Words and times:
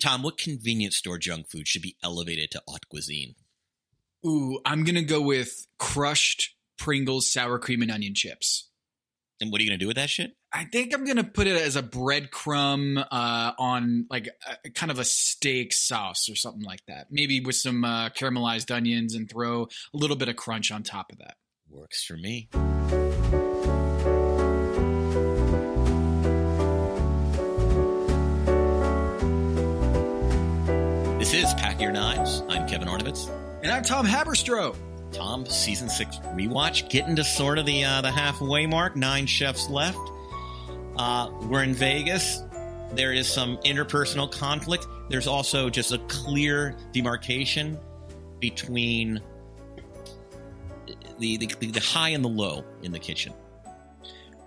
Tom, 0.00 0.22
what 0.22 0.38
convenience 0.38 0.96
store 0.96 1.18
junk 1.18 1.50
food 1.50 1.68
should 1.68 1.82
be 1.82 1.96
elevated 2.02 2.50
to 2.52 2.62
haute 2.66 2.88
cuisine? 2.88 3.34
Ooh, 4.26 4.58
I'm 4.64 4.84
gonna 4.84 5.02
go 5.02 5.20
with 5.20 5.66
crushed 5.78 6.54
Pringles 6.78 7.30
sour 7.30 7.58
cream 7.58 7.82
and 7.82 7.90
onion 7.90 8.14
chips. 8.14 8.70
And 9.40 9.52
what 9.52 9.60
are 9.60 9.64
you 9.64 9.70
gonna 9.70 9.78
do 9.78 9.86
with 9.86 9.96
that 9.96 10.10
shit? 10.10 10.32
I 10.52 10.64
think 10.64 10.94
I'm 10.94 11.04
gonna 11.04 11.24
put 11.24 11.46
it 11.46 11.60
as 11.60 11.76
a 11.76 11.82
breadcrumb 11.82 13.06
uh, 13.10 13.52
on 13.58 14.06
like 14.10 14.28
a, 14.64 14.70
kind 14.70 14.90
of 14.90 14.98
a 14.98 15.04
steak 15.04 15.72
sauce 15.72 16.28
or 16.28 16.34
something 16.34 16.62
like 16.62 16.84
that. 16.88 17.08
Maybe 17.10 17.40
with 17.40 17.56
some 17.56 17.84
uh, 17.84 18.08
caramelized 18.10 18.74
onions 18.74 19.14
and 19.14 19.30
throw 19.30 19.64
a 19.64 19.96
little 19.96 20.16
bit 20.16 20.28
of 20.28 20.36
crunch 20.36 20.70
on 20.70 20.82
top 20.82 21.12
of 21.12 21.18
that. 21.18 21.36
Works 21.68 22.04
for 22.04 22.16
me. 22.16 22.48
Your 31.80 31.92
Knives. 31.92 32.42
I'm 32.50 32.68
Kevin 32.68 32.88
Arnovitz. 32.88 33.30
And 33.62 33.72
I'm 33.72 33.82
Tom 33.82 34.06
Haberstroh. 34.06 34.76
Tom, 35.12 35.46
season 35.46 35.88
six 35.88 36.18
rewatch, 36.34 36.90
getting 36.90 37.16
to 37.16 37.24
sort 37.24 37.58
of 37.58 37.64
the 37.64 37.84
uh, 37.84 38.02
the 38.02 38.10
halfway 38.10 38.66
mark. 38.66 38.96
Nine 38.96 39.24
chefs 39.24 39.70
left. 39.70 39.98
Uh, 40.98 41.30
we're 41.44 41.62
in 41.62 41.72
Vegas. 41.72 42.42
There 42.92 43.14
is 43.14 43.26
some 43.26 43.56
interpersonal 43.58 44.30
conflict. 44.30 44.86
There's 45.08 45.26
also 45.26 45.70
just 45.70 45.90
a 45.90 45.98
clear 46.00 46.76
demarcation 46.92 47.78
between 48.40 49.22
the, 51.18 51.38
the 51.38 51.46
the 51.46 51.80
high 51.80 52.10
and 52.10 52.22
the 52.22 52.28
low 52.28 52.62
in 52.82 52.92
the 52.92 52.98
kitchen. 52.98 53.32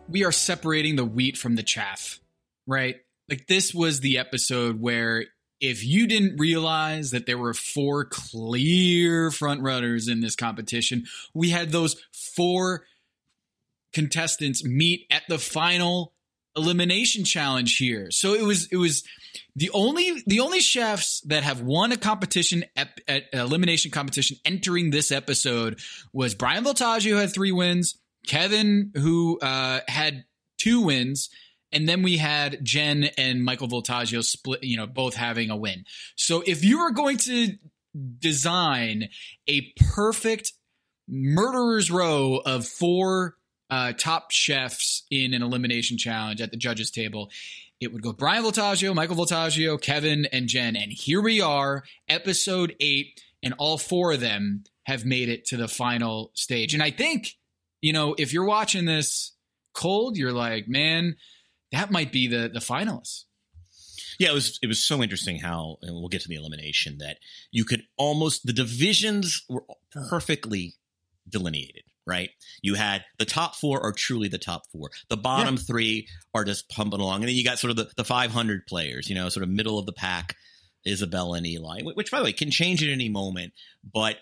We 0.08 0.24
are 0.24 0.32
separating 0.32 0.98
the 0.98 1.06
wheat 1.06 1.38
from 1.38 1.56
the 1.56 1.64
chaff, 1.64 2.20
right? 2.68 2.98
Like 3.28 3.48
this 3.48 3.74
was 3.74 4.02
the 4.02 4.20
episode 4.20 4.80
where 4.80 5.26
if 5.64 5.82
you 5.86 6.08
didn't 6.08 6.36
realize 6.38 7.12
that 7.12 7.26
there 7.26 7.38
were 7.38 7.54
four 7.54 8.04
clear 8.04 9.32
front 9.32 9.62
runners 9.62 10.10
in 10.10 10.20
this 10.20 10.36
competition, 10.36 11.06
we 11.34 11.52
had 11.52 11.72
those 11.72 11.96
four 12.12 12.84
contestants 13.94 14.62
meet 14.66 15.08
at 15.10 15.24
the 15.30 15.40
final 15.40 16.12
elimination 16.58 17.24
challenge 17.24 17.78
here. 17.78 18.12
So 18.12 18.34
it 18.34 18.44
was 18.44 18.68
it 18.74 18.76
was 18.76 19.06
the 19.56 19.70
only 19.70 20.22
the 20.28 20.42
only 20.42 20.60
chefs 20.60 21.22
that 21.22 21.44
have 21.44 21.62
won 21.62 21.94
a 21.94 21.98
competition 21.98 22.66
at, 22.76 23.00
at 23.08 23.24
elimination 23.32 23.90
competition 23.90 24.36
entering 24.44 24.90
this 24.90 25.14
episode 25.14 25.80
was 26.12 26.36
Brian 26.36 26.66
Voltaggio 26.66 27.12
who 27.12 27.16
had 27.16 27.34
three 27.34 27.54
wins, 27.54 27.98
Kevin 28.28 28.92
who 28.96 29.40
uh, 29.40 29.80
had 29.88 30.26
two 30.58 30.82
wins, 30.82 31.30
and 31.74 31.88
then 31.90 32.04
we 32.04 32.18
had 32.18 32.64
Jen 32.64 33.06
and 33.18 33.44
Michael 33.44 33.68
Voltaggio 33.68 34.24
split, 34.24 34.64
you 34.64 34.78
know, 34.78 34.88
both 34.88 35.16
having 35.16 35.50
a 35.50 35.56
win. 35.56 35.86
So 36.16 36.44
if 36.46 36.64
you 36.64 36.80
are 36.80 36.92
going 36.92 37.18
to 37.18 37.54
design 38.20 39.10
a 39.48 39.74
perfect 39.94 40.54
murderer's 41.08 41.92
row 41.92 42.42
of 42.46 42.66
four 42.66 43.36
uh, 43.70 43.94
top 43.94 44.32
chefs 44.32 45.04
in 45.10 45.34
an 45.34 45.42
elimination 45.42 45.98
challenge 45.98 46.42
at 46.42 46.52
the 46.52 46.58
judges 46.58 46.92
table, 46.92 47.30
it 47.82 47.92
would 47.92 48.02
go 48.02 48.14
Brian 48.14 48.44
Voltaggio, 48.44 48.96
Michael 48.96 49.16
Voltaggio, 49.16 49.80
Kevin, 49.82 50.26
and 50.32 50.48
Jen. 50.48 50.76
And 50.76 50.92
here 50.92 51.22
we 51.22 51.42
are, 51.42 51.84
episode 52.08 52.76
eight, 52.80 53.22
and 53.42 53.54
all 53.58 53.78
four 53.78 54.14
of 54.14 54.22
them 54.22 54.64
have 54.86 55.06
made 55.06 55.30
it 55.30 55.46
to 55.46 55.58
the 55.58 55.68
final 55.68 56.32
stage. 56.34 56.74
And 56.74 56.84
I 56.84 56.92
think, 56.92 57.36
you 57.82 57.94
know, 57.94 58.16
if 58.18 58.34
you're 58.34 58.46
watching 58.46 58.86
this 58.86 59.34
cold, 59.74 60.18
you're 60.18 60.32
like, 60.32 60.68
man, 60.68 61.16
that 61.74 61.92
might 61.92 62.12
be 62.12 62.28
the 62.28 62.50
the 62.54 62.60
finalists. 62.60 63.26
Yeah, 64.20 64.30
it 64.30 64.34
was 64.34 64.60
it 64.62 64.68
was 64.68 64.84
so 64.84 65.02
interesting 65.02 65.40
how, 65.40 65.78
and 65.82 65.94
we'll 65.94 66.08
get 66.08 66.22
to 66.22 66.28
the 66.28 66.36
elimination 66.36 67.00
that 67.00 67.18
you 67.52 67.66
could 67.66 67.84
almost 67.98 68.46
the 68.46 68.54
divisions 68.54 69.44
were 69.50 69.64
perfectly 69.92 70.76
delineated. 71.28 71.84
Right, 72.06 72.32
you 72.62 72.76
had 72.76 73.06
the 73.18 73.26
top 73.26 73.56
four 73.56 73.82
are 73.82 73.94
truly 73.94 74.28
the 74.28 74.38
top 74.38 74.64
four. 74.72 74.90
The 75.08 75.16
bottom 75.16 75.56
yeah. 75.56 75.62
three 75.62 76.08
are 76.34 76.44
just 76.44 76.68
pumping 76.70 77.00
along, 77.00 77.22
and 77.22 77.30
then 77.30 77.36
you 77.36 77.46
got 77.46 77.60
sort 77.60 77.72
of 77.72 77.78
the, 77.78 77.90
the 77.96 78.04
500 78.04 78.68
players. 78.68 79.08
You 79.08 79.16
know, 79.16 79.30
sort 79.30 79.44
of 79.44 79.50
middle 79.50 79.80
of 79.80 79.86
the 79.86 79.94
pack, 79.94 80.36
Isabella 80.86 81.38
and 81.38 81.48
Eli, 81.48 81.82
which 81.82 82.12
by 82.12 82.18
the 82.18 82.26
way 82.26 82.34
can 82.34 82.52
change 82.52 82.84
at 82.84 82.90
any 82.90 83.08
moment. 83.08 83.54
But 83.90 84.18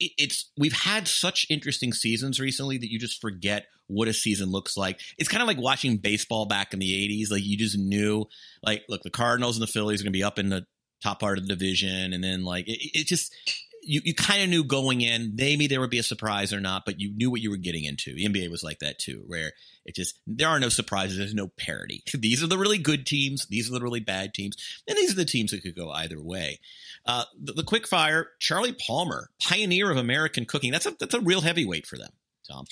it's 0.00 0.50
we've 0.58 0.72
had 0.72 1.08
such 1.08 1.46
interesting 1.50 1.92
seasons 1.92 2.40
recently 2.40 2.78
that 2.78 2.90
you 2.90 2.98
just 2.98 3.20
forget 3.20 3.66
what 3.86 4.08
a 4.08 4.14
season 4.14 4.50
looks 4.50 4.76
like. 4.76 5.00
It's 5.18 5.28
kind 5.28 5.42
of 5.42 5.46
like 5.46 5.58
watching 5.58 5.98
baseball 5.98 6.46
back 6.46 6.72
in 6.72 6.78
the 6.78 6.90
80s. 6.90 7.30
Like 7.30 7.44
you 7.44 7.56
just 7.56 7.78
knew, 7.78 8.26
like, 8.62 8.82
look, 8.88 9.02
the 9.02 9.10
Cardinals 9.10 9.56
and 9.56 9.62
the 9.62 9.70
Phillies 9.70 10.00
are 10.00 10.04
going 10.04 10.12
to 10.12 10.18
be 10.18 10.24
up 10.24 10.38
in 10.38 10.48
the 10.48 10.64
top 11.02 11.20
part 11.20 11.38
of 11.38 11.46
the 11.46 11.54
division, 11.54 12.12
and 12.12 12.24
then 12.24 12.44
like 12.44 12.66
it, 12.66 12.78
it 12.94 13.06
just 13.06 13.34
you, 13.84 14.00
you 14.04 14.14
kind 14.14 14.42
of 14.42 14.48
knew 14.48 14.64
going 14.64 15.00
in 15.00 15.34
maybe 15.36 15.66
there 15.66 15.80
would 15.80 15.90
be 15.90 15.98
a 15.98 16.04
surprise 16.04 16.52
or 16.52 16.60
not, 16.60 16.84
but 16.84 17.00
you 17.00 17.12
knew 17.14 17.30
what 17.30 17.40
you 17.40 17.50
were 17.50 17.56
getting 17.56 17.84
into. 17.84 18.14
The 18.14 18.26
NBA 18.26 18.50
was 18.50 18.62
like 18.62 18.80
that 18.80 18.98
too, 18.98 19.22
where 19.26 19.52
it 19.84 19.94
just 19.94 20.18
there 20.26 20.48
are 20.48 20.60
no 20.60 20.68
surprises. 20.68 21.18
There's 21.18 21.34
no 21.34 21.48
parity. 21.48 22.02
These 22.14 22.42
are 22.42 22.46
the 22.46 22.58
really 22.58 22.78
good 22.78 23.06
teams. 23.06 23.46
These 23.46 23.70
are 23.70 23.74
the 23.74 23.82
really 23.82 24.00
bad 24.00 24.34
teams, 24.34 24.56
and 24.88 24.96
these 24.96 25.12
are 25.12 25.16
the 25.16 25.24
teams 25.24 25.50
that 25.50 25.62
could 25.62 25.76
go 25.76 25.90
either 25.90 26.20
way. 26.20 26.60
Uh, 27.06 27.24
the, 27.40 27.52
the 27.52 27.62
quick 27.62 27.86
fire, 27.86 28.28
Charlie 28.38 28.72
Palmer, 28.74 29.30
pioneer 29.42 29.90
of 29.90 29.96
American 29.96 30.46
cooking. 30.46 30.72
That's 30.72 30.86
a 30.86 30.96
that's 30.98 31.14
a 31.14 31.20
real 31.20 31.40
heavyweight 31.40 31.86
for 31.86 31.98
them, 31.98 32.10
Tom. 32.50 32.66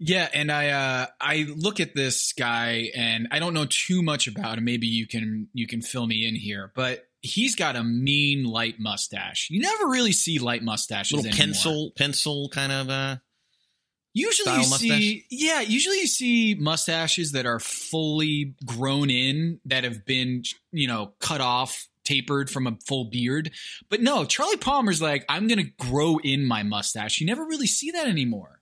Yeah, 0.00 0.28
and 0.32 0.52
I 0.52 0.68
uh, 0.68 1.06
I 1.20 1.46
look 1.56 1.80
at 1.80 1.94
this 1.94 2.32
guy 2.32 2.90
and 2.94 3.28
I 3.32 3.40
don't 3.40 3.54
know 3.54 3.66
too 3.68 4.02
much 4.02 4.28
about 4.28 4.58
him. 4.58 4.64
Maybe 4.64 4.86
you 4.86 5.08
can 5.08 5.48
you 5.52 5.66
can 5.66 5.82
fill 5.82 6.06
me 6.06 6.26
in 6.26 6.36
here, 6.36 6.70
but 6.74 7.07
he's 7.20 7.54
got 7.54 7.76
a 7.76 7.84
mean 7.84 8.44
light 8.44 8.76
mustache. 8.78 9.48
You 9.50 9.60
never 9.60 9.86
really 9.86 10.12
see 10.12 10.38
light 10.38 10.62
mustaches. 10.62 11.12
Little 11.12 11.28
anymore. 11.28 11.46
pencil 11.46 11.92
pencil 11.96 12.48
kind 12.50 12.72
of 12.72 12.90
uh 12.90 13.16
Usually 14.14 14.52
you 14.52 14.70
mustache? 14.70 14.80
see 14.80 15.24
yeah, 15.30 15.60
usually 15.60 16.00
you 16.00 16.06
see 16.06 16.54
mustaches 16.58 17.32
that 17.32 17.46
are 17.46 17.60
fully 17.60 18.54
grown 18.64 19.10
in 19.10 19.60
that 19.66 19.84
have 19.84 20.04
been, 20.04 20.42
you 20.72 20.88
know, 20.88 21.12
cut 21.20 21.40
off 21.40 21.88
tapered 22.04 22.50
from 22.50 22.66
a 22.66 22.76
full 22.86 23.04
beard. 23.04 23.52
But 23.90 24.00
no, 24.00 24.24
Charlie 24.24 24.56
Palmer's 24.56 25.02
like, 25.02 25.24
I'm 25.28 25.46
going 25.46 25.64
to 25.64 25.86
grow 25.86 26.18
in 26.18 26.46
my 26.46 26.62
mustache. 26.62 27.20
You 27.20 27.26
never 27.26 27.44
really 27.44 27.66
see 27.66 27.90
that 27.92 28.08
anymore. 28.08 28.60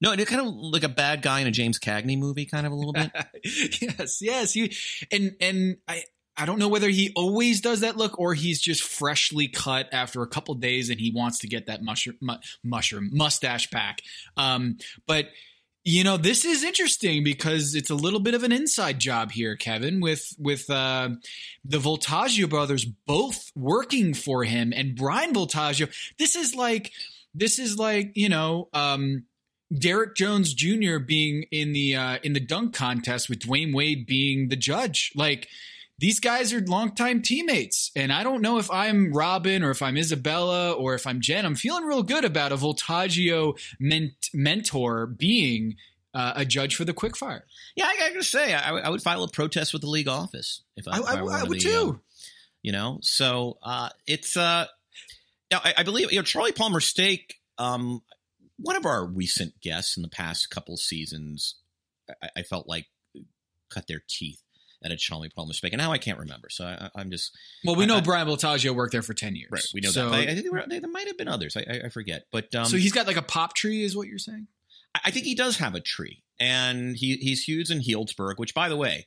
No, 0.00 0.12
it 0.12 0.26
kind 0.26 0.46
of 0.46 0.52
like 0.54 0.82
a 0.82 0.88
bad 0.88 1.22
guy 1.22 1.40
in 1.40 1.46
a 1.46 1.50
James 1.50 1.78
Cagney 1.78 2.18
movie, 2.18 2.46
kind 2.46 2.66
of 2.66 2.72
a 2.72 2.74
little 2.74 2.92
bit. 2.92 3.12
yes, 3.80 4.20
yes. 4.20 4.52
He, 4.52 4.74
and 5.12 5.36
and 5.40 5.76
I 5.86 6.04
I 6.36 6.46
don't 6.46 6.58
know 6.58 6.68
whether 6.68 6.88
he 6.88 7.12
always 7.14 7.60
does 7.60 7.80
that 7.80 7.96
look 7.96 8.18
or 8.18 8.34
he's 8.34 8.60
just 8.60 8.82
freshly 8.82 9.48
cut 9.48 9.88
after 9.92 10.22
a 10.22 10.26
couple 10.26 10.54
days 10.54 10.90
and 10.90 10.98
he 10.98 11.12
wants 11.14 11.38
to 11.40 11.48
get 11.48 11.66
that 11.66 11.82
mushroom 11.82 12.16
mu- 12.20 12.34
mushroom 12.62 13.10
mustache 13.12 13.70
back. 13.70 14.00
Um, 14.36 14.78
but 15.06 15.28
you 15.84 16.02
know 16.02 16.16
this 16.16 16.46
is 16.46 16.64
interesting 16.64 17.22
because 17.22 17.74
it's 17.74 17.90
a 17.90 17.94
little 17.94 18.20
bit 18.20 18.32
of 18.32 18.42
an 18.42 18.52
inside 18.52 18.98
job 18.98 19.30
here 19.30 19.54
kevin 19.54 20.00
with 20.00 20.34
with 20.38 20.70
uh, 20.70 21.10
the 21.62 21.76
voltaggio 21.76 22.48
brothers 22.48 22.86
both 22.86 23.52
working 23.54 24.14
for 24.14 24.44
him 24.44 24.72
and 24.74 24.96
brian 24.96 25.34
voltaggio 25.34 25.86
this 26.18 26.36
is 26.36 26.54
like 26.54 26.90
this 27.34 27.58
is 27.58 27.78
like 27.78 28.12
you 28.14 28.30
know 28.30 28.68
um, 28.72 29.24
Derrick 29.72 30.14
Jones 30.14 30.54
Jr. 30.54 30.98
being 30.98 31.44
in 31.50 31.72
the 31.72 31.96
uh, 31.96 32.18
in 32.22 32.32
the 32.32 32.40
dunk 32.40 32.74
contest 32.74 33.28
with 33.28 33.40
Dwyane 33.40 33.74
Wade 33.74 34.06
being 34.06 34.48
the 34.48 34.56
judge. 34.56 35.10
Like 35.14 35.48
these 35.98 36.18
guys 36.18 36.52
are 36.52 36.60
longtime 36.60 37.22
teammates, 37.22 37.92
and 37.94 38.12
I 38.12 38.24
don't 38.24 38.42
know 38.42 38.58
if 38.58 38.70
I'm 38.70 39.12
Robin 39.12 39.62
or 39.62 39.70
if 39.70 39.80
I'm 39.80 39.96
Isabella 39.96 40.72
or 40.72 40.94
if 40.94 41.06
I'm 41.06 41.20
Jen. 41.20 41.46
I'm 41.46 41.54
feeling 41.54 41.84
real 41.84 42.02
good 42.02 42.24
about 42.24 42.52
a 42.52 42.56
Voltaggio 42.56 43.58
ment- 43.78 44.30
mentor 44.32 45.06
being 45.06 45.76
uh, 46.12 46.32
a 46.36 46.44
judge 46.44 46.74
for 46.74 46.84
the 46.84 46.94
quickfire. 46.94 47.42
Yeah, 47.76 47.86
I 47.86 47.96
gotta 47.96 48.24
say, 48.24 48.54
I, 48.54 48.70
I, 48.70 48.88
would 48.88 49.02
file 49.02 49.22
a 49.22 49.28
protest 49.28 49.72
with 49.72 49.82
the 49.82 49.88
league 49.88 50.08
office 50.08 50.62
if 50.76 50.88
I, 50.88 50.96
I, 50.96 50.98
if 50.98 51.06
I, 51.06 51.40
I 51.40 51.44
would 51.44 51.58
the, 51.58 51.62
too. 51.62 51.88
Um, 51.88 52.00
you 52.62 52.72
know, 52.72 52.98
so 53.02 53.58
uh, 53.62 53.90
it's 54.06 54.36
uh, 54.36 54.66
now 55.50 55.60
I, 55.62 55.82
believe 55.84 56.10
you 56.10 56.18
know 56.18 56.24
Charlie 56.24 56.52
Palmer 56.52 56.80
Steak. 56.80 57.36
Um, 57.58 58.02
one 58.58 58.76
of 58.76 58.86
our 58.86 59.04
recent 59.04 59.60
guests 59.60 59.96
in 59.96 60.02
the 60.02 60.08
past 60.08 60.50
couple 60.50 60.76
seasons, 60.76 61.56
I, 62.22 62.30
I 62.38 62.42
felt 62.42 62.68
like 62.68 62.86
cut 63.70 63.86
their 63.86 64.02
teeth 64.08 64.43
at 64.84 64.92
a 64.92 64.96
Charlie 64.96 65.30
Palmer 65.30 65.54
Steak, 65.54 65.72
and 65.72 65.80
now 65.80 65.92
I 65.92 65.98
can't 65.98 66.18
remember. 66.18 66.50
So 66.50 66.64
I, 66.64 67.00
am 67.00 67.10
just 67.10 67.36
well, 67.64 67.74
we 67.74 67.86
know 67.86 67.96
I, 67.96 68.00
Brian 68.00 68.28
Voltaggio 68.28 68.74
worked 68.74 68.92
there 68.92 69.02
for 69.02 69.14
ten 69.14 69.34
years, 69.34 69.50
right? 69.50 69.64
We 69.72 69.80
know 69.80 69.90
so, 69.90 70.10
that. 70.10 70.14
I, 70.14 70.22
I 70.22 70.34
think 70.34 70.50
there, 70.50 70.80
there, 70.80 70.90
might 70.90 71.06
have 71.06 71.16
been 71.16 71.28
others. 71.28 71.56
I, 71.56 71.82
I 71.86 71.88
forget, 71.88 72.26
but 72.30 72.54
um, 72.54 72.66
so 72.66 72.76
he's 72.76 72.92
got 72.92 73.06
like 73.06 73.16
a 73.16 73.22
pop 73.22 73.54
tree, 73.54 73.82
is 73.82 73.96
what 73.96 74.06
you're 74.06 74.18
saying? 74.18 74.46
I 75.04 75.10
think 75.10 75.24
he 75.24 75.34
does 75.34 75.56
have 75.56 75.74
a 75.74 75.80
tree, 75.80 76.22
and 76.38 76.96
he 76.96 77.16
he's 77.16 77.42
huge 77.42 77.70
in 77.70 77.80
Healdsburg, 77.80 78.34
which, 78.36 78.54
by 78.54 78.68
the 78.68 78.76
way, 78.76 79.06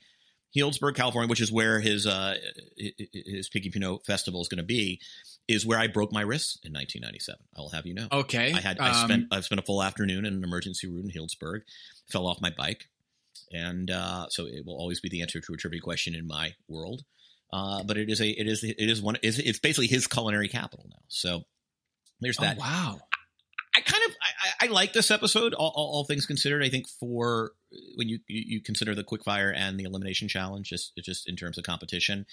Healdsburg, 0.55 0.95
California, 0.95 1.29
which 1.29 1.41
is 1.41 1.51
where 1.51 1.79
his 1.79 2.07
uh, 2.07 2.35
his 2.75 3.49
Piggy 3.49 3.69
Pinot 3.69 4.05
festival 4.05 4.41
is 4.41 4.47
going 4.47 4.57
to 4.57 4.63
be, 4.63 4.99
is 5.47 5.65
where 5.65 5.79
I 5.79 5.87
broke 5.87 6.11
my 6.11 6.21
wrist 6.21 6.59
in 6.65 6.73
1997. 6.73 7.39
I 7.55 7.61
will 7.61 7.69
have 7.69 7.85
you 7.85 7.93
know. 7.93 8.07
Okay. 8.11 8.53
I 8.53 8.59
had 8.59 8.79
I 8.79 8.89
um, 8.89 9.07
spent 9.07 9.25
I 9.31 9.39
spent 9.41 9.59
a 9.59 9.63
full 9.63 9.83
afternoon 9.83 10.25
in 10.25 10.33
an 10.33 10.43
emergency 10.43 10.87
room 10.87 11.09
in 11.09 11.11
Healdsburg, 11.11 11.61
fell 12.11 12.27
off 12.27 12.41
my 12.41 12.49
bike, 12.49 12.87
and 13.51 13.89
uh, 13.89 14.27
so 14.29 14.45
it 14.45 14.65
will 14.65 14.77
always 14.77 14.99
be 14.99 15.09
the 15.09 15.21
answer 15.21 15.39
to 15.39 15.53
a 15.53 15.57
trivia 15.57 15.81
question 15.81 16.15
in 16.15 16.27
my 16.27 16.53
world. 16.67 17.03
Uh, 17.51 17.83
but 17.83 17.97
it 17.97 18.09
is 18.09 18.19
a 18.19 18.27
it 18.27 18.47
is 18.47 18.63
it 18.63 18.75
is 18.77 19.01
one 19.01 19.17
it's, 19.23 19.39
it's 19.39 19.59
basically 19.59 19.87
his 19.87 20.05
culinary 20.07 20.49
capital 20.49 20.85
now. 20.89 21.01
So 21.07 21.43
there's 22.19 22.37
that. 22.37 22.57
Oh, 22.57 22.61
wow. 22.61 22.99
I, 23.75 23.79
I 23.79 23.81
kind 23.81 24.03
of 24.07 24.15
I, 24.21 24.65
I, 24.65 24.67
like 24.69 24.93
this 24.93 25.11
episode, 25.11 25.53
all, 25.53 25.71
all, 25.75 25.91
all, 25.93 26.03
things 26.03 26.25
considered. 26.25 26.63
I 26.63 26.69
think 26.69 26.87
for 26.99 27.51
when 27.95 28.09
you 28.09 28.19
you 28.27 28.61
consider 28.61 28.95
the 28.95 29.03
quickfire 29.03 29.53
and 29.55 29.79
the 29.79 29.83
elimination 29.83 30.27
challenge, 30.27 30.67
just 30.69 30.93
just 30.97 31.29
in 31.29 31.35
terms 31.35 31.57
of 31.57 31.63
competition, 31.63 32.25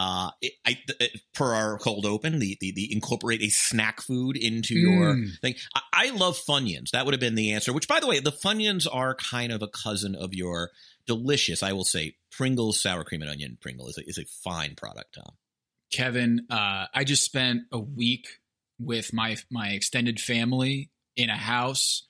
uh, 0.00 0.30
it, 0.40 0.54
I, 0.64 0.78
it, 0.98 1.20
per 1.34 1.54
our 1.54 1.76
cold 1.76 2.06
open, 2.06 2.38
the, 2.38 2.56
the, 2.58 2.72
the 2.72 2.90
incorporate 2.90 3.42
a 3.42 3.50
snack 3.50 4.00
food 4.00 4.34
into 4.34 4.74
mm. 4.74 4.80
your 4.80 5.16
thing. 5.42 5.56
I, 5.74 5.80
I, 5.92 6.10
love 6.12 6.38
Funyuns. 6.38 6.92
That 6.92 7.04
would 7.04 7.12
have 7.12 7.20
been 7.20 7.34
the 7.34 7.52
answer. 7.52 7.70
Which, 7.74 7.86
by 7.86 8.00
the 8.00 8.06
way, 8.06 8.18
the 8.18 8.32
Funyuns 8.32 8.86
are 8.90 9.14
kind 9.14 9.52
of 9.52 9.60
a 9.60 9.68
cousin 9.68 10.14
of 10.14 10.32
your 10.32 10.70
delicious. 11.06 11.62
I 11.62 11.74
will 11.74 11.84
say, 11.84 12.16
Pringles 12.32 12.80
sour 12.80 13.04
cream 13.04 13.20
and 13.20 13.30
onion 13.30 13.58
Pringle 13.60 13.88
is 13.88 13.98
a, 13.98 14.08
is 14.08 14.16
a 14.16 14.24
fine 14.24 14.74
product. 14.74 15.16
Tom, 15.16 15.34
Kevin, 15.92 16.46
uh, 16.48 16.86
I 16.94 17.04
just 17.04 17.22
spent 17.22 17.64
a 17.70 17.78
week 17.78 18.26
with 18.78 19.12
my 19.12 19.36
my 19.50 19.68
extended 19.68 20.18
family 20.18 20.88
in 21.14 21.28
a 21.28 21.36
house 21.36 22.08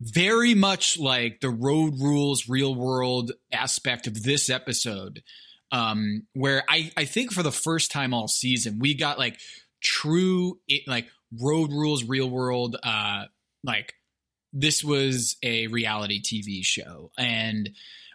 very 0.00 0.54
much 0.54 1.00
like 1.00 1.40
the 1.40 1.50
road 1.50 1.94
rules 2.00 2.48
real 2.48 2.76
world 2.76 3.32
aspect 3.52 4.06
of 4.06 4.22
this 4.22 4.48
episode 4.48 5.22
um, 5.74 6.22
where 6.34 6.62
I, 6.68 6.92
I 6.96 7.04
think 7.04 7.32
for 7.32 7.42
the 7.42 7.50
first 7.50 7.90
time 7.90 8.14
all 8.14 8.28
season, 8.28 8.78
we 8.78 8.94
got 8.94 9.18
like 9.18 9.40
true, 9.82 10.60
it, 10.68 10.82
like 10.86 11.08
road 11.42 11.72
rules, 11.72 12.04
real 12.04 12.30
world, 12.30 12.76
uh, 12.80 13.24
like 13.64 13.94
this 14.52 14.84
was 14.84 15.36
a 15.42 15.66
reality 15.66 16.22
TV 16.22 16.64
show. 16.64 17.10
And, 17.18 17.70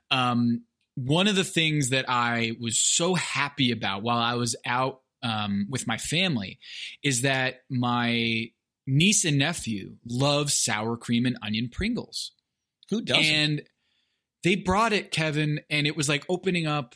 um, 0.09 0.63
one 0.95 1.27
of 1.27 1.35
the 1.35 1.43
things 1.43 1.89
that 1.89 2.05
I 2.07 2.53
was 2.61 2.77
so 2.77 3.15
happy 3.15 3.71
about 3.71 4.03
while 4.03 4.17
I 4.17 4.35
was 4.35 4.55
out 4.65 5.01
um, 5.21 5.67
with 5.69 5.85
my 5.85 5.97
family 5.97 6.59
is 7.03 7.23
that 7.23 7.61
my 7.69 8.51
niece 8.87 9.25
and 9.25 9.37
nephew 9.37 9.97
love 10.05 10.49
sour 10.51 10.95
cream 10.95 11.25
and 11.25 11.37
onion 11.41 11.69
Pringles. 11.69 12.31
Who 12.89 13.01
doesn't? 13.01 13.23
And 13.23 13.61
they 14.45 14.55
brought 14.55 14.93
it, 14.93 15.11
Kevin, 15.11 15.59
and 15.69 15.87
it 15.87 15.97
was 15.97 16.07
like 16.07 16.25
opening 16.29 16.65
up 16.65 16.95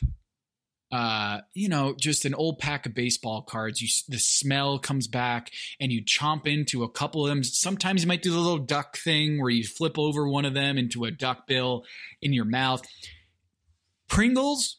uh, 0.94 1.40
you 1.54 1.68
know, 1.68 1.92
just 1.98 2.24
an 2.24 2.34
old 2.34 2.60
pack 2.60 2.86
of 2.86 2.94
baseball 2.94 3.42
cards. 3.42 3.82
You 3.82 3.88
the 4.08 4.18
smell 4.20 4.78
comes 4.78 5.08
back, 5.08 5.50
and 5.80 5.90
you 5.90 6.04
chomp 6.04 6.46
into 6.46 6.84
a 6.84 6.88
couple 6.88 7.24
of 7.24 7.30
them. 7.30 7.42
Sometimes 7.42 8.02
you 8.02 8.06
might 8.06 8.22
do 8.22 8.30
the 8.30 8.38
little 8.38 8.64
duck 8.64 8.96
thing 8.96 9.40
where 9.40 9.50
you 9.50 9.64
flip 9.64 9.98
over 9.98 10.28
one 10.28 10.44
of 10.44 10.54
them 10.54 10.78
into 10.78 11.04
a 11.04 11.10
duck 11.10 11.48
bill 11.48 11.84
in 12.22 12.32
your 12.32 12.44
mouth. 12.44 12.82
Pringles. 14.06 14.78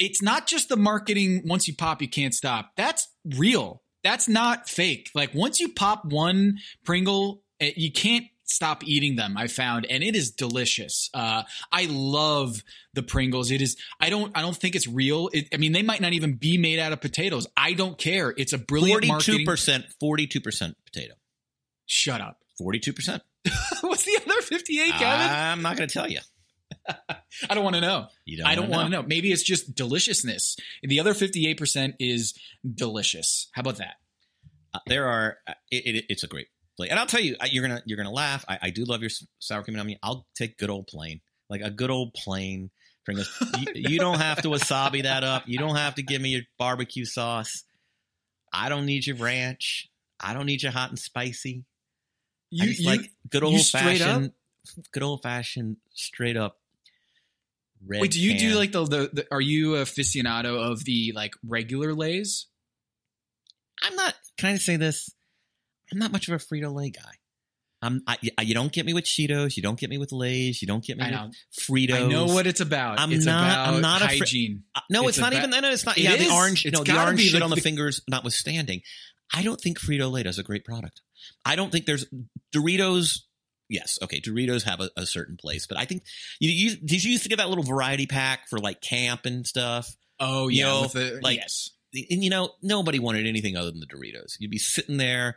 It's 0.00 0.20
not 0.20 0.48
just 0.48 0.68
the 0.68 0.76
marketing. 0.76 1.42
Once 1.44 1.68
you 1.68 1.76
pop, 1.76 2.02
you 2.02 2.08
can't 2.08 2.34
stop. 2.34 2.72
That's 2.76 3.06
real. 3.36 3.84
That's 4.02 4.28
not 4.28 4.68
fake. 4.68 5.10
Like 5.14 5.32
once 5.32 5.60
you 5.60 5.72
pop 5.72 6.06
one 6.06 6.56
Pringle, 6.84 7.44
eh, 7.60 7.70
you 7.76 7.92
can't 7.92 8.24
stop 8.48 8.84
eating 8.84 9.16
them. 9.16 9.36
I 9.36 9.46
found, 9.46 9.86
and 9.86 10.02
it 10.02 10.16
is 10.16 10.30
delicious. 10.30 11.10
Uh, 11.14 11.42
I 11.70 11.86
love 11.90 12.62
the 12.94 13.02
Pringles. 13.02 13.50
It 13.50 13.62
is. 13.62 13.76
I 14.00 14.10
don't. 14.10 14.36
I 14.36 14.42
don't 14.42 14.56
think 14.56 14.74
it's 14.74 14.88
real. 14.88 15.30
It, 15.32 15.48
I 15.52 15.58
mean, 15.58 15.72
they 15.72 15.82
might 15.82 16.00
not 16.00 16.12
even 16.12 16.34
be 16.34 16.58
made 16.58 16.78
out 16.78 16.92
of 16.92 17.00
potatoes. 17.00 17.46
I 17.56 17.74
don't 17.74 17.96
care. 17.96 18.34
It's 18.36 18.52
a 18.52 18.58
brilliant. 18.58 19.04
Forty-two 19.04 19.44
percent. 19.44 19.86
Forty-two 20.00 20.40
percent 20.40 20.76
potato. 20.84 21.14
Shut 21.86 22.20
up. 22.20 22.38
Forty-two 22.58 22.92
percent. 22.92 23.22
What's 23.80 24.04
the 24.04 24.18
other 24.26 24.42
fifty-eight, 24.42 24.92
Kevin? 24.92 25.28
I'm 25.30 25.62
not 25.62 25.76
going 25.76 25.88
to 25.88 25.92
tell 25.92 26.10
you. 26.10 26.20
I 27.48 27.54
don't 27.54 27.64
want 27.64 27.76
to 27.76 27.80
know. 27.80 28.06
Don't 28.26 28.46
I 28.46 28.54
don't 28.54 28.68
want 28.68 28.86
to 28.86 28.90
know. 28.90 29.02
Maybe 29.02 29.32
it's 29.32 29.42
just 29.42 29.74
deliciousness. 29.74 30.56
The 30.82 31.00
other 31.00 31.14
58% 31.14 31.94
is 31.98 32.34
delicious. 32.74 33.48
How 33.52 33.60
about 33.60 33.76
that? 33.76 33.94
Uh, 34.74 34.80
there 34.86 35.06
are, 35.06 35.36
uh, 35.46 35.54
it, 35.70 35.96
it, 35.96 36.04
it's 36.08 36.24
a 36.24 36.26
great 36.26 36.48
and 36.78 36.98
I'll 36.98 37.06
tell 37.06 37.20
you, 37.20 37.36
you're 37.50 37.66
gonna 37.66 37.82
you're 37.86 37.96
gonna 37.96 38.12
laugh. 38.12 38.44
I, 38.48 38.58
I 38.62 38.70
do 38.70 38.84
love 38.84 39.00
your 39.00 39.10
sour 39.40 39.62
cream 39.62 39.74
and 39.74 39.80
onion. 39.80 39.98
I'll 40.02 40.26
take 40.34 40.58
good 40.58 40.70
old 40.70 40.86
plain, 40.86 41.20
like 41.50 41.60
a 41.60 41.70
good 41.70 41.90
old 41.90 42.14
plain 42.14 42.70
Pringles. 43.08 43.30
you, 43.58 43.66
you 43.74 43.98
don't 43.98 44.20
have 44.20 44.42
to 44.42 44.48
wasabi 44.48 45.04
that 45.04 45.24
up. 45.24 45.44
You 45.46 45.58
don't 45.58 45.76
have 45.76 45.94
to 45.94 46.02
give 46.02 46.20
me 46.20 46.28
your 46.28 46.42
barbecue 46.58 47.06
sauce. 47.06 47.64
I 48.52 48.68
don't 48.68 48.84
need 48.84 49.06
your 49.06 49.16
ranch. 49.16 49.88
I 50.20 50.34
don't 50.34 50.44
need 50.44 50.62
your 50.62 50.72
hot 50.72 50.90
and 50.90 50.98
spicy. 50.98 51.64
You, 52.50 52.68
you 52.68 52.86
like 52.86 53.10
good 53.30 53.42
old 53.42 53.64
fashioned, 53.66 54.32
good 54.92 55.02
old 55.02 55.22
fashioned, 55.22 55.78
straight 55.94 56.36
up. 56.36 56.58
Wait, 57.86 58.10
do 58.10 58.20
you 58.20 58.38
do 58.38 58.56
like 58.56 58.72
the, 58.72 58.84
the 58.84 59.10
the? 59.12 59.26
Are 59.30 59.40
you 59.40 59.72
aficionado 59.72 60.70
of 60.70 60.84
the 60.84 61.12
like 61.14 61.32
regular 61.46 61.94
Lay's? 61.94 62.46
I'm 63.82 63.96
not. 63.96 64.14
Can 64.36 64.50
I 64.50 64.56
say 64.56 64.76
this? 64.76 65.08
I'm 65.92 65.98
not 65.98 66.12
much 66.12 66.28
of 66.28 66.34
a 66.34 66.38
Frito 66.38 66.72
Lay 66.74 66.90
guy. 66.90 67.00
I'm. 67.80 68.02
I, 68.06 68.18
I- 68.36 68.42
you 68.42 68.54
don't 68.54 68.72
get 68.72 68.84
me 68.86 68.92
with 68.94 69.04
Cheetos. 69.04 69.56
You 69.56 69.62
don't 69.62 69.78
get 69.78 69.88
me 69.90 69.98
with 69.98 70.10
Lay's. 70.12 70.60
You 70.60 70.66
don't 70.68 70.84
get 70.84 70.98
me 70.98 71.04
I 71.04 71.10
know. 71.10 71.26
with 71.26 71.36
Fritos. 71.64 71.94
I 71.94 72.06
know 72.08 72.26
what 72.26 72.46
it's 72.46 72.60
about. 72.60 72.98
I'm 72.98 73.12
it's 73.12 73.24
not. 73.24 73.44
About 73.52 73.74
I'm 73.74 73.80
not 73.80 74.02
a 74.02 74.06
hygiene. 74.06 74.64
Uh, 74.74 74.80
no, 74.90 75.02
it's, 75.02 75.10
It's 75.10 75.18
not 75.18 75.32
about- 75.32 75.48
even. 75.48 75.62
No, 75.62 75.70
it's 75.70 75.86
not. 75.86 75.96
It 75.96 76.02
yeah, 76.04 76.14
is. 76.14 76.26
the 76.28 76.34
orange. 76.34 76.66
It's 76.66 76.76
no, 76.76 76.82
the 76.84 77.00
orange 77.00 77.20
shit 77.20 77.40
on 77.42 77.50
the, 77.50 77.56
fingers 77.56 78.02
notwithstanding. 78.08 78.82
I 79.32 79.42
don't 79.42 79.60
think 79.60 79.78
Frito 79.78 80.10
Lay 80.10 80.22
does 80.24 80.38
a 80.38 80.42
great 80.42 80.64
product. 80.64 81.02
I 81.44 81.54
don't 81.56 81.70
think 81.70 81.86
there's 81.86 82.06
Doritos. 82.54 83.20
Yes, 83.68 83.98
okay, 84.02 84.20
Doritos 84.20 84.62
have 84.64 84.80
a, 84.80 84.90
a 84.96 85.04
certain 85.04 85.36
place, 85.36 85.66
but 85.66 85.76
I 85.78 85.84
think 85.84 86.02
you, 86.40 86.50
you 86.50 86.76
did 86.76 87.04
you 87.04 87.12
used 87.12 87.24
to 87.24 87.28
get 87.28 87.36
that 87.36 87.50
little 87.50 87.64
variety 87.64 88.06
pack 88.06 88.48
for 88.48 88.58
like 88.58 88.80
camp 88.80 89.26
and 89.26 89.46
stuff. 89.46 89.94
Oh 90.18 90.48
You 90.48 90.60
yeah, 90.60 90.64
know, 90.66 90.82
with 90.82 90.92
the, 90.92 91.20
like- 91.22 91.36
yes. 91.36 91.70
and 92.10 92.24
you 92.24 92.30
know 92.30 92.50
nobody 92.62 92.98
wanted 92.98 93.26
anything 93.26 93.56
other 93.56 93.70
than 93.70 93.80
the 93.80 93.86
Doritos. 93.86 94.36
You'd 94.38 94.50
be 94.50 94.58
sitting 94.58 94.96
there 94.96 95.36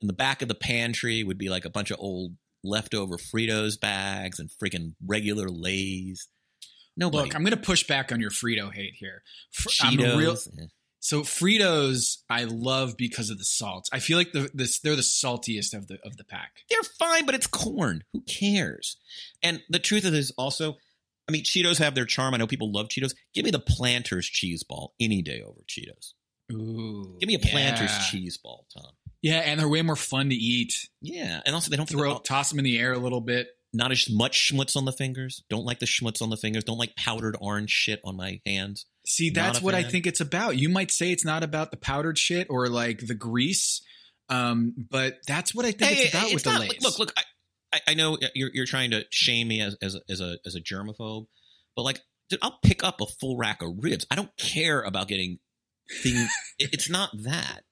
in 0.00 0.06
the 0.06 0.12
back 0.12 0.42
of 0.42 0.48
the 0.48 0.54
pantry 0.54 1.22
would 1.24 1.38
be 1.38 1.48
like 1.48 1.64
a 1.64 1.70
bunch 1.70 1.90
of 1.90 1.98
old 2.00 2.32
leftover 2.64 3.16
Fritos 3.16 3.78
bags 3.80 4.38
and 4.38 4.50
freaking 4.50 4.94
regular 5.06 5.48
Lay's. 5.48 6.28
Nobody. 6.96 7.24
Look, 7.24 7.34
I'm 7.34 7.42
going 7.42 7.56
to 7.56 7.56
push 7.56 7.86
back 7.86 8.12
on 8.12 8.20
your 8.20 8.30
Frito 8.30 8.72
hate 8.72 8.94
here. 8.98 9.22
Fr- 9.52 9.68
I'm 9.82 9.98
a 9.98 10.02
Cheetos. 10.02 10.16
real 10.18 10.36
so 11.02 11.22
Fritos 11.22 12.18
I 12.28 12.44
love 12.44 12.96
because 12.96 13.30
of 13.30 13.38
the 13.38 13.44
salt. 13.44 13.88
I 13.92 13.98
feel 14.00 14.18
like 14.18 14.32
the 14.32 14.50
this 14.52 14.80
they're 14.80 14.96
the 14.96 15.02
saltiest 15.02 15.74
of 15.74 15.88
the 15.88 15.98
of 16.04 16.16
the 16.18 16.24
pack. 16.24 16.56
They're 16.68 16.82
fine, 16.98 17.24
but 17.26 17.34
it's 17.34 17.46
corn. 17.46 18.04
Who 18.12 18.20
cares? 18.22 18.98
And 19.42 19.62
the 19.70 19.78
truth 19.78 20.04
of 20.04 20.12
it 20.12 20.18
is 20.18 20.30
also, 20.36 20.76
I 21.28 21.32
mean, 21.32 21.44
Cheetos 21.44 21.78
have 21.78 21.94
their 21.94 22.04
charm. 22.04 22.34
I 22.34 22.36
know 22.36 22.46
people 22.46 22.70
love 22.70 22.88
Cheetos. 22.88 23.14
Give 23.32 23.44
me 23.44 23.50
the 23.50 23.60
Planters 23.60 24.26
cheese 24.26 24.62
ball 24.62 24.94
any 25.00 25.22
day 25.22 25.42
over 25.42 25.60
Cheetos. 25.66 26.12
Ooh, 26.52 27.16
Give 27.20 27.28
me 27.28 27.34
a 27.34 27.38
Planters 27.38 27.90
yeah. 27.90 28.02
cheese 28.10 28.36
ball, 28.36 28.66
Tom. 28.76 28.92
Yeah, 29.22 29.38
and 29.38 29.60
they're 29.60 29.68
way 29.68 29.82
more 29.82 29.96
fun 29.96 30.30
to 30.30 30.34
eat. 30.34 30.72
Yeah, 31.02 31.40
and 31.44 31.54
also 31.54 31.70
they 31.70 31.76
don't 31.76 31.88
Throw 31.88 32.18
toss 32.18 32.50
them 32.50 32.58
in 32.58 32.64
the 32.64 32.78
air 32.78 32.92
a 32.92 32.98
little 32.98 33.20
bit. 33.20 33.48
not 33.72 33.92
as 33.92 34.08
much 34.10 34.50
schmutz 34.50 34.76
on 34.76 34.84
the 34.84 34.92
fingers. 34.92 35.44
Don't 35.50 35.64
like 35.64 35.78
the 35.78 35.86
schmutz 35.86 36.22
on 36.22 36.30
the 36.30 36.36
fingers. 36.36 36.64
Don't 36.64 36.78
like 36.78 36.96
powdered 36.96 37.36
orange 37.40 37.70
shit 37.70 38.00
on 38.04 38.16
my 38.16 38.40
hands. 38.46 38.86
See, 39.06 39.30
that's 39.30 39.60
what 39.60 39.74
I 39.74 39.82
think 39.82 40.06
it's 40.06 40.20
about. 40.20 40.56
You 40.56 40.68
might 40.68 40.90
say 40.90 41.12
it's 41.12 41.24
not 41.24 41.42
about 41.42 41.70
the 41.70 41.76
powdered 41.76 42.18
shit 42.18 42.46
or 42.50 42.68
like 42.68 43.06
the 43.06 43.14
grease, 43.14 43.82
um, 44.28 44.74
but 44.90 45.18
that's 45.26 45.54
what 45.54 45.64
I 45.64 45.72
think 45.72 45.92
Hey, 45.92 46.02
it's 46.04 46.14
about 46.14 46.24
it's 46.26 46.34
with 46.34 46.44
the 46.44 46.50
not- 46.50 46.60
Lay's. 46.60 46.82
Look, 46.82 46.98
look, 46.98 47.12
I, 47.72 47.80
I, 47.88 47.94
know 47.94 48.18
you're 48.34 48.50
you're 48.52 48.66
trying 48.66 48.90
to 48.92 49.04
shame 49.10 49.48
me 49.48 49.60
as 49.60 49.76
as 49.82 49.94
a, 49.94 50.00
as 50.08 50.20
a 50.20 50.38
as 50.44 50.54
a 50.54 50.60
germaphobe, 50.60 51.26
but 51.76 51.82
like, 51.82 52.00
dude, 52.28 52.40
I'll 52.42 52.58
pick 52.64 52.82
up 52.82 53.00
a 53.00 53.06
full 53.06 53.36
rack 53.36 53.62
of 53.62 53.70
ribs. 53.78 54.06
I 54.10 54.14
don't 54.16 54.34
care 54.36 54.80
about 54.80 55.08
getting 55.08 55.38
things. 56.02 56.30
it's 56.58 56.88
not 56.90 57.10
that. 57.22 57.62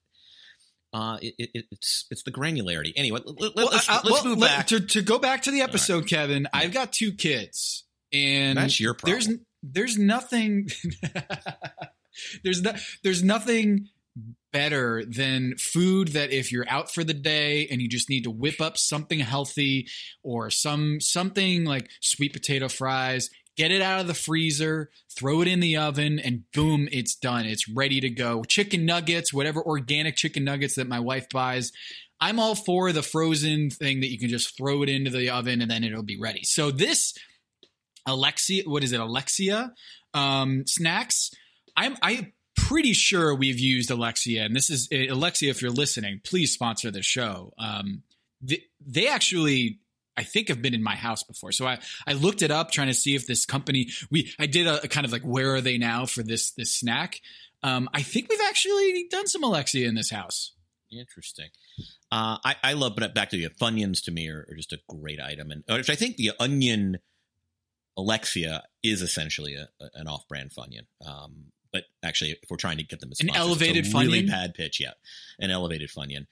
Uh, 0.91 1.17
it, 1.21 1.35
it, 1.37 1.65
it's 1.71 2.05
it's 2.09 2.23
the 2.23 2.31
granularity. 2.31 2.93
Anyway, 2.95 3.19
let, 3.25 3.55
Well, 3.55 3.73
us 3.73 3.87
I- 3.87 3.93
I- 3.97 4.01
let's 4.03 4.23
well, 4.23 4.25
move 4.35 4.39
back. 4.39 4.67
to 4.67 4.79
to 4.79 5.01
go 5.01 5.19
back 5.19 5.43
to 5.43 5.51
the 5.51 5.61
episode, 5.61 6.07
Kevin. 6.07 6.47
I've 6.53 6.73
got 6.73 6.91
two 6.91 7.11
kids, 7.11 7.85
and 8.11 8.57
That's 8.57 8.79
your 8.79 8.93
problem. 8.95 9.19
There's 9.21 9.37
there's 9.61 9.97
nothing. 9.99 10.69
there's 12.43 12.61
no, 12.61 12.73
there's 13.03 13.23
nothing 13.23 13.89
better 14.51 15.05
than 15.05 15.55
food 15.57 16.09
that 16.09 16.31
if 16.31 16.51
you're 16.51 16.67
out 16.67 16.91
for 16.91 17.03
the 17.03 17.13
day 17.13 17.67
and 17.69 17.81
you 17.81 17.87
just 17.87 18.09
need 18.09 18.23
to 18.23 18.31
whip 18.31 18.59
up 18.59 18.77
something 18.77 19.19
healthy 19.19 19.87
or 20.23 20.49
some 20.49 20.99
something 20.99 21.63
like 21.65 21.87
sweet 22.01 22.33
potato 22.33 22.67
fries 22.67 23.29
get 23.59 23.71
it 23.71 23.81
out 23.81 23.99
of 23.99 24.07
the 24.07 24.13
freezer 24.13 24.89
throw 25.11 25.41
it 25.41 25.47
in 25.49 25.59
the 25.59 25.75
oven 25.75 26.17
and 26.17 26.43
boom 26.53 26.87
it's 26.93 27.13
done 27.13 27.45
it's 27.45 27.67
ready 27.67 27.99
to 27.99 28.09
go 28.09 28.41
chicken 28.45 28.85
nuggets 28.85 29.33
whatever 29.33 29.61
organic 29.61 30.15
chicken 30.15 30.45
nuggets 30.45 30.75
that 30.75 30.87
my 30.87 31.01
wife 31.01 31.27
buys 31.29 31.73
i'm 32.21 32.39
all 32.39 32.55
for 32.55 32.93
the 32.93 33.03
frozen 33.03 33.69
thing 33.69 33.99
that 33.99 34.09
you 34.09 34.17
can 34.17 34.29
just 34.29 34.55
throw 34.55 34.81
it 34.81 34.87
into 34.87 35.11
the 35.11 35.29
oven 35.29 35.61
and 35.61 35.69
then 35.69 35.83
it'll 35.83 36.01
be 36.01 36.17
ready 36.17 36.41
so 36.43 36.71
this 36.71 37.13
alexia 38.05 38.63
what 38.65 38.81
is 38.81 38.93
it 38.93 38.99
alexia 39.01 39.73
um, 40.13 40.63
snacks 40.65 41.31
i'm 41.75 41.97
i 42.01 42.31
pretty 42.55 42.93
sure 42.93 43.33
we've 43.33 43.59
used 43.59 43.89
Alexia, 43.89 44.43
and 44.43 44.55
this 44.55 44.69
is 44.69 44.89
Alexia. 44.91 45.49
If 45.49 45.61
you're 45.61 45.71
listening, 45.71 46.21
please 46.23 46.51
sponsor 46.51 46.91
the 46.91 47.01
show. 47.01 47.53
Um, 47.57 48.03
they, 48.41 48.63
they 48.85 49.07
actually, 49.07 49.79
I 50.19 50.23
think, 50.23 50.49
have 50.49 50.61
been 50.61 50.73
in 50.73 50.83
my 50.83 50.95
house 50.95 51.23
before. 51.23 51.51
So 51.51 51.65
I 51.65 51.79
I 52.05 52.13
looked 52.13 52.41
it 52.41 52.51
up, 52.51 52.71
trying 52.71 52.87
to 52.87 52.93
see 52.93 53.15
if 53.15 53.25
this 53.25 53.45
company. 53.45 53.89
We 54.11 54.31
I 54.37 54.45
did 54.45 54.67
a, 54.67 54.83
a 54.83 54.87
kind 54.87 55.05
of 55.05 55.11
like 55.11 55.23
where 55.23 55.55
are 55.55 55.61
they 55.61 55.77
now 55.77 56.05
for 56.05 56.21
this 56.23 56.51
this 56.51 56.73
snack. 56.73 57.21
Um, 57.63 57.89
I 57.93 58.01
think 58.03 58.29
we've 58.29 58.39
actually 58.47 59.07
done 59.09 59.27
some 59.27 59.43
Alexia 59.43 59.87
in 59.87 59.95
this 59.95 60.11
house. 60.11 60.53
Interesting. 60.91 61.49
Uh, 62.11 62.37
I, 62.43 62.55
I 62.63 62.73
love, 62.73 62.93
but 62.97 63.13
back 63.13 63.29
to 63.29 63.37
the 63.37 63.49
Funyuns 63.61 64.03
to 64.05 64.11
me 64.11 64.27
are, 64.29 64.45
are 64.49 64.55
just 64.55 64.73
a 64.73 64.79
great 64.89 65.19
item, 65.21 65.51
and 65.51 65.63
which 65.69 65.89
I 65.89 65.95
think 65.95 66.17
the 66.17 66.31
onion 66.39 66.97
Alexia 67.97 68.63
is 68.81 69.01
essentially 69.01 69.55
a, 69.55 69.67
a- 69.79 69.89
an 69.95 70.07
off-brand 70.07 70.51
Funyun. 70.51 70.87
Um, 71.05 71.51
but 71.71 71.83
actually, 72.03 72.31
if 72.31 72.49
we're 72.49 72.57
trying 72.57 72.77
to 72.77 72.83
get 72.83 72.99
them 72.99 73.11
as 73.11 73.19
An 73.19 73.27
sponsors, 73.27 73.51
it's 73.51 73.61
a 73.61 73.65
elevated 73.67 73.93
really 73.93 74.25
bad 74.25 74.53
pitch, 74.55 74.79
yeah, 74.79 74.93
an 75.39 75.51
elevated 75.51 75.89
Funyun. 75.91 76.25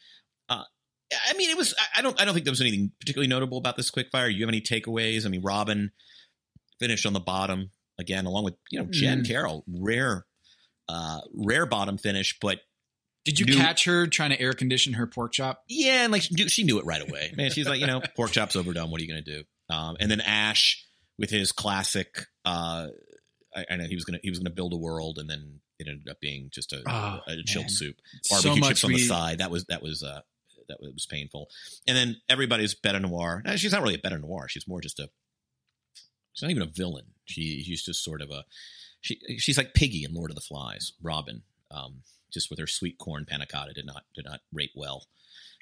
I 1.30 1.34
mean, 1.34 1.50
it 1.50 1.58
was. 1.58 1.74
I- 1.96 2.02
don't. 2.02 2.20
I 2.20 2.26
don't 2.26 2.34
think 2.34 2.46
there 2.46 2.52
was 2.52 2.62
anything 2.62 2.92
particularly 3.00 3.28
notable 3.30 3.58
about 3.58 3.78
this 3.78 3.90
quickfire. 3.92 4.34
You 4.34 4.42
have 4.42 4.50
any 4.50 4.62
takeaways? 4.62 5.26
I 5.26 5.30
mean, 5.30 5.42
Robin 5.42 5.92
finished 6.80 7.06
on 7.06 7.14
the 7.14 7.20
bottom 7.20 7.72
again, 8.00 8.26
along 8.26 8.44
with 8.44 8.56
you 8.72 8.80
know 8.80 8.88
Jen 8.90 9.24
Mm. 9.24 9.28
Carroll, 9.28 9.64
rare, 9.68 10.26
uh, 10.90 11.22
rare 11.34 11.66
bottom 11.66 11.98
finish, 11.98 12.38
but 12.42 12.60
Did 13.26 13.40
you 13.40 13.46
New- 13.46 13.56
catch 13.56 13.86
her 13.86 14.08
trying 14.08 14.30
to 14.32 14.40
air 14.42 14.54
condition 14.54 14.94
her 14.94 15.08
pork 15.08 15.32
chop? 15.34 15.64
yeah, 15.68 16.04
and 16.04 16.12
like 16.12 16.22
she 16.24 16.34
knew, 16.36 16.50
she 16.50 16.64
knew 16.64 16.80
it 16.80 16.86
right 16.86 17.02
away. 17.02 17.34
Man, 17.36 17.52
she's 17.52 17.68
like, 17.68 17.80
you 17.80 17.88
know, 17.88 18.02
pork 18.16 18.32
chop's 18.32 18.56
overdone. 18.56 18.90
What 18.92 19.00
are 19.00 19.04
you 19.04 19.10
going 19.12 19.24
to 19.24 19.36
do? 19.40 19.44
Um, 19.70 19.98
and 20.00 20.10
then 20.12 20.22
Ash 20.22 20.84
with 21.18 21.30
his 21.30 21.52
classic. 21.52 22.26
Uh, 22.46 22.88
I, 23.56 23.66
I 23.72 23.76
know 23.78 23.86
he 23.86 23.96
was 23.96 24.06
gonna 24.06 24.20
he 24.22 24.30
was 24.30 24.40
gonna 24.40 24.50
build 24.50 24.74
a 24.74 24.78
world, 24.78 25.18
and 25.20 25.30
then 25.30 25.60
it 25.80 25.88
ended 25.88 26.08
up 26.10 26.20
being 26.20 26.50
just 26.54 26.74
a, 26.74 26.82
Oh, 26.88 27.20
a 27.28 27.44
chilled 27.46 27.66
man. 27.66 27.70
soup, 27.70 27.96
barbecue 28.30 28.60
much 28.60 28.70
chips 28.70 28.84
on 28.84 28.92
the 28.94 29.00
side. 29.00 29.38
That 29.40 29.52
was 29.52 29.66
that 29.66 29.82
was 29.82 30.04
uh, 30.04 30.22
that 30.68 30.78
was 30.82 31.06
painful. 31.06 31.50
And 31.88 31.96
then 31.98 32.18
everybody's 32.30 32.76
bête 32.76 33.02
noire. 33.02 33.42
Now, 33.46 33.56
she's 33.56 33.72
not 33.72 33.82
really 33.82 33.96
a 33.96 34.00
bête 34.00 34.20
noire. 34.22 34.48
She's 34.48 34.68
more 34.68 34.82
just 34.82 35.00
a. 35.00 35.10
She's 36.34 36.44
not 36.44 36.52
even 36.52 36.64
a 36.64 36.68
villain. 36.72 37.06
She 37.26 37.64
she's 37.64 37.84
just 37.84 38.04
sort 38.04 38.22
of 38.22 38.30
a. 38.32 38.44
She 39.02 39.20
she's 39.38 39.58
like 39.58 39.74
Piggy 39.74 40.04
in 40.04 40.14
Lord 40.14 40.32
of 40.32 40.36
the 40.36 40.42
Flies. 40.42 40.94
Robin, 41.02 41.42
um, 41.72 42.02
just 42.32 42.50
with 42.50 42.60
her 42.60 42.68
sweet 42.68 42.98
corn 42.98 43.26
panna 43.26 43.46
cotta 43.46 43.74
did 43.74 43.86
not 43.86 44.04
did 44.16 44.26
not 44.26 44.42
rate 44.54 44.72
well. 44.76 45.08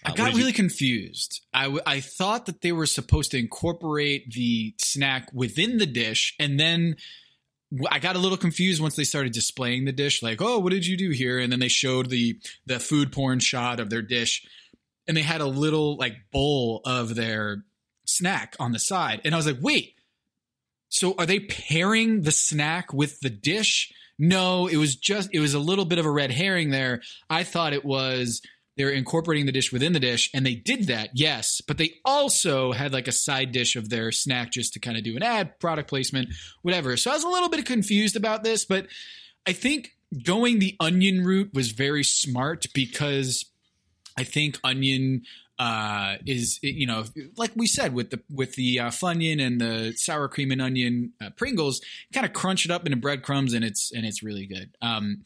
I 0.04 0.10
Uh, 0.10 0.12
what 0.12 0.18
got 0.18 0.26
did 0.26 0.34
you- 0.34 0.40
really 0.40 0.54
confused. 0.54 1.42
I, 1.54 1.64
w- 1.64 1.82
I 1.86 2.02
thought 2.02 2.46
that 2.48 2.62
they 2.62 2.72
were 2.74 2.86
supposed 2.86 3.32
to 3.32 3.40
incorporate 3.40 4.32
the 4.32 4.76
snack 4.78 5.30
within 5.34 5.78
the 5.78 5.86
dish, 5.86 6.36
and 6.40 6.60
then 6.60 6.98
I 7.90 8.00
got 8.00 8.16
a 8.16 8.20
little 8.20 8.38
confused 8.38 8.82
once 8.82 8.96
they 8.96 9.04
started 9.06 9.32
displaying 9.34 9.86
the 9.86 9.92
dish. 9.94 10.22
Like, 10.22 10.42
oh, 10.42 10.60
what 10.60 10.72
did 10.72 10.86
you 10.86 10.98
do 10.98 11.10
here? 11.12 11.40
And 11.40 11.52
then 11.52 11.60
they 11.60 11.68
showed 11.70 12.10
the 12.10 12.40
the 12.66 12.80
food 12.80 13.12
porn 13.14 13.40
shot 13.40 13.80
of 13.80 13.90
their 13.90 14.02
dish, 14.02 14.46
and 15.08 15.16
they 15.16 15.22
had 15.22 15.42
a 15.42 15.46
little 15.46 15.98
like 15.98 16.16
bowl 16.32 16.82
of 16.86 17.16
their 17.16 17.64
snack 18.06 18.56
on 18.60 18.72
the 18.72 18.80
side, 18.80 19.22
and 19.26 19.34
I 19.34 19.38
was 19.38 19.48
like, 19.48 19.60
wait. 19.62 19.94
So 20.90 21.16
are 21.18 21.26
they 21.26 21.40
pairing 21.42 22.22
the 22.22 22.32
snack 22.32 22.94
with 22.94 23.20
the 23.20 23.30
dish? 23.30 23.92
No, 24.18 24.68
it 24.68 24.78
was 24.78 24.96
just 24.96 25.30
it 25.34 25.40
was 25.40 25.54
a 25.54 25.60
little 25.60 25.84
bit 25.84 26.00
of 26.00 26.06
a 26.06 26.12
red 26.12 26.32
herring 26.32 26.70
there. 26.70 27.02
I 27.30 27.44
thought 27.44 27.74
it 27.74 27.84
was 27.84 28.42
they're 28.78 28.90
incorporating 28.90 29.46
the 29.46 29.52
dish 29.52 29.72
within 29.72 29.94
the 29.94 30.00
dish 30.00 30.30
and 30.34 30.46
they 30.46 30.56
did 30.56 30.88
that 30.88 31.10
yes 31.14 31.62
but 31.62 31.78
they 31.78 31.94
also 32.04 32.72
had 32.72 32.94
like 32.94 33.08
a 33.08 33.12
side 33.12 33.52
dish 33.52 33.76
of 33.76 33.90
their 33.90 34.12
snack 34.12 34.52
just 34.52 34.74
to 34.74 34.80
kind 34.80 34.98
of 34.98 35.04
do 35.04 35.16
an 35.16 35.24
ad 35.24 35.58
product 35.60 35.90
placement 35.90 36.30
whatever 36.62 36.98
so 36.98 37.12
i 37.12 37.14
was 37.14 37.24
a 37.24 37.30
little 37.30 37.50
bit 37.50 37.66
confused 37.66 38.16
about 38.16 38.44
this 38.44 38.66
but 38.66 38.88
i 39.48 39.54
think 39.54 39.92
going 40.24 40.60
the 40.60 40.76
onion 40.80 41.24
route 41.24 41.54
was 41.54 41.72
very 41.72 42.04
smart 42.04 42.66
because 42.74 43.46
i 44.18 44.24
think 44.24 44.60
onion 44.64 45.24
uh, 45.58 46.16
is 46.26 46.60
you 46.62 46.86
know 46.86 47.06
like 47.38 47.52
we 47.56 47.66
said 47.66 47.94
with 47.94 48.10
the 48.10 48.20
with 48.30 48.56
the 48.56 48.78
uh, 48.78 48.90
funyun 48.90 49.42
and 49.42 49.62
the 49.62 49.94
sour 49.96 50.28
cream 50.28 50.52
and 50.52 50.62
onion 50.62 51.14
uh, 51.24 51.30
Pringles, 51.38 51.80
kind 52.14 52.26
of 52.26 52.34
crunch 52.34 52.66
it 52.66 52.72
up 52.72 52.86
into 52.86 52.98
breadcrumbs 52.98 53.54
and 53.54 53.64
it's 53.64 53.90
and 53.94 54.06
it's 54.06 54.22
really 54.22 54.46
good. 54.48 54.76
Um, 54.82 55.24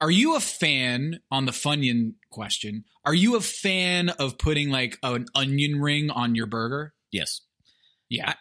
are 0.00 0.10
you 0.10 0.36
a 0.36 0.40
fan 0.40 1.20
on 1.30 1.46
the 1.46 1.52
Funyun 1.52 2.14
question? 2.30 2.84
Are 3.04 3.14
you 3.14 3.36
a 3.36 3.40
fan 3.40 4.10
of 4.10 4.38
putting 4.38 4.68
like 4.68 4.98
an 5.02 5.26
onion 5.34 5.80
ring 5.80 6.10
on 6.10 6.34
your 6.34 6.46
burger? 6.46 6.92
Yes. 7.10 7.40
Yeah. 8.08 8.34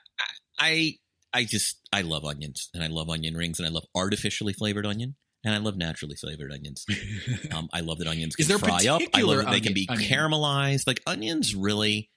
I 0.60 0.96
I 1.34 1.46
just 1.46 1.78
I 1.92 2.02
love 2.02 2.26
onions 2.26 2.70
and 2.74 2.84
I 2.84 2.88
love 2.88 3.10
onion 3.10 3.36
rings 3.36 3.60
and 3.60 3.68
I 3.68 3.72
love 3.72 3.86
artificially 3.96 4.54
flavored 4.54 4.86
onion 4.86 5.16
and 5.44 5.54
I 5.54 5.58
love 5.58 5.76
naturally 5.78 6.16
flavored 6.16 6.52
onions. 6.52 6.86
um, 7.54 7.70
I 7.74 7.82
love 7.82 8.00
that 8.00 8.08
onions 8.08 8.36
can 8.36 8.46
fry 8.58 8.88
up. 8.88 9.02
I 9.14 9.22
love 9.22 9.38
that 9.46 9.52
they 9.52 9.60
can 9.62 9.74
be 9.74 9.88
onion- 9.90 10.10
caramelized. 10.10 10.88
Like 10.88 11.02
onions 11.06 11.56
really 11.56 12.10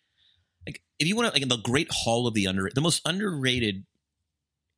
like 0.67 0.83
if 0.99 1.07
you 1.07 1.17
want 1.17 1.29
to 1.29 1.33
like 1.35 1.43
in 1.43 1.49
the 1.49 1.57
great 1.59 1.89
hall 1.91 2.27
of 2.27 2.35
the 2.35 2.47
under 2.47 2.71
the 2.75 2.81
most 2.81 3.03
underrated 3.05 3.85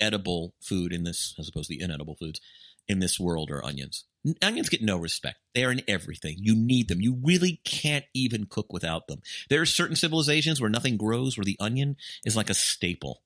edible 0.01 0.55
food 0.61 0.93
in 0.93 1.05
this, 1.05 1.35
as 1.39 1.49
opposed 1.49 1.69
to 1.71 1.77
the 1.77 1.83
inedible 1.83 2.15
foods 2.17 2.41
in 2.87 3.01
this 3.01 3.19
world, 3.21 3.51
are 3.51 3.65
onions. 3.65 4.05
Onions 4.43 4.69
get 4.69 4.83
no 4.83 4.97
respect. 4.97 5.39
They 5.55 5.65
are 5.65 5.73
in 5.73 5.83
everything. 5.87 6.37
You 6.39 6.55
need 6.55 6.89
them. 6.89 7.01
You 7.01 7.19
really 7.23 7.61
can't 7.65 8.05
even 8.15 8.47
cook 8.47 8.73
without 8.73 9.07
them. 9.09 9.21
There 9.49 9.61
are 9.61 9.67
certain 9.67 9.97
civilizations 9.97 10.61
where 10.61 10.71
nothing 10.71 10.97
grows, 10.97 11.37
where 11.37 11.45
the 11.45 11.57
onion 11.61 11.97
is 12.25 12.37
like 12.37 12.51
a 12.51 12.55
staple. 12.55 13.23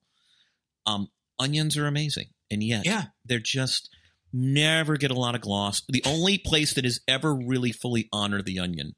Um, 0.86 1.08
onions 1.38 1.76
are 1.76 1.86
amazing, 1.86 2.28
and 2.50 2.62
yet 2.62 2.84
Yeah. 2.84 3.06
they're 3.24 3.38
just 3.38 3.88
never 4.32 4.96
get 4.96 5.10
a 5.10 5.18
lot 5.18 5.34
of 5.34 5.40
gloss. 5.40 5.82
The 5.88 6.02
only 6.06 6.38
place 6.38 6.74
that 6.74 6.84
has 6.84 7.00
ever 7.06 7.34
really 7.34 7.72
fully 7.72 8.08
honored 8.12 8.46
the 8.46 8.58
onion 8.58 8.94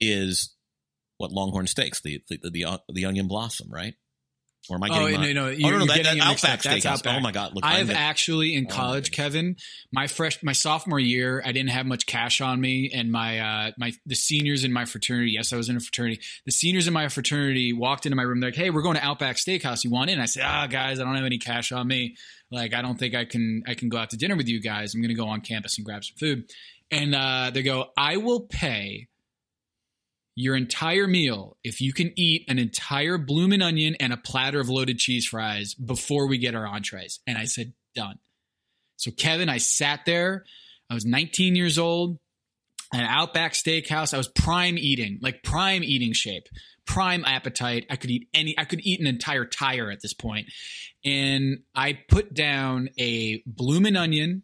is 0.00 0.54
what 1.18 1.32
Longhorn 1.32 1.66
Steaks, 1.66 2.00
the 2.00 2.22
the 2.28 2.38
the, 2.42 2.50
the, 2.50 2.80
the 2.92 3.04
onion 3.04 3.28
blossom, 3.28 3.68
right? 3.70 3.94
Or 4.70 4.76
am 4.76 4.82
I 4.82 4.88
Oh, 4.88 5.00
getting 5.00 5.20
my, 5.20 5.26
no, 5.26 5.32
no, 5.32 5.46
oh, 5.46 5.50
you're, 5.50 5.78
no, 5.78 5.86
that, 5.86 5.96
getting 5.96 6.18
that 6.18 6.26
Outback 6.26 6.58
up. 6.58 6.62
That's 6.62 6.84
Steakhouse. 6.84 6.86
Outback. 6.86 7.16
Oh 7.18 7.20
my 7.20 7.32
god! 7.32 7.54
Look, 7.54 7.64
I 7.64 7.74
have 7.74 7.90
actually 7.90 8.54
in 8.54 8.64
Oh, 8.64 8.68
my 8.70 8.74
college, 8.74 9.10
Kevin, 9.10 9.56
my 9.92 10.06
fresh, 10.06 10.42
my 10.42 10.52
sophomore 10.52 10.98
year, 10.98 11.42
I 11.44 11.52
didn't 11.52 11.70
have 11.70 11.84
much 11.84 12.06
cash 12.06 12.40
on 12.40 12.60
me, 12.60 12.90
and 12.94 13.12
my, 13.12 13.38
uh, 13.40 13.70
my, 13.76 13.92
the 14.06 14.14
seniors 14.14 14.64
in 14.64 14.72
my 14.72 14.86
fraternity. 14.86 15.32
Yes, 15.32 15.52
I 15.52 15.56
was 15.56 15.68
in 15.68 15.76
a 15.76 15.80
fraternity. 15.80 16.20
The 16.46 16.52
seniors 16.52 16.86
in 16.86 16.94
my 16.94 17.08
fraternity 17.08 17.72
walked 17.72 18.06
into 18.06 18.16
my 18.16 18.22
room. 18.22 18.40
They're 18.40 18.50
like, 18.50 18.56
"Hey, 18.56 18.70
we're 18.70 18.82
going 18.82 18.96
to 18.96 19.04
Outback 19.04 19.36
Steakhouse. 19.36 19.84
You 19.84 19.90
want 19.90 20.08
in?" 20.10 20.18
I 20.18 20.26
said, 20.26 20.44
"Ah, 20.46 20.66
guys, 20.66 20.98
I 20.98 21.04
don't 21.04 21.16
have 21.16 21.24
any 21.24 21.38
cash 21.38 21.70
on 21.70 21.86
me. 21.86 22.16
Like, 22.50 22.72
I 22.72 22.82
don't 22.82 22.98
think 22.98 23.14
I 23.14 23.24
can, 23.24 23.64
I 23.66 23.74
can 23.74 23.88
go 23.88 23.98
out 23.98 24.10
to 24.10 24.16
dinner 24.16 24.36
with 24.36 24.48
you 24.48 24.60
guys. 24.62 24.94
I'm 24.94 25.00
going 25.02 25.08
to 25.08 25.14
go 25.14 25.28
on 25.28 25.40
campus 25.42 25.76
and 25.76 25.84
grab 25.84 26.04
some 26.04 26.16
food." 26.16 26.50
And 26.90 27.14
uh, 27.14 27.50
they 27.52 27.62
go, 27.62 27.90
"I 27.96 28.16
will 28.16 28.40
pay." 28.40 29.08
Your 30.34 30.56
entire 30.56 31.06
meal 31.06 31.56
if 31.62 31.80
you 31.80 31.92
can 31.92 32.12
eat 32.16 32.44
an 32.48 32.58
entire 32.58 33.18
bloomin' 33.18 33.62
onion 33.62 33.96
and 34.00 34.12
a 34.12 34.16
platter 34.16 34.60
of 34.60 34.68
loaded 34.68 34.98
cheese 34.98 35.26
fries 35.26 35.74
before 35.74 36.26
we 36.26 36.38
get 36.38 36.54
our 36.54 36.66
entrees. 36.66 37.20
And 37.26 37.38
I 37.38 37.44
said, 37.44 37.72
done. 37.94 38.18
So, 38.96 39.10
Kevin, 39.10 39.48
I 39.48 39.58
sat 39.58 40.00
there. 40.06 40.44
I 40.90 40.94
was 40.94 41.04
19 41.04 41.54
years 41.54 41.78
old 41.78 42.18
at 42.92 43.04
Outback 43.04 43.52
Steakhouse. 43.52 44.12
I 44.12 44.16
was 44.16 44.28
prime 44.28 44.76
eating, 44.76 45.18
like 45.22 45.42
prime 45.42 45.84
eating 45.84 46.12
shape, 46.12 46.48
prime 46.86 47.24
appetite. 47.24 47.86
I 47.88 47.96
could 47.96 48.10
eat 48.10 48.28
any, 48.34 48.58
I 48.58 48.64
could 48.64 48.80
eat 48.82 49.00
an 49.00 49.06
entire 49.06 49.44
tire 49.44 49.90
at 49.90 50.02
this 50.02 50.14
point. 50.14 50.48
And 51.04 51.60
I 51.74 51.98
put 52.08 52.34
down 52.34 52.90
a 52.98 53.42
bloomin' 53.46 53.96
onion 53.96 54.42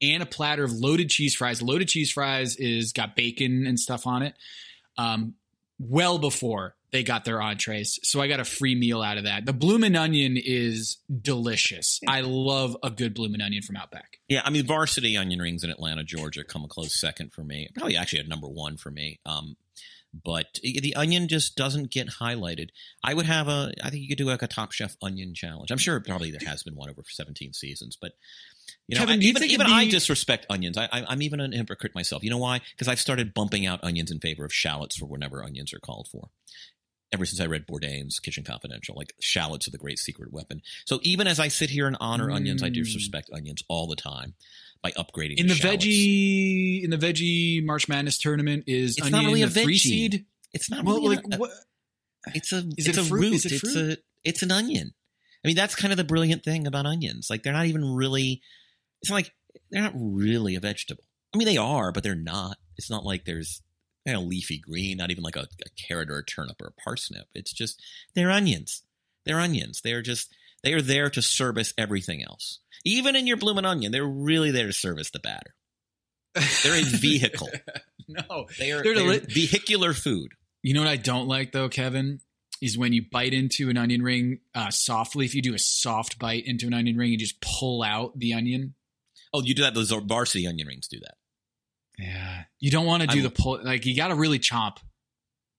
and 0.00 0.22
a 0.22 0.26
platter 0.26 0.64
of 0.64 0.72
loaded 0.72 1.08
cheese 1.08 1.34
fries. 1.34 1.62
Loaded 1.62 1.88
cheese 1.88 2.12
fries 2.12 2.56
is 2.56 2.92
got 2.92 3.16
bacon 3.16 3.66
and 3.66 3.78
stuff 3.78 4.06
on 4.06 4.22
it 4.22 4.34
um, 4.98 5.34
well 5.78 6.18
before 6.18 6.76
they 6.92 7.02
got 7.02 7.24
their 7.24 7.40
entrees. 7.40 7.98
So 8.02 8.20
I 8.20 8.28
got 8.28 8.38
a 8.38 8.44
free 8.44 8.74
meal 8.74 9.02
out 9.02 9.16
of 9.16 9.24
that. 9.24 9.46
The 9.46 9.54
bloomin' 9.54 9.96
onion 9.96 10.36
is 10.36 10.98
delicious. 11.22 11.98
I 12.06 12.20
love 12.20 12.76
a 12.82 12.90
good 12.90 13.14
bloomin' 13.14 13.40
onion 13.40 13.62
from 13.62 13.76
Outback. 13.76 14.18
Yeah, 14.28 14.42
I 14.44 14.50
mean, 14.50 14.66
varsity 14.66 15.16
onion 15.16 15.40
rings 15.40 15.64
in 15.64 15.70
Atlanta, 15.70 16.04
Georgia, 16.04 16.44
come 16.44 16.64
a 16.64 16.68
close 16.68 16.98
second 16.98 17.32
for 17.32 17.42
me. 17.42 17.70
Probably 17.74 17.96
actually 17.96 18.20
at 18.20 18.28
number 18.28 18.46
one 18.46 18.76
for 18.76 18.90
me. 18.90 19.20
Um, 19.24 19.56
but 20.12 20.58
the 20.62 20.94
onion 20.94 21.26
just 21.26 21.56
doesn't 21.56 21.90
get 21.90 22.08
highlighted. 22.20 22.68
I 23.02 23.14
would 23.14 23.24
have 23.24 23.48
a. 23.48 23.72
I 23.82 23.88
think 23.88 24.02
you 24.02 24.08
could 24.08 24.18
do 24.18 24.26
like 24.26 24.42
a 24.42 24.46
Top 24.46 24.72
Chef 24.72 24.94
onion 25.00 25.32
challenge. 25.32 25.70
I'm 25.70 25.78
sure 25.78 25.98
probably 26.00 26.30
there 26.30 26.46
has 26.46 26.62
been 26.62 26.76
one 26.76 26.90
over 26.90 27.02
17 27.06 27.54
seasons, 27.54 27.96
but 27.98 28.12
you 28.88 28.96
know, 28.96 29.00
Kevin, 29.00 29.20
I- 29.20 29.22
you 29.22 29.28
even 29.30 29.42
even 29.44 29.60
it'd 29.66 29.72
I 29.72 29.88
disrespect 29.88 30.46
onions. 30.50 30.76
I, 30.78 30.84
I, 30.92 31.04
I'm 31.08 31.22
even 31.22 31.40
an 31.40 31.52
hypocrite 31.52 31.94
myself. 31.94 32.22
You 32.24 32.30
know 32.30 32.38
why? 32.38 32.60
Because 32.72 32.88
I've 32.88 33.00
started 33.00 33.34
bumping 33.34 33.66
out 33.66 33.80
onions 33.82 34.10
in 34.10 34.18
favor 34.20 34.44
of 34.44 34.52
shallots 34.52 34.96
for 34.96 35.06
whenever 35.06 35.42
onions 35.42 35.72
are 35.72 35.78
called 35.80 36.08
for. 36.10 36.30
Ever 37.12 37.26
since 37.26 37.40
I 37.42 37.46
read 37.46 37.66
Bourdain's 37.66 38.18
Kitchen 38.18 38.42
Confidential, 38.42 38.94
like 38.96 39.12
shallots 39.20 39.68
are 39.68 39.70
the 39.70 39.76
great 39.78 39.98
secret 39.98 40.32
weapon. 40.32 40.62
So 40.86 40.98
even 41.02 41.26
as 41.26 41.38
I 41.38 41.48
sit 41.48 41.68
here 41.68 41.86
and 41.86 41.96
honor 42.00 42.30
onions, 42.30 42.62
I 42.62 42.70
Mm. 42.70 42.74
disrespect 42.74 43.28
onions 43.34 43.62
all 43.68 43.86
the 43.86 43.96
time 43.96 44.32
by 44.82 44.92
upgrading 44.92 45.36
In 45.36 45.48
to 45.48 45.54
the 45.54 45.60
veggie 45.60 46.82
in 46.82 46.88
the 46.90 46.96
veggie 46.96 47.62
March 47.62 47.86
Madness 47.86 48.16
tournament 48.16 48.64
is 48.66 48.96
It's 48.96 49.02
onion 49.06 49.12
not 49.22 49.26
really 49.26 49.42
a 49.42 49.46
the 49.46 49.60
veggie. 49.60 49.78
seed. 49.78 50.24
It's 50.54 50.70
not 50.70 50.84
Well, 50.86 50.96
really 51.02 51.16
like 51.16 51.24
a- 51.32 51.36
what? 51.36 51.50
It's 52.34 52.50
a 52.52 52.58
Is 52.78 52.86
it's 52.86 52.88
it 52.88 52.98
a 52.98 53.02
fruit? 53.04 53.20
root. 53.30 53.44
It 53.44 53.52
it's 53.52 53.76
a 53.76 53.96
it's 54.24 54.42
an 54.42 54.50
onion. 54.50 54.94
I 55.44 55.48
mean, 55.48 55.56
that's 55.56 55.74
kind 55.74 55.92
of 55.92 55.96
the 55.98 56.04
brilliant 56.04 56.44
thing 56.44 56.66
about 56.66 56.86
onions. 56.86 57.28
Like 57.28 57.42
they're 57.42 57.52
not 57.52 57.66
even 57.66 57.84
really. 57.94 58.40
It's 59.02 59.10
like 59.10 59.32
they're 59.70 59.82
not 59.82 59.94
really 59.96 60.54
a 60.54 60.60
vegetable. 60.60 61.04
I 61.34 61.38
mean, 61.38 61.46
they 61.46 61.56
are, 61.56 61.92
but 61.92 62.02
they're 62.02 62.14
not. 62.14 62.56
It's 62.76 62.90
not 62.90 63.04
like 63.04 63.24
there's 63.24 63.62
you 64.04 64.12
know, 64.12 64.20
leafy 64.20 64.58
green, 64.58 64.96
not 64.96 65.10
even 65.10 65.22
like 65.22 65.36
a, 65.36 65.42
a 65.64 65.86
carrot 65.88 66.10
or 66.10 66.18
a 66.18 66.24
turnip 66.24 66.60
or 66.60 66.68
a 66.68 66.80
parsnip. 66.82 67.26
It's 67.34 67.52
just 67.52 67.80
they're 68.14 68.30
onions. 68.30 68.82
They're 69.24 69.40
onions. 69.40 69.80
They're 69.82 70.02
just 70.02 70.34
they 70.62 70.72
are 70.72 70.82
there 70.82 71.10
to 71.10 71.22
service 71.22 71.72
everything 71.76 72.22
else. 72.22 72.60
Even 72.84 73.14
in 73.14 73.26
your 73.26 73.36
bloomin' 73.36 73.64
onion, 73.64 73.92
they're 73.92 74.04
really 74.06 74.50
there 74.50 74.66
to 74.66 74.72
service 74.72 75.10
the 75.10 75.20
batter. 75.20 75.54
They're 76.34 76.80
a 76.80 76.84
vehicle. 76.84 77.48
no, 78.08 78.46
They 78.58 78.72
are 78.72 78.82
They're 78.82 78.94
they're 78.94 79.04
deli- 79.04 79.26
vehicular 79.28 79.92
food. 79.92 80.32
You 80.62 80.74
know 80.74 80.80
what 80.80 80.88
I 80.88 80.96
don't 80.96 81.28
like 81.28 81.52
though, 81.52 81.68
Kevin, 81.68 82.20
is 82.60 82.78
when 82.78 82.92
you 82.92 83.04
bite 83.10 83.34
into 83.34 83.68
an 83.70 83.76
onion 83.76 84.02
ring 84.02 84.38
uh, 84.54 84.70
softly. 84.70 85.24
If 85.24 85.34
you 85.34 85.42
do 85.42 85.54
a 85.54 85.58
soft 85.58 86.18
bite 86.18 86.44
into 86.46 86.66
an 86.66 86.74
onion 86.74 86.96
ring 86.96 87.10
and 87.10 87.20
just 87.20 87.40
pull 87.40 87.82
out 87.82 88.18
the 88.18 88.34
onion, 88.34 88.74
Oh, 89.32 89.42
you 89.42 89.54
do 89.54 89.62
that? 89.62 89.74
Those 89.74 89.90
varsity 89.90 90.46
onion 90.46 90.68
rings 90.68 90.88
do 90.88 90.98
that. 91.00 91.14
yeah, 91.98 92.44
you 92.60 92.70
don't 92.70 92.86
want 92.86 93.02
to 93.02 93.08
do 93.08 93.20
I- 93.20 93.22
the 93.22 93.30
pull. 93.30 93.60
Like 93.62 93.86
you 93.86 93.96
got 93.96 94.08
to 94.08 94.14
really 94.14 94.38
chomp. 94.38 94.76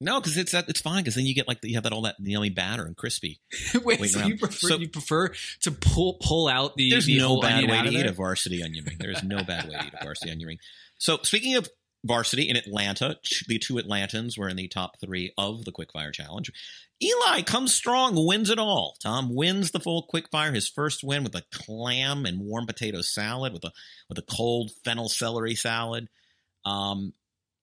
No, 0.01 0.19
because 0.19 0.35
it's 0.37 0.51
that 0.51 0.67
it's 0.67 0.81
fine 0.81 1.01
because 1.01 1.15
then 1.15 1.25
you 1.25 1.33
get 1.33 1.47
like 1.47 1.59
you 1.63 1.75
have 1.75 1.83
that 1.83 1.93
all 1.93 2.01
that 2.01 2.15
yummy 2.19 2.49
batter 2.49 2.83
and 2.85 2.97
crispy. 2.97 3.39
Wait, 3.85 4.03
so 4.05 4.25
you 4.25 4.37
prefer 4.37 4.67
So- 4.67 4.77
you 4.77 4.89
prefer 4.89 5.29
to 5.61 5.71
pull 5.71 6.17
pull 6.21 6.47
out 6.49 6.75
the 6.75 6.89
There's 6.89 7.05
the 7.05 7.19
no 7.19 7.39
bad 7.39 7.69
way 7.69 7.81
to 7.83 7.89
eat 7.89 7.97
there? 8.01 8.09
a 8.09 8.13
varsity 8.13 8.61
onion 8.63 8.83
ring. 8.85 8.97
There 8.99 9.11
is 9.11 9.23
no 9.23 9.43
bad 9.43 9.69
way 9.69 9.77
to 9.77 9.85
eat 9.85 9.93
a 9.99 10.03
varsity 10.03 10.31
onion 10.31 10.47
ring. 10.47 10.57
So 10.99 11.19
speaking 11.23 11.55
of 11.55 11.69
varsity 12.03 12.49
in 12.49 12.57
Atlanta, 12.57 13.17
the 13.47 13.59
two 13.59 13.75
Atlantans 13.75 14.37
were 14.37 14.49
in 14.49 14.57
the 14.57 14.67
top 14.67 14.99
three 14.99 15.31
of 15.37 15.63
the 15.63 15.71
Quickfire 15.71 16.11
Challenge. 16.11 16.51
Eli 17.03 17.41
comes 17.41 17.73
strong, 17.73 18.13
wins 18.15 18.49
it 18.49 18.59
all. 18.59 18.95
Tom 19.01 19.35
wins 19.35 19.71
the 19.71 19.79
full 19.79 20.07
Quickfire, 20.11 20.55
his 20.55 20.69
first 20.69 21.03
win 21.03 21.23
with 21.23 21.35
a 21.35 21.43
clam 21.51 22.25
and 22.25 22.39
warm 22.39 22.65
potato 22.65 23.01
salad 23.01 23.51
with 23.51 23.63
a 23.65 23.71
with 24.07 24.17
a 24.17 24.23
cold 24.23 24.71
fennel 24.85 25.09
celery 25.09 25.55
salad. 25.55 26.07
Um, 26.65 27.13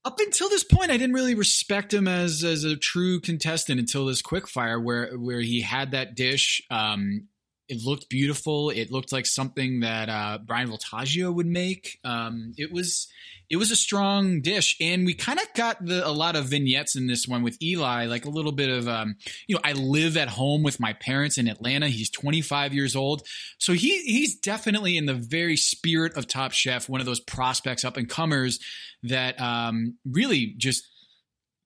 Up 0.04 0.20
until 0.20 0.48
this 0.50 0.64
point, 0.64 0.90
I 0.90 0.98
didn't 0.98 1.14
really 1.14 1.34
respect 1.34 1.94
him 1.94 2.06
as 2.06 2.44
as 2.44 2.64
a 2.64 2.76
true 2.76 3.20
contestant 3.20 3.80
until 3.80 4.06
this 4.06 4.22
quickfire 4.22 4.82
where 4.82 5.16
where 5.18 5.40
he 5.40 5.62
had 5.62 5.92
that 5.92 6.14
dish. 6.14 6.60
Um, 6.70 7.28
it 7.70 7.84
looked 7.84 8.08
beautiful. 8.08 8.70
It 8.70 8.90
looked 8.90 9.12
like 9.12 9.26
something 9.26 9.80
that 9.80 10.08
uh, 10.08 10.38
Brian 10.44 10.68
Voltaggio 10.68 11.32
would 11.32 11.46
make. 11.46 12.00
Um, 12.02 12.52
it 12.58 12.72
was 12.72 13.06
it 13.48 13.56
was 13.56 13.70
a 13.70 13.76
strong 13.76 14.40
dish, 14.40 14.76
and 14.80 15.06
we 15.06 15.14
kind 15.14 15.38
of 15.38 15.46
got 15.54 15.84
the, 15.84 16.06
a 16.06 16.10
lot 16.10 16.34
of 16.34 16.46
vignettes 16.46 16.96
in 16.96 17.06
this 17.06 17.28
one 17.28 17.42
with 17.42 17.60
Eli, 17.62 18.06
like 18.06 18.24
a 18.24 18.30
little 18.30 18.50
bit 18.50 18.68
of 18.68 18.88
um, 18.88 19.14
you 19.46 19.54
know, 19.54 19.60
I 19.64 19.72
live 19.72 20.16
at 20.16 20.28
home 20.28 20.64
with 20.64 20.80
my 20.80 20.94
parents 20.94 21.38
in 21.38 21.46
Atlanta. 21.46 21.88
He's 21.88 22.10
25 22.10 22.74
years 22.74 22.96
old, 22.96 23.22
so 23.58 23.72
he 23.72 24.02
he's 24.02 24.34
definitely 24.40 24.96
in 24.96 25.06
the 25.06 25.14
very 25.14 25.56
spirit 25.56 26.16
of 26.16 26.26
Top 26.26 26.50
Chef, 26.50 26.88
one 26.88 27.00
of 27.00 27.06
those 27.06 27.20
prospects 27.20 27.84
up 27.84 27.96
and 27.96 28.08
comers 28.08 28.58
that 29.04 29.40
um, 29.40 29.96
really 30.04 30.54
just 30.58 30.88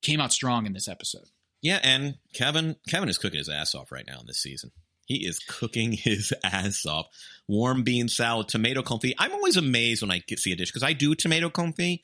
came 0.03 0.21
out 0.21 0.31
strong 0.31 0.67
in 0.67 0.73
this 0.73 0.87
episode. 0.87 1.25
Yeah, 1.63 1.79
and 1.81 2.17
Kevin 2.35 2.75
Kevin 2.87 3.09
is 3.09 3.17
cooking 3.17 3.39
his 3.39 3.49
ass 3.49 3.73
off 3.73 3.91
right 3.91 4.05
now 4.07 4.19
in 4.19 4.27
this 4.27 4.39
season. 4.39 4.71
He 5.05 5.25
is 5.25 5.39
cooking 5.39 5.91
his 5.93 6.33
ass 6.43 6.85
off. 6.85 7.07
Warm 7.47 7.83
bean 7.83 8.07
salad, 8.07 8.47
tomato 8.47 8.81
confit. 8.81 9.13
I'm 9.19 9.31
always 9.31 9.55
amazed 9.57 10.01
when 10.01 10.11
I 10.11 10.19
get, 10.27 10.39
see 10.39 10.51
a 10.51 10.55
dish 10.55 10.69
because 10.71 10.83
I 10.83 10.93
do 10.93 11.15
tomato 11.15 11.49
confit 11.49 12.01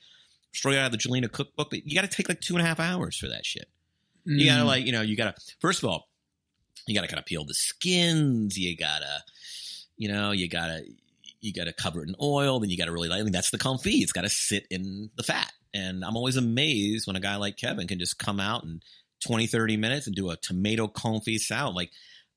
straight 0.53 0.77
out 0.77 0.87
of 0.87 0.91
the 0.91 0.97
Jelena 0.97 1.31
cookbook, 1.31 1.69
but 1.71 1.85
you 1.87 1.95
got 1.95 2.01
to 2.09 2.15
take 2.15 2.29
like 2.29 2.41
two 2.41 2.55
and 2.55 2.61
a 2.63 2.67
half 2.67 2.79
hours 2.79 3.17
for 3.17 3.27
that 3.29 3.45
shit. 3.45 3.67
You 4.23 4.45
gotta 4.45 4.63
Mm. 4.63 4.67
like, 4.67 4.85
you 4.85 4.91
know, 4.91 5.01
you 5.01 5.15
gotta 5.15 5.33
first 5.59 5.81
of 5.81 5.89
all, 5.89 6.07
you 6.85 6.93
gotta 6.93 7.07
kind 7.07 7.17
of 7.19 7.25
peel 7.25 7.43
the 7.43 7.55
skins. 7.55 8.55
You 8.57 8.77
gotta, 8.77 9.23
you 9.97 10.09
know, 10.09 10.31
you 10.31 10.47
gotta 10.47 10.83
you 11.39 11.51
gotta 11.53 11.73
cover 11.73 12.03
it 12.03 12.09
in 12.09 12.15
oil. 12.21 12.59
Then 12.59 12.69
you 12.69 12.77
gotta 12.77 12.91
really 12.91 13.09
like. 13.09 13.19
I 13.19 13.23
mean, 13.23 13.31
that's 13.33 13.49
the 13.49 13.57
confit. 13.57 13.99
It's 14.01 14.11
got 14.11 14.21
to 14.21 14.29
sit 14.29 14.67
in 14.69 15.09
the 15.15 15.23
fat. 15.23 15.51
And 15.73 16.05
I'm 16.05 16.15
always 16.15 16.35
amazed 16.37 17.07
when 17.07 17.15
a 17.15 17.19
guy 17.19 17.37
like 17.37 17.57
Kevin 17.57 17.87
can 17.87 17.97
just 17.97 18.19
come 18.19 18.39
out 18.39 18.63
in 18.63 18.81
20, 19.25 19.47
30 19.47 19.77
minutes 19.77 20.05
and 20.05 20.15
do 20.15 20.29
a 20.29 20.35
tomato 20.37 20.87
confit 20.87 21.39
salad. 21.39 21.73
Like, 21.75 21.89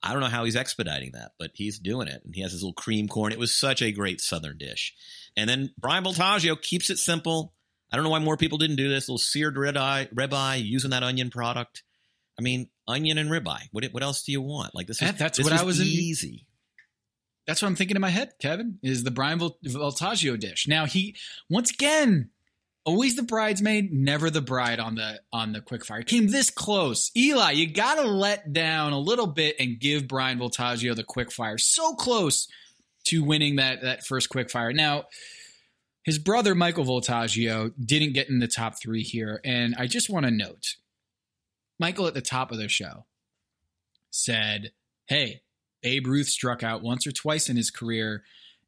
I 0.07 0.12
don't 0.12 0.21
know 0.21 0.27
how 0.29 0.45
he's 0.45 0.55
expediting 0.55 1.12
that, 1.12 1.33
but 1.38 1.53
he's 1.55 1.79
doing 1.79 2.09
it. 2.09 2.21
And 2.25 2.35
he 2.35 2.43
has 2.43 2.53
his 2.53 2.62
little 2.62 2.75
cream 2.75 3.09
corn. 3.09 3.33
It 3.33 3.38
was 3.38 3.55
such 3.55 3.81
a 3.81 3.90
great 3.90 4.21
southern 4.21 4.59
dish. 4.59 4.95
And 5.37 5.49
then 5.49 5.73
Brian 5.79 6.05
Voltaggio 6.05 6.61
keeps 6.61 6.90
it 6.90 6.99
simple. 6.99 7.55
I 7.90 7.97
don't 7.97 8.05
know 8.05 8.11
why 8.11 8.19
more 8.19 8.37
people 8.37 8.59
didn't 8.59 8.77
do 8.77 8.88
this. 8.90 9.09
little 9.09 9.17
seared 9.19 9.57
ribeye, 9.57 10.12
ribeye 10.12 10.62
using 10.62 10.90
that 10.90 11.03
onion 11.03 11.31
product. 11.31 11.83
I 12.38 12.43
mean, 12.43 12.69
onion 12.87 13.17
and 13.17 13.31
ribeye. 13.31 13.69
What 13.73 13.85
what 13.93 14.03
else 14.03 14.25
do 14.25 14.33
you 14.33 14.43
want? 14.43 14.75
Like 14.75 14.87
this 14.88 15.01
is 15.01 15.09
That- 15.09 15.19
that's 15.19 15.38
this 15.38 15.45
what 15.45 15.53
I 15.59 15.62
was 15.64 15.81
in- 15.81 15.87
easy. 15.87 16.47
That's 17.47 17.62
what 17.62 17.69
I'm 17.69 17.77
thinking 17.77 17.97
in 17.97 18.01
my 18.01 18.11
head, 18.11 18.33
Kevin, 18.40 18.79
is 18.83 19.05
the 19.05 19.11
Brian 19.11 19.38
Voltaggio 19.38 20.38
dish. 20.38 20.67
Now 20.67 20.87
he 20.87 21.17
once 21.49 21.71
again 21.71 22.31
always 22.85 23.16
the 23.16 23.23
bridesmaid, 23.23 23.92
never 23.92 24.31
the 24.31 24.40
bride 24.40 24.79
on 24.79 24.94
the 24.94 25.20
on 25.33 25.53
the 25.53 25.61
quickfire. 25.61 26.07
Came 26.07 26.29
this 26.29 26.51
close. 26.51 27.11
Eli, 27.16 27.53
you 27.53 27.73
got 27.73 27.97
to 27.97 28.03
let 28.03 28.53
down 28.53 28.92
a 28.92 28.99
little 28.99 29.27
bit 29.27 29.57
and 29.59 29.81
give 29.81 30.09
Brian 30.09 30.38
Voltaggio 30.38 30.94
the 30.94 31.05
quickfire. 31.05 31.59
So 31.61 31.94
close 31.94 32.49
to 33.07 33.25
winning 33.25 33.57
that 33.57 33.83
that 33.83 34.07
first 34.07 34.31
quickfire. 34.31 34.75
Now, 34.75 35.05
his 36.03 36.18
brother 36.18 36.55
Michael 36.55 36.85
Voltaggio 36.85 37.73
didn't 37.83 38.12
get 38.12 38.29
in 38.29 38.38
the 38.38 38.49
top 38.49 38.79
3 38.79 39.03
here, 39.03 39.40
and 39.44 39.75
I 39.79 39.87
just 39.87 40.11
want 40.11 40.27
to 40.27 40.31
note 40.31 40.77
Michael 41.79 42.07
at 42.07 42.14
the 42.14 42.20
top 42.23 42.53
of 42.53 42.59
the 42.59 42.68
show 42.68 43.07
said, 44.11 44.73
"Hey, 45.07 45.42
Babe 45.83 46.07
Ruth 46.07 46.29
struck 46.29 46.62
out 46.62 46.83
once 46.83 47.07
or 47.07 47.12
twice 47.12 47.49
in 47.49 47.57
his 47.57 47.70
career." 47.70 48.25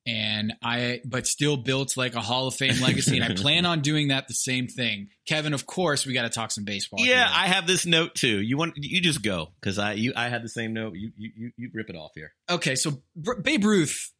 And 0.07 0.55
I 0.63 1.01
but 1.05 1.27
still 1.27 1.57
built 1.57 1.97
like 1.97 2.15
a 2.15 2.21
Hall 2.21 2.47
of 2.47 2.55
Fame 2.55 2.81
legacy. 2.81 3.19
and 3.19 3.25
I 3.25 3.35
plan 3.41 3.67
on 3.67 3.81
doing 3.81 4.09
that 4.09 4.29
the 4.29 4.35
same 4.35 4.69
thing. 4.69 5.09
Kevin, 5.27 5.53
of 5.53 5.67
course, 5.67 6.07
we 6.07 6.13
got 6.13 6.23
to 6.23 6.29
talk 6.29 6.53
some 6.53 6.65
baseball. 6.65 7.05
Yeah, 7.05 7.27
here. 7.27 7.35
I 7.35 7.47
have 7.49 7.67
this 7.67 7.85
note 7.85 8.15
too. 8.15 8.41
You 8.41 8.57
want 8.57 8.75
you 8.77 9.01
just 9.01 9.23
go 9.23 9.49
because 9.61 9.79
I 9.79 9.95
you 9.95 10.13
I 10.15 10.29
had 10.29 10.43
the 10.43 10.49
same 10.49 10.73
note. 10.73 10.95
You 10.95 11.11
you 11.17 11.51
you 11.57 11.71
rip 11.75 11.91
it 11.91 11.97
off 11.97 12.13
here. 12.15 12.33
Okay, 12.49 12.77
so 12.77 13.03
Babe 13.43 13.65
Ruth, 13.65 14.13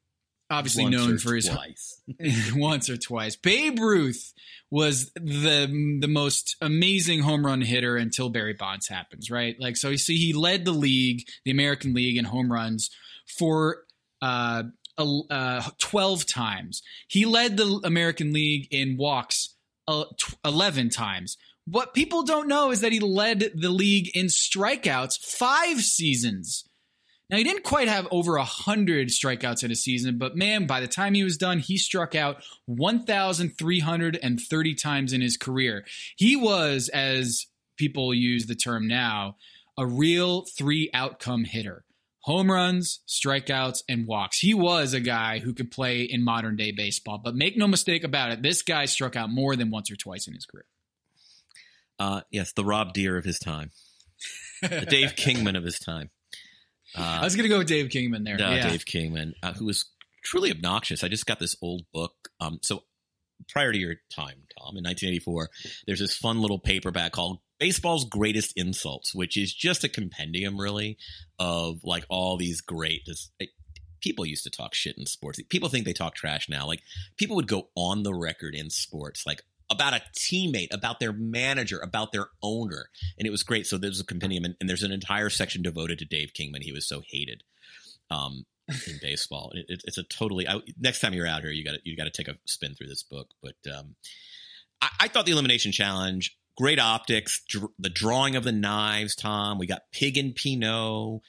obviously 0.51 0.85
Once 0.85 0.97
known 0.97 1.15
or 1.15 1.19
for 1.19 1.35
his 1.37 1.49
twice. 1.49 2.03
once 2.55 2.91
or 2.91 2.97
twice. 2.97 3.37
Babe 3.37 3.79
Ruth 3.79 4.35
was 4.71 5.13
the 5.15 5.99
the 6.01 6.09
most 6.09 6.57
amazing 6.61 7.23
home 7.23 7.47
run 7.47 7.61
hitter 7.61 7.97
until 7.97 8.29
Barry 8.29 8.55
Bonds 8.55 8.89
happens, 8.89 9.31
right? 9.31 9.55
Like 9.61 9.77
so, 9.77 9.91
you 9.91 9.99
see, 9.99 10.17
he 10.17 10.33
led 10.33 10.65
the 10.65 10.73
league, 10.73 11.23
the 11.45 11.53
American 11.53 11.95
League, 11.95 12.17
in 12.17 12.25
home 12.25 12.51
runs 12.51 12.91
for. 13.39 13.85
Uh, 14.23 14.65
uh, 14.99 15.63
12 15.79 16.27
times. 16.27 16.83
He 17.09 17.25
led 17.25 17.57
the 17.57 17.81
American 17.85 18.33
League 18.33 18.69
in 18.71 18.97
walks 18.97 19.55
uh, 19.89 20.05
11 20.45 20.91
times. 20.91 21.37
What 21.67 21.95
people 21.95 22.23
don't 22.23 22.49
know 22.49 22.71
is 22.71 22.81
that 22.81 22.93
he 22.93 23.01
led 23.01 23.51
the 23.55 23.71
league 23.71 24.17
in 24.17 24.27
strikeouts 24.27 25.19
five 25.19 25.81
seasons. 25.81 26.65
Now, 27.29 27.39
he 27.39 27.45
didn't 27.45 27.65
quite 27.65 27.89
have 27.89 28.07
over 28.13 28.37
100 28.37 29.09
strikeouts 29.09 29.65
in 29.65 29.73
a 29.73 29.77
season, 29.77 30.17
but 30.17 30.37
man, 30.37 30.67
by 30.67 30.79
the 30.79 30.87
time 30.87 31.15
he 31.15 31.25
was 31.25 31.37
done, 31.37 31.59
he 31.59 31.77
struck 31.77 32.15
out 32.15 32.41
1,330 32.67 34.75
times 34.77 35.13
in 35.13 35.21
his 35.21 35.37
career. 35.37 35.85
He 36.17 36.37
was, 36.37 36.89
as 36.89 37.47
people 37.77 38.15
use 38.15 38.47
the 38.47 38.55
term 38.55 38.87
now, 38.87 39.35
a 39.77 39.85
real 39.85 40.45
three 40.57 40.89
outcome 40.95 41.43
hitter 41.45 41.85
home 42.27 42.51
runs, 42.51 43.01
strikeouts, 43.07 43.85
and 43.89 44.07
walks. 44.07 44.39
He 44.41 44.53
was 44.53 44.93
a 44.93 45.01
guy 45.01 45.39
who 45.39 45.55
could 45.55 45.71
play 45.71 46.03
in 46.03 46.25
modern 46.25 46.57
day 46.57 46.73
baseball. 46.73 47.19
But 47.23 47.37
make 47.37 47.57
no 47.57 47.69
mistake 47.69 48.03
about 48.03 48.33
it, 48.33 48.43
this 48.43 48.63
guy 48.63 48.87
struck 48.87 49.15
out 49.15 49.31
more 49.31 49.55
than 49.55 49.71
once 49.71 49.91
or 49.91 49.97
twice 49.97 50.27
in 50.27 50.35
his 50.35 50.45
career. 50.45 50.67
Uh, 51.99 52.23
yes, 52.31 52.53
the 52.53 52.65
Rob 52.65 52.93
Deer 52.93 53.17
of 53.17 53.25
his 53.25 53.39
time, 53.39 53.71
the 54.61 54.87
Dave 54.87 55.15
Kingman 55.17 55.57
of 55.57 55.65
his 55.65 55.79
time. 55.79 56.11
Uh, 56.97 57.19
I 57.21 57.25
was 57.25 57.37
going 57.37 57.45
to 57.45 57.49
go 57.49 57.59
with 57.59 57.69
Dave 57.69 57.91
Kingman 57.91 58.25
there. 58.25 58.35
Uh, 58.35 58.57
yeah. 58.57 58.71
Dave 58.71 58.85
Kingman, 58.85 59.35
uh, 59.43 59.53
who 59.53 59.65
was 59.65 59.87
truly 60.25 60.51
obnoxious. 60.51 61.05
I 61.05 61.09
just 61.09 61.27
got 61.27 61.39
this 61.39 61.57
old 61.63 61.83
book. 61.95 62.13
Um, 62.41 62.59
so 62.63 62.83
prior 63.49 63.73
to 63.73 63.79
your 63.79 63.95
time, 64.11 64.43
Tom, 64.59 64.77
in 64.77 64.85
1984, 64.85 65.49
there's 65.87 66.01
this 66.01 66.17
fun 66.17 66.41
little 66.41 66.59
paperback 66.59 67.13
called 67.13 67.39
Baseball's 67.59 68.05
Greatest 68.05 68.53
Insults, 68.57 69.15
which 69.15 69.37
is 69.37 69.55
just 69.55 69.85
a 69.85 69.89
compendium, 69.89 70.61
really, 70.61 70.99
of 71.39 71.81
like 71.85 72.05
all 72.09 72.37
these 72.37 72.61
great. 72.61 73.09
People 74.01 74.27
used 74.27 74.45
to 74.45 74.51
talk 74.51 74.75
shit 74.75 74.99
in 74.99 75.07
sports. 75.07 75.41
People 75.49 75.69
think 75.69 75.85
they 75.85 75.93
talk 75.93 76.15
trash 76.15 76.49
now. 76.49 76.67
Like 76.67 76.83
people 77.17 77.37
would 77.37 77.49
go 77.49 77.69
on 77.75 78.03
the 78.03 78.15
record 78.15 78.55
in 78.55 78.71
sports, 78.71 79.27
like 79.27 79.43
about 79.71 79.95
a 79.95 80.03
teammate, 80.17 80.73
about 80.73 81.01
their 81.01 81.13
manager, 81.13 81.81
about 81.81 82.13
their 82.13 82.29
owner, 82.43 82.91
and 83.19 83.27
it 83.27 83.31
was 83.31 83.43
great. 83.43 83.67
So 83.67 83.79
there's 83.79 84.01
a 84.01 84.05
compendium, 84.05 84.45
and, 84.45 84.55
and 84.61 84.69
there's 84.69 84.85
an 84.85 84.93
entire 84.93 85.31
section 85.31 85.63
devoted 85.63 85.99
to 85.99 86.05
Dave 86.05 86.33
Kingman. 86.35 86.63
He 86.63 86.73
was 86.73 86.87
so 86.87 87.03
hated. 87.11 87.43
Um, 88.11 88.47
in 88.69 88.99
baseball. 89.01 89.53
It, 89.55 89.67
it, 89.69 89.83
it's 89.85 89.99
a 89.99 90.03
totally. 90.03 90.49
I, 90.49 90.61
next 90.79 91.01
time 91.01 91.15
you're 91.15 91.27
out 91.27 91.43
here, 91.43 91.51
you 91.51 91.65
got 91.65 91.73
to 91.73 91.81
you 91.85 91.97
got 91.97 92.05
to 92.05 92.11
take 92.11 92.29
a 92.29 92.37
spin 92.47 92.75
through 92.75 92.89
this 92.89 93.03
book. 93.03 93.29
But 93.43 93.57
um, 93.77 93.95
I, 94.81 94.89
I, 95.01 95.09
thought 95.09 95.27
the 95.27 95.33
elimination 95.33 95.73
challenge, 95.73 96.37
great 96.57 96.79
optics, 96.79 97.43
dr- 97.49 97.71
the 97.79 97.91
drawing 97.91 98.37
of 98.37 98.45
the 98.45 98.53
knives. 98.53 99.15
Tom, 99.15 99.59
we 99.59 99.67
got 99.67 99.83
pig 99.93 100.17
and 100.17 100.35
Pinot. 100.35 101.21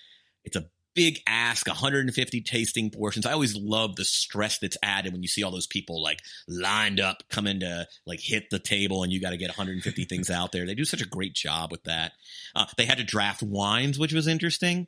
It's 0.44 0.56
a 0.56 0.66
big 0.96 1.20
ask, 1.28 1.68
150 1.68 2.42
tasting 2.42 2.90
portions. 2.90 3.26
I 3.26 3.34
always 3.34 3.56
love 3.56 3.96
the 3.98 4.04
stress 4.06 4.58
that's 4.58 4.78
added 4.82 5.14
when 5.14 5.22
you 5.22 5.28
see 5.28 5.44
all 5.44 5.52
those 5.52 5.68
people 5.68 6.02
like 6.02 6.20
lined 6.48 7.00
up 7.00 7.22
coming 7.30 7.60
to 7.60 7.86
like 8.08 8.20
hit 8.20 8.50
the 8.50 8.58
table 8.58 9.04
and 9.04 9.14
you 9.14 9.22
got 9.22 9.30
to 9.30 9.38
get 9.38 9.50
150 9.50 10.06
things 10.10 10.32
out 10.32 10.52
there. 10.52 10.66
They 10.66 10.74
do 10.74 10.86
such 10.86 11.02
a 11.02 11.08
great 11.08 11.34
job 11.36 11.72
with 11.72 11.84
that. 11.84 12.14
Uh, 12.56 12.66
they 12.78 12.86
had 12.86 12.98
to 12.98 13.04
draft 13.04 13.44
wines, 13.44 14.00
which 14.00 14.12
was 14.14 14.28
interesting. 14.28 14.88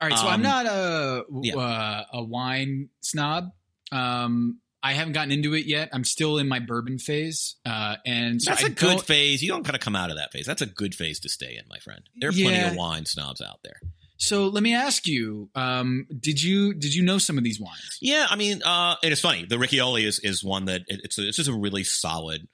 All 0.00 0.08
right, 0.08 0.18
so 0.18 0.26
Um, 0.26 0.32
I'm 0.34 0.42
not 0.42 0.66
a 0.66 1.22
yeah. 1.42 1.54
uh, 1.56 2.04
a 2.14 2.24
wine 2.24 2.88
snob. 3.00 3.52
Um, 3.92 4.58
I 4.84 4.92
haven't 4.92 5.14
gotten 5.14 5.32
into 5.32 5.54
it 5.54 5.64
yet. 5.66 5.88
I'm 5.92 6.04
still 6.04 6.36
in 6.38 6.46
my 6.46 6.58
bourbon 6.60 6.98
phase, 6.98 7.56
uh, 7.64 7.96
and 8.04 8.40
so 8.42 8.50
That's 8.50 8.64
I 8.64 8.66
a 8.66 8.70
good 8.70 9.00
phase. 9.00 9.42
You 9.42 9.48
don't 9.48 9.62
gotta 9.64 9.78
come 9.78 9.96
out 9.96 10.10
of 10.10 10.16
that 10.18 10.30
phase. 10.30 10.44
That's 10.46 10.60
a 10.62 10.66
good 10.66 10.94
phase 10.94 11.18
to 11.20 11.28
stay 11.30 11.56
in, 11.56 11.64
my 11.70 11.78
friend. 11.78 12.02
There 12.20 12.28
are 12.28 12.32
plenty 12.32 12.58
Yeah. 12.58 12.70
of 12.70 12.76
wine 12.76 13.06
snobs 13.06 13.40
out 13.40 13.60
there. 13.64 13.80
So 14.18 14.46
let 14.48 14.62
me 14.62 14.74
ask 14.74 15.06
you: 15.06 15.48
um, 15.54 16.06
Did 16.20 16.42
you 16.42 16.74
did 16.74 16.94
you 16.94 17.02
know 17.02 17.18
some 17.18 17.38
of 17.38 17.44
these 17.44 17.58
wines? 17.58 17.98
Yeah, 18.00 18.26
I 18.28 18.36
mean, 18.36 18.62
uh, 18.62 18.96
it's 19.02 19.20
funny. 19.20 19.44
The 19.44 19.56
Riccioli 19.56 20.04
is 20.04 20.18
is 20.20 20.44
one 20.44 20.66
that 20.66 20.82
it, 20.86 21.00
it's 21.04 21.18
a, 21.18 21.26
it's 21.28 21.36
just 21.38 21.48
a 21.48 21.52
really 21.54 21.82
solid 21.82 22.46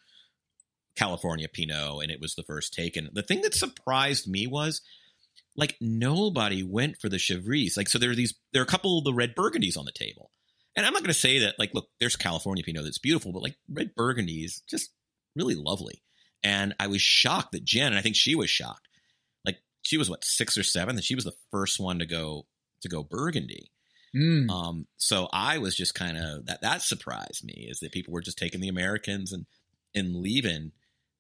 California 0.97 1.49
Pinot, 1.49 2.03
and 2.03 2.11
it 2.11 2.21
was 2.21 2.35
the 2.35 2.43
first 2.45 2.73
taken. 2.75 3.09
The 3.13 3.23
thing 3.23 3.43
that 3.43 3.55
surprised 3.55 4.27
me 4.29 4.47
was 4.47 4.81
like 5.57 5.77
nobody 5.81 6.63
went 6.63 7.01
for 7.01 7.09
the 7.09 7.17
Chevries. 7.19 7.77
Like, 7.77 7.89
so 7.89 7.99
there 7.99 8.11
are 8.11 8.15
these 8.15 8.35
there 8.53 8.63
are 8.63 8.65
a 8.65 8.69
couple 8.69 8.99
of 8.99 9.05
the 9.05 9.13
red 9.15 9.35
Burgundies 9.35 9.77
on 9.77 9.85
the 9.85 9.93
table, 9.93 10.31
and 10.77 10.87
I'm 10.87 10.93
not 10.93 11.03
going 11.03 11.13
to 11.13 11.19
say 11.19 11.41
that 11.41 11.59
like 11.59 11.73
look, 11.75 11.89
there's 11.99 12.17
California 12.17 12.65
Pinot 12.65 12.85
that's 12.85 12.99
beautiful, 12.99 13.33
but 13.33 13.43
like 13.43 13.57
red 13.69 13.95
Burgundy 13.95 14.45
is 14.45 14.63
just 14.69 14.91
really 15.37 15.55
lovely. 15.55 16.03
And 16.43 16.75
I 16.81 16.87
was 16.87 17.03
shocked 17.03 17.53
that 17.53 17.65
Jen, 17.65 17.89
and 17.89 17.99
I 17.99 18.03
think 18.03 18.17
she 18.17 18.35
was 18.35 18.49
shocked. 18.49 18.89
Like 19.45 19.59
she 19.83 19.99
was 19.99 20.09
what 20.09 20.25
six 20.25 20.57
or 20.57 20.63
seven, 20.63 20.97
and 20.97 21.05
she 21.05 21.15
was 21.15 21.25
the 21.25 21.37
first 21.51 21.79
one 21.79 21.99
to 21.99 22.07
go 22.07 22.47
to 22.83 22.89
go 22.89 23.03
Burgundy. 23.03 23.71
Mm. 24.15 24.51
Um, 24.51 24.87
so 24.97 25.29
I 25.33 25.59
was 25.59 25.77
just 25.77 25.95
kind 25.95 26.17
of 26.17 26.47
that 26.47 26.63
that 26.63 26.83
surprised 26.83 27.45
me 27.45 27.69
is 27.71 27.81
that 27.81 27.93
people 27.93 28.13
were 28.13 28.23
just 28.23 28.39
taking 28.39 28.61
the 28.61 28.69
Americans 28.69 29.33
and 29.33 29.47
and 29.95 30.17
leaving 30.17 30.73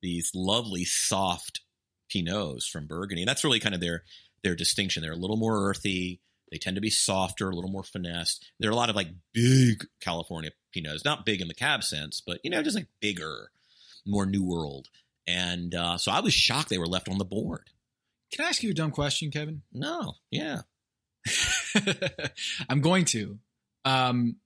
these 0.03 0.33
lovely 0.35 0.85
soft 0.85 1.61
Pinots 2.11 2.69
from 2.69 2.87
Burgundy. 2.87 3.23
And 3.23 3.29
that's 3.29 3.45
really 3.45 3.61
kind 3.61 3.75
of 3.75 3.81
their 3.81 4.05
their 4.43 4.57
distinction. 4.57 5.03
They're 5.03 5.13
a 5.13 5.17
little 5.17 5.37
more 5.37 5.69
earthy. 5.69 6.21
They 6.51 6.59
tend 6.59 6.77
to 6.77 6.81
be 6.81 6.91
softer, 6.91 7.49
a 7.51 7.55
little 7.55 7.71
more 7.71 7.85
finessed. 7.85 8.45
There 8.59 8.69
are 8.69 8.73
a 8.73 8.77
lot 8.77 8.91
of 8.91 8.97
like 8.97 9.09
big 9.33 9.87
California 10.01 10.51
Pinots, 10.75 11.05
not 11.05 11.25
big 11.25 11.41
in 11.41 11.49
the 11.49 11.55
cab 11.55 11.85
sense, 11.85 12.23
but 12.25 12.41
you 12.43 12.51
know, 12.51 12.63
just 12.63 12.77
like 12.77 12.89
bigger, 13.01 13.51
more 14.07 14.27
New 14.27 14.45
World. 14.45 14.89
And 15.27 15.75
uh, 15.75 15.97
so 15.97 16.11
I 16.11 16.21
was 16.21 16.35
shocked 16.35 16.69
they 16.69 16.79
were 16.79 16.87
left 16.87 17.09
on 17.09 17.19
the 17.19 17.25
board. 17.25 17.71
Can 18.33 18.45
I 18.45 18.49
ask 18.49 18.63
you 18.63 18.71
a 18.71 18.75
dumb 18.75 18.91
question, 18.91 19.31
Kevin? 19.31 19.63
No, 19.73 20.15
yeah. 20.31 20.63
I'm 22.69 22.81
going 22.81 23.05
to. 23.07 23.39
Um, 23.85 24.37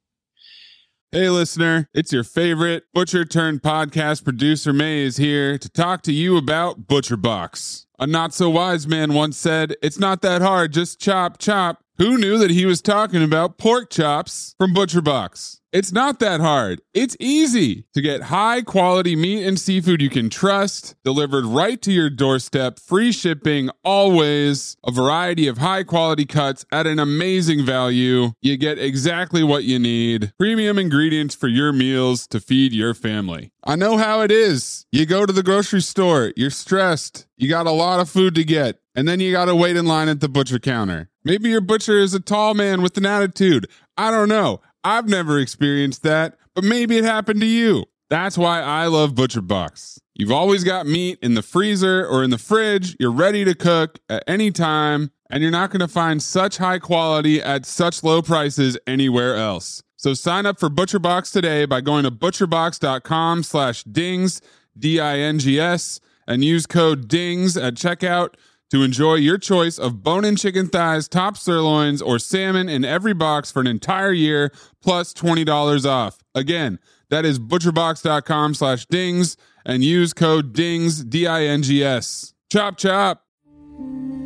Hey, 1.15 1.31
listener, 1.31 1.89
it's 1.95 2.13
your 2.13 2.25
favorite 2.25 2.87
butcher 2.93 3.25
turned 3.25 3.63
podcast 3.63 4.25
producer 4.25 4.73
Maze 4.73 5.17
here 5.17 5.57
to 5.59 5.69
talk 5.69 6.03
to 6.03 6.13
you 6.13 6.37
about 6.37 6.89
Butcher 6.89 7.17
Box. 7.17 7.87
A 8.01 8.07
not 8.09 8.35
so 8.35 8.51
wise 8.51 8.89
man 8.89 9.15
once 9.15 9.37
said, 9.37 9.77
It's 9.81 9.97
not 10.01 10.23
that 10.23 10.43
hard, 10.43 10.73
just 10.73 11.01
chop, 11.01 11.39
chop. 11.39 11.84
Who 11.97 12.19
knew 12.19 12.39
that 12.39 12.51
he 12.51 12.67
was 12.67 12.83
talking 12.83 13.23
about 13.23 13.57
pork 13.57 13.89
chops 13.89 14.57
from 14.59 14.75
Butcher 14.75 15.01
Box? 15.01 15.61
It's 15.73 15.93
not 15.93 16.19
that 16.19 16.41
hard. 16.41 16.81
It's 16.93 17.17
easy 17.21 17.87
to 17.95 18.01
get 18.01 18.23
high 18.23 18.63
quality 18.63 19.15
meat 19.15 19.47
and 19.47 19.61
seafood 19.61 20.03
you 20.03 20.11
can 20.11 20.29
trust, 20.29 20.97
delivered 21.05 21.45
right 21.45 21.81
to 21.83 21.93
your 21.93 22.11
doorstep, 22.11 22.81
free 22.81 23.13
shipping, 23.13 23.71
always, 23.85 24.77
a 24.85 24.91
variety 24.91 25.47
of 25.47 25.59
high 25.59 25.85
quality 25.85 26.25
cuts 26.27 26.67
at 26.73 26.89
an 26.89 26.99
amazing 26.99 27.65
value. 27.65 28.33
You 28.43 28.57
get 28.57 28.77
exactly 28.81 29.45
what 29.45 29.63
you 29.63 29.79
need 29.79 30.33
premium 30.37 30.81
ingredients 30.81 31.37
for 31.37 31.47
your 31.47 31.73
meals 31.73 32.27
to 32.29 32.41
feed 32.41 32.73
your 32.73 32.95
family. 32.95 33.53
I 33.63 33.77
know 33.77 33.99
how 33.99 34.21
it 34.21 34.33
is. 34.33 34.85
You 34.91 35.07
go 35.07 35.27
to 35.27 35.33
the 35.33 35.45
grocery 35.45 35.81
store, 35.81 36.33
you're 36.37 36.51
stressed, 36.51 37.29
you 37.37 37.49
got 37.49 37.69
a 37.69 37.71
lot 37.71 38.01
of 38.01 38.11
food 38.11 38.35
to 38.35 38.43
get, 38.43 38.81
and 38.97 39.07
then 39.07 39.21
you 39.21 39.31
got 39.31 39.45
to 39.45 39.55
wait 39.55 39.77
in 39.77 39.87
line 39.87 40.09
at 40.09 40.19
the 40.19 40.29
butcher 40.29 40.59
counter. 40.59 41.09
Maybe 41.25 41.49
your 41.49 41.61
butcher 41.61 41.99
is 41.99 42.15
a 42.15 42.21
tall 42.21 42.55
man 42.55 42.83
with 42.83 42.97
an 42.99 43.07
attitude. 43.07 43.67
I 43.97 44.11
don't 44.11 44.29
know. 44.29 44.61
I've 44.83 45.09
never 45.09 45.39
experienced 45.39 46.03
that, 46.03 46.37
but 46.55 46.65
maybe 46.65 46.99
it 46.99 47.05
happened 47.05 47.41
to 47.41 47.47
you. 47.47 47.87
That's 48.11 48.37
why 48.37 48.61
I 48.61 48.87
love 48.87 49.15
Butcher 49.15 49.41
Box. 49.41 49.99
You've 50.15 50.31
always 50.31 50.63
got 50.63 50.87
meat 50.87 51.19
in 51.23 51.35
the 51.35 51.43
freezer 51.43 52.07
or 52.07 52.23
in 52.23 52.31
the 52.31 52.39
fridge. 52.39 52.97
You're 53.01 53.11
ready 53.11 53.45
to 53.45 53.55
cook 53.55 53.99
at 54.09 54.23
any 54.27 54.51
time, 54.51 55.11
and 55.31 55.43
you're 55.43 55.51
not 55.51 55.71
going 55.71 55.81
to 55.81 55.89
find 55.89 56.23
such 56.23 56.59
high 56.59 56.79
quality 56.79 57.41
at 57.43 57.65
such 57.65 58.05
low 58.05 58.21
prices 58.21 58.79
anywhere 58.87 59.37
else. 59.37 59.83
So 59.97 60.13
sign 60.13 60.45
up 60.45 60.61
for 60.61 60.69
ButcherBox 60.69 61.33
today 61.33 61.65
by 61.65 61.81
going 61.81 62.05
to 62.05 62.11
butcherbox.com 62.11 63.43
slash 63.43 63.83
dings. 63.85 64.41
D 64.77 64.99
I 64.99 65.19
N 65.19 65.39
G 65.39 65.61
S, 65.61 66.01
and 66.27 66.45
use 66.45 66.67
code 66.67 67.09
DINGS 67.09 67.57
at 67.57 67.75
checkout 67.75 68.35
to 68.75 68.83
enjoy 68.83 69.15
your 69.15 69.39
choice 69.39 69.79
of 69.79 70.03
bone 70.03 70.25
in 70.25 70.35
chicken 70.35 70.67
thighs, 70.69 71.07
top 71.07 71.37
sirloins, 71.37 72.03
or 72.03 72.19
salmon 72.19 72.69
in 72.69 72.85
every 72.85 73.15
box 73.15 73.53
for 73.53 73.61
an 73.61 73.69
entire 73.69 74.11
year 74.11 74.53
plus 74.83 75.15
$20 75.15 75.89
off. 75.89 76.19
Again, 76.35 76.81
that 77.09 77.25
is 77.25 77.39
butcherbox.com 77.39 78.55
slash 78.55 78.87
dings 78.87 79.37
and 79.65 79.85
use 79.85 80.13
code 80.13 80.53
DINGS, 80.53 81.05
D 81.09 81.25
I 81.25 81.45
N 81.45 81.63
G 81.63 81.85
S. 81.85 82.35
Chop, 82.51 82.77
chop. 82.77 83.25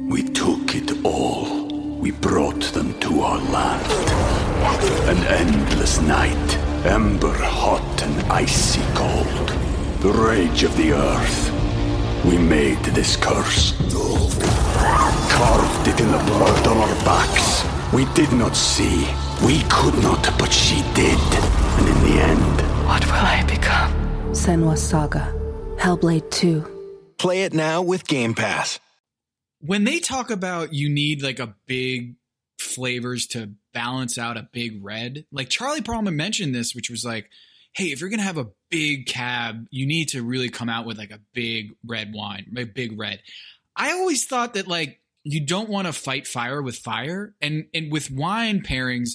We 0.08 0.22
took 0.22 0.74
it 0.74 1.04
all. 1.04 1.66
We 1.98 2.12
brought 2.12 2.62
them 2.72 2.98
to 3.00 3.20
our 3.20 3.38
land. 3.50 3.92
An 5.10 5.26
endless 5.26 6.00
night, 6.00 6.56
ember 6.86 7.36
hot 7.36 8.02
and 8.02 8.32
icy 8.32 8.80
cold. 8.94 9.48
The 10.00 10.10
rage 10.10 10.62
of 10.62 10.74
the 10.78 10.92
earth. 10.92 11.57
We 12.24 12.36
made 12.36 12.78
this 12.84 13.16
curse. 13.16 13.72
Carved 15.30 15.88
it 15.88 16.00
in 16.00 16.10
the 16.10 16.18
blood 16.18 16.66
on 16.66 16.76
our 16.78 16.94
backs. 17.04 17.64
We 17.92 18.04
did 18.14 18.32
not 18.32 18.54
see. 18.56 19.06
We 19.44 19.62
could 19.70 19.94
not, 20.02 20.22
but 20.38 20.52
she 20.52 20.82
did. 20.94 21.18
And 21.78 21.88
in 21.88 22.00
the 22.04 22.20
end, 22.22 22.60
What 22.86 23.04
will 23.06 23.12
I 23.14 23.44
become? 23.46 23.92
Senua 24.32 24.76
Saga. 24.76 25.32
Hellblade 25.78 26.30
2. 26.30 27.14
Play 27.18 27.42
it 27.44 27.52
now 27.54 27.82
with 27.82 28.06
Game 28.06 28.34
Pass. 28.34 28.78
when 29.60 29.84
they 29.84 29.98
talk 29.98 30.30
about 30.30 30.72
you 30.72 30.88
need 30.88 31.22
like 31.22 31.38
a 31.40 31.54
big 31.66 32.14
flavors 32.60 33.26
to 33.28 33.50
balance 33.72 34.18
out 34.18 34.36
a 34.36 34.48
big 34.52 34.84
red, 34.84 35.24
like 35.32 35.48
Charlie 35.48 35.80
Perlman 35.80 36.14
mentioned 36.14 36.54
this, 36.54 36.74
which 36.74 36.90
was 36.90 37.04
like, 37.04 37.28
hey, 37.74 37.86
if 37.86 38.00
you're 38.00 38.10
gonna 38.10 38.22
have 38.22 38.38
a 38.38 38.48
big 38.70 39.06
cab, 39.06 39.66
you 39.70 39.86
need 39.86 40.08
to 40.10 40.22
really 40.22 40.48
come 40.48 40.68
out 40.68 40.86
with 40.86 40.98
like 40.98 41.10
a 41.10 41.20
big 41.32 41.72
red 41.86 42.12
wine, 42.12 42.46
a 42.56 42.64
big 42.64 42.98
red. 42.98 43.20
I 43.76 43.92
always 43.92 44.26
thought 44.26 44.54
that 44.54 44.66
like 44.66 45.00
you 45.24 45.44
don't 45.44 45.68
want 45.68 45.86
to 45.86 45.92
fight 45.92 46.26
fire 46.26 46.62
with 46.62 46.76
fire, 46.76 47.34
and 47.40 47.66
and 47.74 47.92
with 47.92 48.10
wine 48.10 48.62
pairings, 48.62 49.10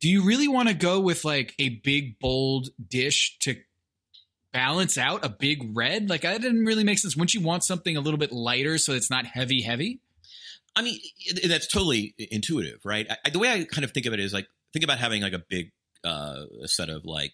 do 0.00 0.08
you 0.08 0.24
really 0.24 0.48
want 0.48 0.68
to 0.68 0.74
go 0.74 1.00
with 1.00 1.24
like 1.24 1.54
a 1.58 1.68
big 1.68 2.18
bold 2.18 2.68
dish 2.88 3.36
to 3.40 3.56
balance 4.52 4.96
out 4.96 5.24
a 5.24 5.28
big 5.28 5.76
red? 5.76 6.08
Like 6.08 6.22
that 6.22 6.40
didn't 6.40 6.64
really 6.64 6.84
make 6.84 6.98
sense. 6.98 7.16
Wouldn't 7.16 7.34
you 7.34 7.42
want 7.42 7.64
something 7.64 7.96
a 7.96 8.00
little 8.00 8.18
bit 8.18 8.32
lighter 8.32 8.78
so 8.78 8.92
it's 8.92 9.10
not 9.10 9.26
heavy, 9.26 9.62
heavy? 9.62 10.00
I 10.74 10.82
mean, 10.82 11.00
that's 11.46 11.66
totally 11.66 12.14
intuitive, 12.18 12.80
right? 12.84 13.06
I, 13.24 13.30
the 13.30 13.38
way 13.38 13.50
I 13.50 13.64
kind 13.64 13.84
of 13.84 13.92
think 13.92 14.06
of 14.06 14.12
it 14.12 14.20
is 14.20 14.32
like 14.32 14.46
think 14.72 14.84
about 14.84 14.98
having 14.98 15.22
like 15.22 15.32
a 15.32 15.42
big 15.48 15.72
uh, 16.04 16.42
set 16.64 16.90
of 16.90 17.04
like 17.04 17.32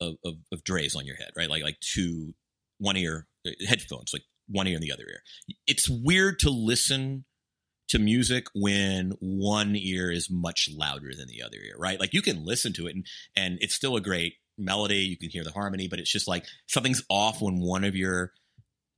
of, 0.00 0.14
of, 0.24 0.34
of 0.52 0.64
drays 0.64 0.94
on 0.94 1.06
your 1.06 1.16
head, 1.16 1.30
right? 1.36 1.50
Like 1.50 1.62
like 1.62 1.80
two 1.80 2.34
one 2.78 2.96
ear 2.96 3.26
uh, 3.46 3.50
headphones, 3.66 4.12
like 4.12 4.22
one 4.48 4.66
ear 4.66 4.76
and 4.76 4.82
the 4.82 4.92
other 4.92 5.04
ear. 5.08 5.22
It's 5.66 5.88
weird 5.88 6.38
to 6.40 6.50
listen 6.50 7.24
to 7.88 7.98
music 7.98 8.46
when 8.54 9.12
one 9.20 9.74
ear 9.74 10.10
is 10.10 10.30
much 10.30 10.68
louder 10.74 11.10
than 11.16 11.28
the 11.28 11.42
other 11.42 11.56
ear, 11.56 11.74
right? 11.78 11.98
Like 11.98 12.12
you 12.12 12.22
can 12.22 12.44
listen 12.44 12.72
to 12.74 12.86
it 12.86 12.94
and 12.94 13.06
and 13.36 13.58
it's 13.60 13.74
still 13.74 13.96
a 13.96 14.00
great 14.00 14.34
melody. 14.56 14.96
You 14.96 15.16
can 15.16 15.30
hear 15.30 15.44
the 15.44 15.52
harmony, 15.52 15.88
but 15.88 15.98
it's 15.98 16.12
just 16.12 16.28
like 16.28 16.44
something's 16.66 17.02
off 17.08 17.40
when 17.40 17.60
one 17.60 17.84
of 17.84 17.96
your 17.96 18.32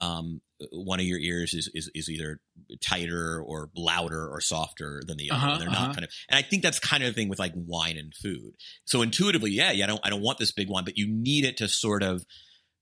um 0.00 0.40
one 0.72 1.00
of 1.00 1.06
your 1.06 1.18
ears 1.18 1.54
is 1.54 1.70
is, 1.74 1.90
is 1.94 2.10
either 2.10 2.40
tighter 2.80 3.40
or 3.40 3.70
louder 3.74 4.28
or 4.28 4.40
softer 4.40 5.02
than 5.06 5.16
the 5.16 5.30
other. 5.30 5.46
Uh-huh, 5.46 5.58
They're 5.58 5.68
uh-huh. 5.68 5.86
not 5.86 5.94
kind 5.94 6.04
of, 6.04 6.10
and 6.28 6.38
I 6.38 6.42
think 6.42 6.62
that's 6.62 6.78
kind 6.78 7.02
of 7.02 7.08
the 7.08 7.14
thing 7.14 7.28
with 7.28 7.38
like 7.38 7.52
wine 7.54 7.96
and 7.96 8.12
food. 8.14 8.54
So 8.84 9.02
intuitively, 9.02 9.50
yeah, 9.50 9.72
yeah, 9.72 9.84
I 9.84 9.86
don't 9.88 10.00
I 10.04 10.10
don't 10.10 10.22
want 10.22 10.38
this 10.38 10.52
big 10.52 10.68
wine, 10.68 10.84
but 10.84 10.98
you 10.98 11.06
need 11.08 11.44
it 11.44 11.56
to 11.58 11.68
sort 11.68 12.02
of 12.02 12.24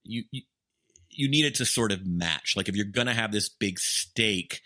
you. 0.05 0.25
you 0.31 0.43
you 1.11 1.29
need 1.29 1.47
it 1.47 1.57
to 1.57 1.65
sort 1.65 1.91
of 1.91 2.07
match. 2.07 2.55
Like 2.57 2.69
if 2.69 2.77
you're 2.77 2.87
gonna 2.87 3.15
have 3.15 3.33
this 3.33 3.49
big 3.49 3.81
steak, 3.81 4.61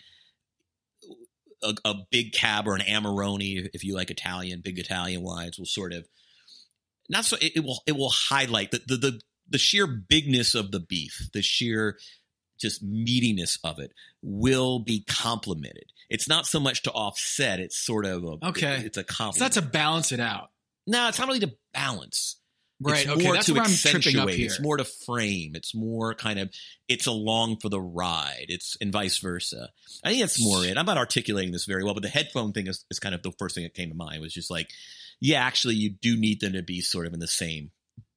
a, 1.63 1.73
a 1.83 1.95
big 2.11 2.33
cab 2.33 2.67
or 2.67 2.75
an 2.75 2.81
Amarone, 2.81 3.69
if 3.73 3.83
you 3.83 3.95
like 3.95 4.11
Italian, 4.11 4.61
big 4.63 4.77
Italian 4.77 5.23
wines, 5.23 5.57
will 5.57 5.65
sort 5.65 5.93
of 5.93 6.07
not 7.09 7.25
so 7.25 7.37
it, 7.41 7.53
it 7.55 7.63
will 7.63 7.81
it 7.87 7.93
will 7.93 8.11
highlight 8.11 8.71
the, 8.71 8.81
the 8.87 8.97
the 8.97 9.21
the 9.49 9.57
sheer 9.57 9.87
bigness 9.87 10.55
of 10.55 10.71
the 10.71 10.79
beef, 10.79 11.29
the 11.33 11.41
sheer 11.41 11.97
just 12.63 12.83
meatiness 12.83 13.59
of 13.63 13.77
it 13.79 13.91
will 14.23 14.79
be 14.79 15.03
complemented. 15.07 15.85
It's 16.09 16.27
not 16.27 16.47
so 16.47 16.59
much 16.59 16.81
to 16.83 16.91
offset; 16.91 17.59
it's 17.59 17.77
sort 17.77 18.05
of 18.05 18.23
a, 18.23 18.47
Okay. 18.49 18.81
It's 18.85 18.97
a 18.97 19.01
It's 19.01 19.15
compliment. 19.15 19.55
not 19.55 19.61
to 19.63 19.67
balance 19.69 20.11
it 20.11 20.19
out. 20.19 20.49
no, 20.87 21.07
it's 21.09 21.19
not 21.19 21.27
really 21.27 21.39
to 21.41 21.53
balance. 21.73 22.37
Right. 22.81 23.03
It's 23.03 23.09
okay. 23.11 23.23
more 23.23 23.33
That's 23.35 23.45
to 23.45 23.53
where 23.53 23.61
I'm 23.63 23.69
tripping 23.71 24.17
up 24.19 24.29
here. 24.29 24.47
It's 24.47 24.59
more 24.59 24.75
to 24.75 24.83
frame. 24.83 25.55
It's 25.55 25.73
more 25.73 26.13
kind 26.15 26.37
of 26.39 26.49
it's 26.89 27.05
along 27.05 27.57
for 27.61 27.69
the 27.69 27.79
ride. 27.79 28.47
It's 28.49 28.75
and 28.81 28.91
vice 28.91 29.19
versa. 29.19 29.69
I 30.03 30.09
think 30.09 30.21
that's 30.21 30.43
more 30.43 30.65
it. 30.65 30.77
I'm 30.77 30.85
not 30.85 30.97
articulating 30.97 31.53
this 31.53 31.65
very 31.65 31.83
well, 31.85 31.93
but 31.93 32.03
the 32.03 32.09
headphone 32.09 32.51
thing 32.51 32.67
is, 32.67 32.83
is 32.91 32.99
kind 32.99 33.15
of 33.15 33.21
the 33.23 33.31
first 33.39 33.55
thing 33.55 33.63
that 33.63 33.73
came 33.73 33.89
to 33.89 33.95
mind. 33.95 34.21
Was 34.21 34.33
just 34.33 34.51
like, 34.51 34.69
yeah, 35.21 35.41
actually, 35.45 35.75
you 35.75 35.91
do 35.91 36.17
need 36.17 36.41
them 36.41 36.53
to 36.53 36.63
be 36.63 36.81
sort 36.81 37.05
of 37.07 37.13
in 37.13 37.19
the 37.19 37.27
same, 37.27 37.71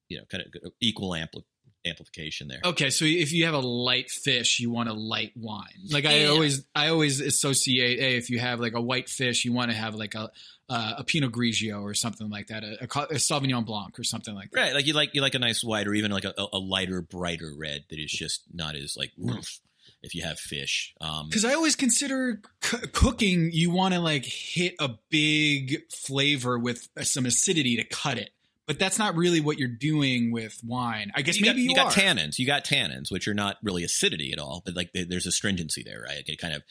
you 0.08 0.18
know, 0.18 0.24
kind 0.28 0.42
of 0.42 0.72
equal 0.80 1.10
ampli- 1.10 1.44
amplification 1.86 2.48
there. 2.48 2.60
Okay, 2.64 2.90
so 2.90 3.04
if 3.04 3.32
you 3.32 3.44
have 3.44 3.54
a 3.54 3.60
light 3.60 4.10
fish, 4.10 4.60
you 4.60 4.70
want 4.70 4.88
a 4.88 4.92
light 4.92 5.32
wine. 5.36 5.64
Like 5.90 6.04
I 6.04 6.20
Yeah. 6.20 6.28
always, 6.28 6.64
I 6.74 6.88
always 6.88 7.20
associate. 7.20 7.98
Hey, 8.00 8.16
if 8.16 8.28
you 8.30 8.38
have 8.38 8.60
like 8.60 8.74
a 8.74 8.80
white 8.80 9.08
fish, 9.08 9.44
you 9.44 9.52
want 9.52 9.70
to 9.70 9.76
have 9.76 9.94
like 9.94 10.14
a 10.14 10.30
uh, 10.68 10.94
a 10.98 11.04
Pinot 11.04 11.30
Grigio 11.30 11.80
or 11.82 11.94
something 11.94 12.28
like 12.28 12.48
that, 12.48 12.64
a, 12.64 12.72
a, 12.80 12.84
a 12.84 13.14
Sauvignon 13.18 13.64
Blanc 13.64 13.96
or 14.00 14.02
something 14.02 14.34
like 14.34 14.50
that. 14.50 14.60
Right, 14.60 14.74
like 14.74 14.86
you 14.86 14.94
like 14.94 15.14
you 15.14 15.20
like 15.20 15.34
a 15.34 15.38
nice 15.38 15.62
white 15.62 15.86
or 15.86 15.94
even 15.94 16.10
like 16.10 16.24
a, 16.24 16.34
a 16.52 16.58
lighter, 16.58 17.02
brighter 17.02 17.52
red 17.56 17.84
that 17.88 17.98
is 18.00 18.10
just 18.10 18.42
not 18.52 18.74
as 18.74 18.96
like 18.96 19.12
woof 19.16 19.60
if 20.02 20.14
you 20.14 20.22
have 20.24 20.38
fish. 20.38 20.92
Um, 21.00 21.28
Because 21.28 21.44
I 21.44 21.54
always 21.54 21.76
consider 21.76 22.40
c- 22.62 22.78
cooking, 22.92 23.50
you 23.52 23.70
want 23.70 23.94
to 23.94 24.00
like 24.00 24.24
hit 24.24 24.74
a 24.80 24.90
big 25.08 25.82
flavor 25.92 26.58
with 26.58 26.88
some 27.02 27.26
acidity 27.26 27.76
to 27.76 27.84
cut 27.84 28.18
it. 28.18 28.30
But 28.66 28.78
that's 28.80 28.98
not 28.98 29.14
really 29.14 29.40
what 29.40 29.58
you're 29.58 29.68
doing 29.68 30.32
with 30.32 30.58
wine. 30.64 31.12
I 31.14 31.22
guess 31.22 31.38
you 31.38 31.42
maybe 31.46 31.58
got, 31.58 31.62
you, 31.62 31.68
you 31.70 31.74
got 31.76 31.92
tannins. 31.92 32.38
You 32.38 32.46
got 32.46 32.64
tannins, 32.64 33.12
which 33.12 33.28
are 33.28 33.34
not 33.34 33.58
really 33.62 33.84
acidity 33.84 34.32
at 34.32 34.38
all, 34.40 34.62
but 34.64 34.74
like 34.74 34.92
there- 34.92 35.04
there's 35.04 35.26
astringency 35.26 35.82
there, 35.84 36.02
right? 36.02 36.22
It 36.26 36.38
kind 36.40 36.54
of 36.54 36.62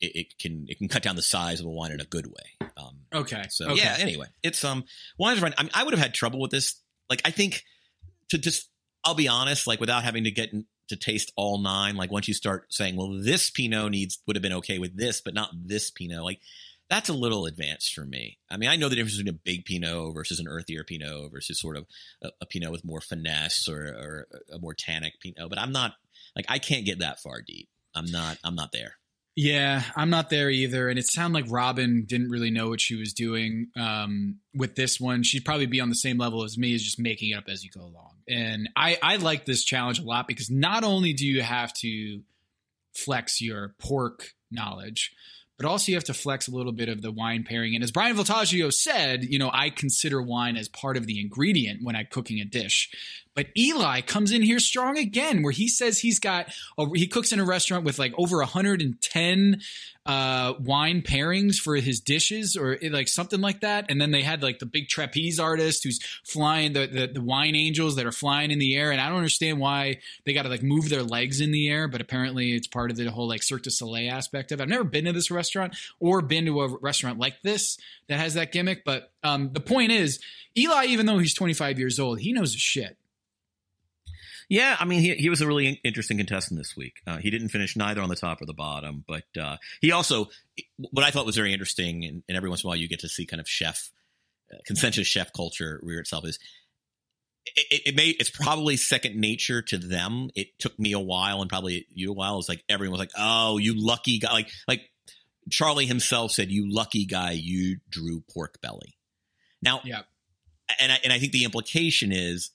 it, 0.00 0.12
it 0.16 0.38
can 0.38 0.64
it 0.68 0.78
can 0.78 0.88
cut 0.88 1.02
down 1.02 1.16
the 1.16 1.22
size 1.22 1.60
of 1.60 1.66
a 1.66 1.70
wine 1.70 1.92
in 1.92 2.00
a 2.00 2.04
good 2.06 2.26
way. 2.26 2.68
Um, 2.76 3.00
Okay. 3.14 3.44
so 3.50 3.66
okay. 3.70 3.76
yeah. 3.82 3.96
Anyway, 3.98 4.26
it's 4.42 4.64
um 4.64 4.84
wines 5.18 5.38
are 5.38 5.42
fine. 5.42 5.54
I 5.58 5.62
mean, 5.64 5.70
I 5.74 5.84
would 5.84 5.92
have 5.92 6.02
had 6.02 6.14
trouble 6.14 6.40
with 6.40 6.50
this. 6.50 6.80
Like 7.10 7.20
I 7.24 7.30
think 7.30 7.62
to 8.30 8.38
just 8.38 8.70
I'll 9.04 9.14
be 9.14 9.28
honest, 9.28 9.66
like 9.66 9.78
without 9.80 10.04
having 10.04 10.24
to 10.24 10.30
get 10.30 10.52
in, 10.54 10.64
to 10.88 10.96
taste 10.96 11.32
all 11.36 11.58
nine. 11.58 11.96
Like 11.96 12.10
once 12.10 12.28
you 12.28 12.34
start 12.34 12.72
saying, 12.72 12.96
well, 12.96 13.20
this 13.22 13.50
Pinot 13.50 13.90
needs 13.90 14.18
would 14.26 14.36
have 14.36 14.42
been 14.42 14.52
okay 14.54 14.78
with 14.78 14.96
this, 14.96 15.20
but 15.20 15.34
not 15.34 15.50
this 15.54 15.90
Pinot. 15.90 16.22
Like 16.24 16.40
that's 16.92 17.08
a 17.08 17.14
little 17.14 17.46
advanced 17.46 17.94
for 17.94 18.04
me. 18.04 18.36
I 18.50 18.58
mean, 18.58 18.68
I 18.68 18.76
know 18.76 18.90
the 18.90 18.96
difference 18.96 19.16
between 19.16 19.34
a 19.34 19.38
big 19.38 19.64
Pinot 19.64 20.12
versus 20.12 20.38
an 20.38 20.46
earthier 20.46 20.84
Pinot 20.84 21.32
versus 21.32 21.58
sort 21.58 21.78
of 21.78 21.86
a, 22.22 22.28
a 22.42 22.46
Pinot 22.46 22.70
with 22.70 22.84
more 22.84 23.00
finesse 23.00 23.66
or, 23.66 23.78
or 23.78 24.26
a 24.52 24.58
more 24.58 24.74
tannic 24.74 25.14
Pinot, 25.18 25.48
but 25.48 25.58
I'm 25.58 25.72
not 25.72 25.94
like 26.36 26.44
I 26.50 26.58
can't 26.58 26.84
get 26.84 26.98
that 26.98 27.20
far 27.20 27.40
deep. 27.40 27.70
I'm 27.94 28.04
not. 28.10 28.36
I'm 28.44 28.54
not 28.54 28.72
there. 28.72 28.96
Yeah, 29.34 29.82
I'm 29.96 30.10
not 30.10 30.28
there 30.28 30.50
either. 30.50 30.90
And 30.90 30.98
it 30.98 31.10
sounded 31.10 31.34
like 31.34 31.50
Robin 31.50 32.04
didn't 32.06 32.28
really 32.28 32.50
know 32.50 32.68
what 32.68 32.82
she 32.82 32.96
was 32.96 33.14
doing 33.14 33.68
um, 33.74 34.40
with 34.54 34.74
this 34.74 35.00
one. 35.00 35.22
She'd 35.22 35.46
probably 35.46 35.64
be 35.64 35.80
on 35.80 35.88
the 35.88 35.94
same 35.94 36.18
level 36.18 36.44
as 36.44 36.58
me, 36.58 36.74
is 36.74 36.82
just 36.82 36.98
making 36.98 37.30
it 37.30 37.38
up 37.38 37.44
as 37.48 37.64
you 37.64 37.70
go 37.70 37.80
along. 37.80 38.16
And 38.28 38.68
I, 38.76 38.98
I 39.02 39.16
like 39.16 39.46
this 39.46 39.64
challenge 39.64 40.00
a 40.00 40.02
lot 40.02 40.28
because 40.28 40.50
not 40.50 40.84
only 40.84 41.14
do 41.14 41.26
you 41.26 41.40
have 41.40 41.72
to 41.80 42.20
flex 42.94 43.40
your 43.40 43.74
pork 43.78 44.32
knowledge, 44.50 45.14
but 45.62 45.68
also 45.68 45.92
you 45.92 45.96
have 45.96 46.04
to 46.04 46.14
flex 46.14 46.48
a 46.48 46.50
little 46.50 46.72
bit 46.72 46.88
of 46.88 47.02
the 47.02 47.12
wine 47.12 47.44
pairing. 47.44 47.76
And 47.76 47.84
as 47.84 47.92
Brian 47.92 48.16
Voltaggio 48.16 48.72
said, 48.72 49.22
you 49.24 49.38
know, 49.38 49.50
I 49.52 49.70
consider 49.70 50.20
wine 50.20 50.56
as 50.56 50.68
part 50.68 50.96
of 50.96 51.06
the 51.06 51.20
ingredient 51.20 51.84
when 51.84 51.94
I'm 51.94 52.08
cooking 52.10 52.40
a 52.40 52.44
dish. 52.44 52.90
But 53.34 53.46
Eli 53.56 54.02
comes 54.02 54.30
in 54.30 54.42
here 54.42 54.58
strong 54.58 54.98
again, 54.98 55.42
where 55.42 55.52
he 55.52 55.68
says 55.68 55.98
he's 55.98 56.18
got, 56.18 56.52
a, 56.78 56.86
he 56.94 57.06
cooks 57.06 57.32
in 57.32 57.40
a 57.40 57.44
restaurant 57.44 57.84
with 57.84 57.98
like 57.98 58.12
over 58.18 58.38
110 58.38 59.60
uh, 60.04 60.54
wine 60.58 61.00
pairings 61.00 61.56
for 61.56 61.76
his 61.76 62.00
dishes 62.00 62.56
or 62.56 62.76
like 62.90 63.08
something 63.08 63.40
like 63.40 63.60
that. 63.60 63.86
And 63.88 64.00
then 64.00 64.10
they 64.10 64.22
had 64.22 64.42
like 64.42 64.58
the 64.58 64.66
big 64.66 64.88
trapeze 64.88 65.38
artist 65.38 65.84
who's 65.84 66.00
flying 66.24 66.72
the, 66.72 66.86
the, 66.86 67.06
the 67.06 67.20
wine 67.20 67.54
angels 67.54 67.96
that 67.96 68.06
are 68.06 68.12
flying 68.12 68.50
in 68.50 68.58
the 68.58 68.76
air. 68.76 68.90
And 68.90 69.00
I 69.00 69.08
don't 69.08 69.18
understand 69.18 69.60
why 69.60 70.00
they 70.24 70.32
got 70.32 70.42
to 70.42 70.48
like 70.48 70.62
move 70.62 70.88
their 70.88 71.04
legs 71.04 71.40
in 71.40 71.52
the 71.52 71.68
air, 71.68 71.88
but 71.88 72.00
apparently 72.00 72.52
it's 72.52 72.66
part 72.66 72.90
of 72.90 72.96
the 72.96 73.10
whole 73.10 73.28
like 73.28 73.42
Cirque 73.42 73.62
du 73.62 73.70
Soleil 73.70 74.12
aspect 74.12 74.52
of 74.52 74.60
it. 74.60 74.64
I've 74.64 74.68
never 74.68 74.84
been 74.84 75.04
to 75.04 75.12
this 75.12 75.30
restaurant 75.30 75.76
or 76.00 76.20
been 76.20 76.46
to 76.46 76.62
a 76.62 76.76
restaurant 76.78 77.18
like 77.18 77.40
this 77.42 77.78
that 78.08 78.18
has 78.18 78.34
that 78.34 78.52
gimmick. 78.52 78.84
But 78.84 79.12
um, 79.22 79.52
the 79.52 79.60
point 79.60 79.92
is, 79.92 80.18
Eli, 80.56 80.86
even 80.86 81.06
though 81.06 81.18
he's 81.18 81.34
25 81.34 81.78
years 81.78 81.98
old, 81.98 82.20
he 82.20 82.32
knows 82.32 82.52
shit. 82.54 82.98
Yeah, 84.52 84.76
I 84.78 84.84
mean, 84.84 85.00
he, 85.00 85.14
he 85.14 85.30
was 85.30 85.40
a 85.40 85.46
really 85.46 85.80
interesting 85.82 86.18
contestant 86.18 86.60
this 86.60 86.76
week. 86.76 87.00
Uh, 87.06 87.16
he 87.16 87.30
didn't 87.30 87.48
finish 87.48 87.74
neither 87.74 88.02
on 88.02 88.10
the 88.10 88.14
top 88.14 88.42
or 88.42 88.44
the 88.44 88.52
bottom, 88.52 89.02
but 89.08 89.24
uh, 89.40 89.56
he 89.80 89.92
also, 89.92 90.28
what 90.76 91.06
I 91.06 91.10
thought 91.10 91.24
was 91.24 91.36
very 91.36 91.54
interesting, 91.54 92.04
and, 92.04 92.22
and 92.28 92.36
every 92.36 92.50
once 92.50 92.62
in 92.62 92.66
a 92.66 92.68
while 92.68 92.76
you 92.76 92.86
get 92.86 93.00
to 93.00 93.08
see 93.08 93.24
kind 93.24 93.40
of 93.40 93.48
chef, 93.48 93.90
uh, 94.52 94.58
consensus 94.66 95.06
chef 95.06 95.32
culture 95.32 95.80
rear 95.82 96.00
itself, 96.00 96.26
is 96.26 96.38
it, 97.46 97.80
it 97.86 97.96
may 97.96 98.08
it's 98.08 98.28
probably 98.28 98.76
second 98.76 99.16
nature 99.16 99.62
to 99.62 99.78
them. 99.78 100.28
It 100.34 100.58
took 100.58 100.78
me 100.78 100.92
a 100.92 101.00
while 101.00 101.40
and 101.40 101.48
probably 101.48 101.86
you 101.88 102.10
a 102.10 102.14
while. 102.14 102.38
It's 102.38 102.50
like 102.50 102.62
everyone 102.68 102.92
was 102.92 103.00
like, 103.00 103.12
"Oh, 103.16 103.56
you 103.56 103.72
lucky 103.74 104.18
guy!" 104.18 104.32
Like 104.32 104.50
like 104.68 104.82
Charlie 105.50 105.86
himself 105.86 106.30
said, 106.30 106.50
"You 106.50 106.70
lucky 106.70 107.06
guy, 107.06 107.30
you 107.30 107.78
drew 107.88 108.22
pork 108.34 108.60
belly." 108.60 108.98
Now, 109.62 109.80
yeah, 109.82 110.02
and 110.78 110.92
I, 110.92 110.98
and 111.04 111.10
I 111.10 111.18
think 111.18 111.32
the 111.32 111.44
implication 111.44 112.12
is 112.12 112.50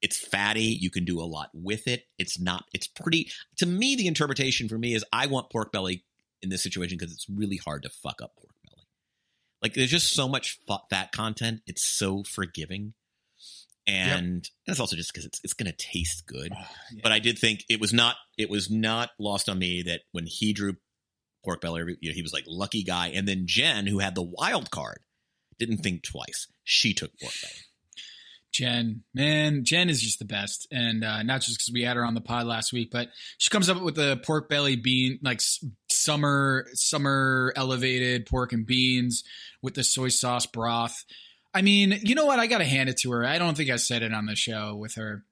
it's 0.00 0.18
fatty. 0.18 0.62
You 0.62 0.90
can 0.90 1.04
do 1.04 1.20
a 1.20 1.22
lot 1.22 1.50
with 1.52 1.86
it. 1.86 2.04
It's 2.18 2.38
not. 2.38 2.64
It's 2.72 2.86
pretty. 2.86 3.30
To 3.58 3.66
me, 3.66 3.96
the 3.96 4.06
interpretation 4.06 4.68
for 4.68 4.78
me 4.78 4.94
is 4.94 5.04
I 5.12 5.26
want 5.26 5.50
pork 5.50 5.72
belly 5.72 6.04
in 6.42 6.50
this 6.50 6.62
situation 6.62 6.98
because 6.98 7.12
it's 7.12 7.28
really 7.28 7.56
hard 7.56 7.82
to 7.82 7.90
fuck 7.90 8.22
up 8.22 8.36
pork 8.36 8.54
belly. 8.64 8.86
Like 9.62 9.74
there's 9.74 9.90
just 9.90 10.14
so 10.14 10.28
much 10.28 10.58
fat 10.90 11.12
content. 11.12 11.62
It's 11.66 11.84
so 11.84 12.22
forgiving 12.22 12.94
and 13.88 14.44
yep. 14.44 14.72
it's 14.72 14.80
also 14.80 14.96
just 14.96 15.12
because 15.12 15.24
it's 15.24 15.40
it's 15.42 15.54
going 15.54 15.70
to 15.70 15.76
taste 15.76 16.26
good. 16.26 16.52
Oh, 16.54 16.66
yeah. 16.92 17.00
But 17.02 17.12
I 17.12 17.18
did 17.18 17.38
think 17.38 17.64
it 17.68 17.80
was 17.80 17.92
not 17.92 18.16
it 18.36 18.50
was 18.50 18.70
not 18.70 19.10
lost 19.18 19.48
on 19.48 19.58
me 19.58 19.82
that 19.82 20.02
when 20.12 20.26
he 20.26 20.52
drew 20.52 20.76
pork 21.42 21.62
belly, 21.62 21.96
you 22.00 22.10
know, 22.10 22.14
he 22.14 22.22
was 22.22 22.34
like 22.34 22.44
lucky 22.46 22.84
guy, 22.84 23.08
and 23.08 23.26
then 23.26 23.44
Jen, 23.46 23.86
who 23.86 23.98
had 23.98 24.14
the 24.14 24.22
wild 24.22 24.70
card, 24.70 25.00
didn't 25.58 25.78
think 25.78 26.02
twice. 26.02 26.46
She 26.64 26.92
took 26.92 27.10
pork 27.18 27.32
belly. 27.40 27.54
Jen, 28.58 29.02
man, 29.14 29.64
Jen 29.64 29.88
is 29.88 30.02
just 30.02 30.18
the 30.18 30.24
best, 30.24 30.66
and 30.72 31.04
uh, 31.04 31.22
not 31.22 31.42
just 31.42 31.58
because 31.58 31.72
we 31.72 31.82
had 31.82 31.96
her 31.96 32.04
on 32.04 32.14
the 32.14 32.20
pod 32.20 32.46
last 32.46 32.72
week, 32.72 32.90
but 32.90 33.08
she 33.38 33.50
comes 33.50 33.68
up 33.68 33.80
with 33.80 33.94
the 33.94 34.20
pork 34.24 34.48
belly 34.48 34.76
bean, 34.76 35.18
like 35.22 35.40
summer 35.88 36.66
summer 36.72 37.52
elevated 37.54 38.26
pork 38.26 38.52
and 38.52 38.66
beans 38.66 39.24
with 39.62 39.74
the 39.74 39.84
soy 39.84 40.08
sauce 40.08 40.46
broth 40.46 41.04
I 41.54 41.62
mean, 41.62 41.98
you 42.02 42.14
know 42.14 42.26
what? 42.26 42.38
I 42.38 42.46
got 42.46 42.58
to 42.58 42.64
hand 42.64 42.88
it 42.88 42.98
to 42.98 43.10
her. 43.12 43.24
I 43.24 43.38
don't 43.38 43.56
think 43.56 43.70
I 43.70 43.76
said 43.76 44.02
it 44.02 44.12
on 44.12 44.26
the 44.26 44.36
show 44.36 44.76
with 44.76 44.94
her. 44.94 45.24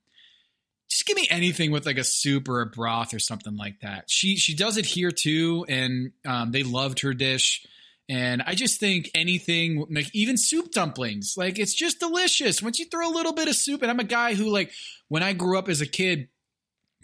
Just 0.88 1.06
give 1.06 1.16
me 1.16 1.26
anything 1.30 1.72
with 1.72 1.84
like 1.84 1.98
a 1.98 2.04
soup 2.04 2.48
or 2.48 2.60
a 2.60 2.66
broth 2.66 3.12
or 3.12 3.18
something 3.18 3.56
like 3.56 3.80
that. 3.80 4.08
She 4.08 4.36
she 4.36 4.54
does 4.54 4.76
it 4.76 4.86
here 4.86 5.10
too, 5.10 5.66
and 5.68 6.12
um, 6.26 6.52
they 6.52 6.62
loved 6.62 7.00
her 7.00 7.12
dish. 7.12 7.66
And 8.08 8.42
I 8.42 8.54
just 8.54 8.78
think 8.78 9.10
anything, 9.14 9.84
like 9.90 10.14
even 10.14 10.36
soup 10.36 10.70
dumplings, 10.70 11.34
like 11.36 11.58
it's 11.58 11.74
just 11.74 11.98
delicious. 11.98 12.62
Once 12.62 12.78
you 12.78 12.84
throw 12.86 13.08
a 13.08 13.10
little 13.10 13.32
bit 13.32 13.48
of 13.48 13.56
soup, 13.56 13.82
and 13.82 13.90
I'm 13.90 13.98
a 13.98 14.04
guy 14.04 14.34
who, 14.34 14.48
like, 14.48 14.70
when 15.08 15.24
I 15.24 15.32
grew 15.32 15.58
up 15.58 15.68
as 15.68 15.80
a 15.80 15.86
kid, 15.86 16.28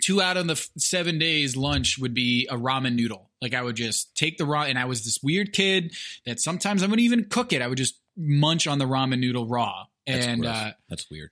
two 0.02 0.20
out 0.20 0.36
of 0.36 0.46
the 0.46 0.68
seven 0.78 1.18
days 1.18 1.56
lunch 1.56 1.98
would 1.98 2.14
be 2.14 2.46
a 2.50 2.56
ramen 2.56 2.94
noodle. 2.94 3.30
Like 3.40 3.54
I 3.54 3.62
would 3.62 3.76
just 3.76 4.14
take 4.16 4.38
the 4.38 4.44
raw, 4.44 4.62
and 4.62 4.78
I 4.78 4.84
was 4.84 5.04
this 5.04 5.18
weird 5.22 5.52
kid 5.52 5.94
that 6.26 6.40
sometimes 6.40 6.82
I 6.82 6.86
wouldn't 6.86 7.00
even 7.00 7.24
cook 7.24 7.52
it. 7.52 7.62
I 7.62 7.66
would 7.66 7.78
just 7.78 7.98
munch 8.16 8.66
on 8.66 8.78
the 8.78 8.84
ramen 8.84 9.18
noodle 9.18 9.48
raw. 9.48 9.84
That's 10.06 10.26
and 10.26 10.46
uh, 10.46 10.72
that's 10.88 11.10
weird. 11.10 11.30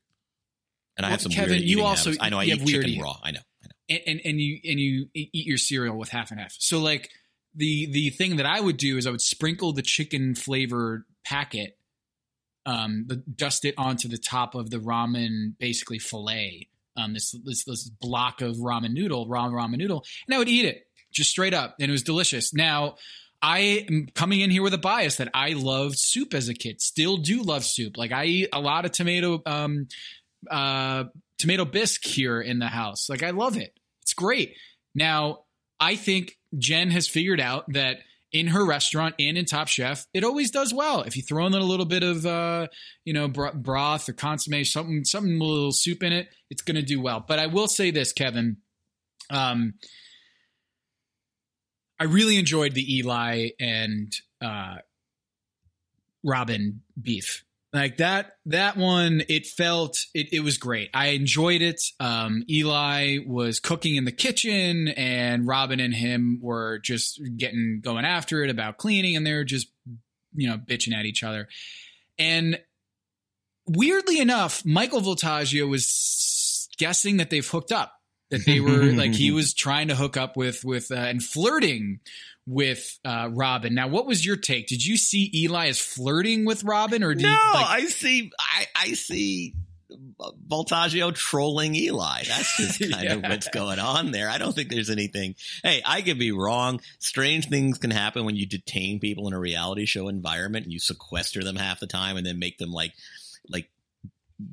And 0.97 1.07
I 1.07 1.11
have 1.11 1.21
some 1.21 1.33
Kevin. 1.33 1.63
you 1.63 1.83
also 1.83 2.11
habits. 2.11 2.25
I 2.25 2.29
know 2.31 2.39
I 2.39 2.45
eat 2.45 2.67
chicken 2.67 2.91
eat. 2.91 3.03
raw. 3.03 3.17
I 3.23 3.31
know. 3.31 3.41
I 3.63 3.67
know. 3.67 3.73
And, 3.89 4.01
and 4.07 4.21
and 4.25 4.41
you 4.41 4.59
and 4.65 4.81
you 4.81 5.09
eat 5.15 5.47
your 5.47 5.59
cereal 5.59 5.97
with 5.97 6.11
half 6.11 6.31
and 6.31 6.41
half. 6.41 6.55
So 6.59 6.81
like 6.81 7.09
the 7.55 7.87
the 7.91 8.11
thing 8.11 8.37
that 8.37 8.47
I 8.47 8.61
would 8.61 8.77
do 8.77 8.97
is 8.97 9.07
I 9.07 9.11
would 9.11 9.21
sprinkle 9.21 9.73
the 9.73 9.83
chicken 9.83 10.35
flavored 10.35 11.05
packet, 11.25 11.77
um, 12.67 13.05
the, 13.07 13.17
dust 13.17 13.65
it 13.65 13.75
onto 13.77 14.09
the 14.09 14.19
top 14.19 14.55
of 14.55 14.71
the 14.71 14.79
ramen 14.79 15.55
basically 15.59 15.99
fillet. 15.99 16.69
Um, 16.97 17.15
this 17.15 17.35
this 17.45 17.65
this 17.65 17.89
block 17.89 18.41
of 18.41 18.57
ramen 18.57 18.93
noodle, 18.93 19.27
raw 19.29 19.49
ramen 19.49 19.79
noodle, 19.79 20.05
and 20.27 20.35
I 20.35 20.39
would 20.39 20.49
eat 20.49 20.65
it 20.65 20.87
just 21.13 21.31
straight 21.31 21.55
up, 21.55 21.77
and 21.81 21.89
it 21.89 21.93
was 21.93 22.03
delicious. 22.03 22.53
Now 22.55 22.97
I 23.43 23.87
am 23.89 24.09
coming 24.15 24.41
in 24.41 24.51
here 24.51 24.63
with 24.63 24.75
a 24.75 24.79
bias 24.79 25.17
that 25.17 25.29
I 25.33 25.51
loved 25.51 25.97
soup 25.99 26.35
as 26.35 26.49
a 26.49 26.55
kid. 26.55 26.81
Still 26.81 27.17
do 27.17 27.43
love 27.43 27.65
soup. 27.65 27.97
Like 27.97 28.13
I 28.13 28.25
eat 28.27 28.49
a 28.53 28.61
lot 28.61 28.85
of 28.85 28.93
tomato 28.93 29.43
um 29.47 29.89
uh 30.51 31.05
tomato 31.39 31.65
bisque 31.65 32.05
here 32.05 32.41
in 32.41 32.59
the 32.59 32.67
house. 32.69 33.09
Like 33.09 33.23
I 33.23 33.31
love 33.31 33.57
it. 33.57 33.75
It's 34.03 34.15
great. 34.15 34.57
Now, 34.95 35.45
I 35.79 35.97
think 35.97 36.37
Jen 36.59 36.91
has 36.91 37.09
figured 37.09 37.41
out 37.41 37.65
that 37.73 37.99
in 38.33 38.49
her 38.49 38.65
restaurant 38.65 39.15
and 39.19 39.37
in 39.37 39.45
Top 39.45 39.69
Chef, 39.69 40.07
it 40.15 40.25
always 40.25 40.51
does 40.51 40.73
well. 40.73 41.03
If 41.03 41.17
you 41.17 41.23
throw 41.23 41.47
in 41.47 41.55
a 41.55 41.59
little 41.59 41.87
bit 41.87 42.03
of, 42.03 42.25
uh, 42.25 42.69
you 43.05 43.13
know, 43.13 43.29
broth 43.29 44.09
or 44.09 44.13
consomme, 44.13 44.65
something, 44.65 45.05
something 45.05 45.41
a 45.41 45.45
little 45.45 45.73
soup 45.73 46.03
in 46.03 46.13
it, 46.13 46.29
it's 46.49 46.63
going 46.63 46.77
to 46.77 46.83
do 46.83 47.01
well. 47.01 47.25
But 47.27 47.39
I 47.39 47.47
will 47.47 47.69
say 47.69 47.91
this, 47.91 48.13
Kevin. 48.13 48.59
Um, 49.31 49.75
I 51.99 52.05
really 52.05 52.39
enjoyed 52.39 52.75
the 52.75 52.99
Eli 52.99 53.51
and 53.59 54.13
uh, 54.41 54.77
Robin 56.25 56.83
beef. 57.01 57.45
Like 57.73 57.99
that, 57.99 58.33
that 58.47 58.77
one, 58.77 59.23
it 59.29 59.47
felt, 59.47 59.99
it, 60.13 60.33
it 60.33 60.41
was 60.41 60.59
great. 60.59 60.91
I 60.93 61.09
enjoyed 61.09 61.63
it. 61.63 61.81
Um, 62.01 62.43
Eli 62.51 63.19
was 63.25 63.61
cooking 63.61 63.95
in 63.95 64.05
the 64.05 64.13
kitchen 64.13 64.89
and 64.89 65.47
Robin 65.47 65.79
and 65.79 65.95
him 65.95 66.41
were 66.43 66.81
just 66.81 67.21
getting, 67.37 67.81
going 67.83 68.05
after 68.05 68.43
it 68.43 68.51
about 68.51 68.79
cleaning 68.79 69.17
and 69.17 69.25
they're 69.25 69.45
just, 69.45 69.69
you 70.35 70.49
know, 70.49 70.59
bitching 70.59 70.95
at 70.95 71.05
each 71.05 71.23
other. 71.23 71.47
And 72.19 72.59
weirdly 73.69 74.19
enough, 74.19 74.65
Michael 74.65 75.01
Voltaggio 75.01 75.69
was 75.69 76.69
guessing 76.77 77.19
that 77.19 77.31
they've 77.31 77.47
hooked 77.47 77.71
up 77.71 78.00
that 78.31 78.45
they 78.47 78.61
were 78.61 78.93
like 78.93 79.13
he 79.13 79.31
was 79.33 79.55
trying 79.55 79.89
to 79.89 79.95
hook 79.95 80.17
up 80.17 80.37
with 80.37 80.65
with 80.65 80.91
uh, 80.91 80.95
and 80.95 81.23
flirting 81.23 82.01
with 82.47 82.99
uh, 83.05 83.29
Robin. 83.31 83.75
Now, 83.75 83.89
what 83.89 84.07
was 84.07 84.25
your 84.25 84.37
take? 84.37 84.67
Did 84.67 84.85
you 84.85 84.97
see 84.97 85.31
Eli 85.35 85.69
as 85.69 85.79
flirting 85.79 86.45
with 86.45 86.65
Robin, 86.65 87.03
or 87.03 87.15
did 87.15 87.23
no? 87.23 87.31
You, 87.31 87.55
like- 87.55 87.67
I 87.67 87.85
see. 87.87 88.33
I, 88.39 88.67
I 88.75 88.93
see. 88.93 89.55
Voltaggio 90.49 91.13
trolling 91.13 91.75
Eli. 91.75 92.23
That's 92.29 92.57
just 92.57 92.81
kind 92.93 93.05
yeah. 93.05 93.15
of 93.15 93.23
what's 93.23 93.49
going 93.49 93.81
on 93.81 94.13
there. 94.13 94.31
I 94.31 94.39
don't 94.39 94.55
think 94.55 94.69
there's 94.69 94.91
anything. 94.91 95.35
Hey, 95.65 95.83
I 95.85 96.03
could 96.03 96.19
be 96.19 96.31
wrong. 96.31 96.81
Strange 97.01 97.49
things 97.49 97.79
can 97.79 97.91
happen 97.91 98.25
when 98.25 98.37
you 98.37 98.47
detain 98.47 99.01
people 99.01 99.27
in 99.27 99.33
a 99.33 99.39
reality 99.39 99.87
show 99.87 100.07
environment 100.07 100.65
and 100.65 100.73
you 100.73 100.79
sequester 100.79 101.43
them 101.43 101.57
half 101.57 101.81
the 101.81 101.89
time 101.89 102.17
and 102.17 102.25
then 102.25 102.39
make 102.39 102.59
them 102.59 102.71
like 102.71 102.93
like 103.49 103.69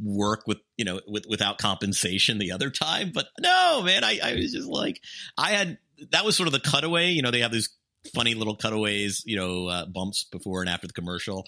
work 0.01 0.43
with 0.47 0.57
you 0.77 0.85
know 0.85 1.01
with 1.07 1.25
without 1.27 1.57
compensation 1.57 2.37
the 2.37 2.51
other 2.51 2.69
time 2.69 3.11
but 3.13 3.27
no 3.39 3.81
man 3.83 4.03
I, 4.03 4.19
I 4.23 4.35
was 4.35 4.51
just 4.51 4.67
like 4.67 5.01
i 5.37 5.51
had 5.51 5.77
that 6.11 6.25
was 6.25 6.35
sort 6.35 6.47
of 6.47 6.53
the 6.53 6.59
cutaway 6.59 7.09
you 7.09 7.21
know 7.21 7.31
they 7.31 7.41
have 7.41 7.51
these 7.51 7.69
funny 8.13 8.33
little 8.33 8.55
cutaways 8.55 9.23
you 9.25 9.35
know 9.35 9.67
uh, 9.67 9.85
bumps 9.85 10.25
before 10.25 10.61
and 10.61 10.69
after 10.69 10.87
the 10.87 10.93
commercial 10.93 11.45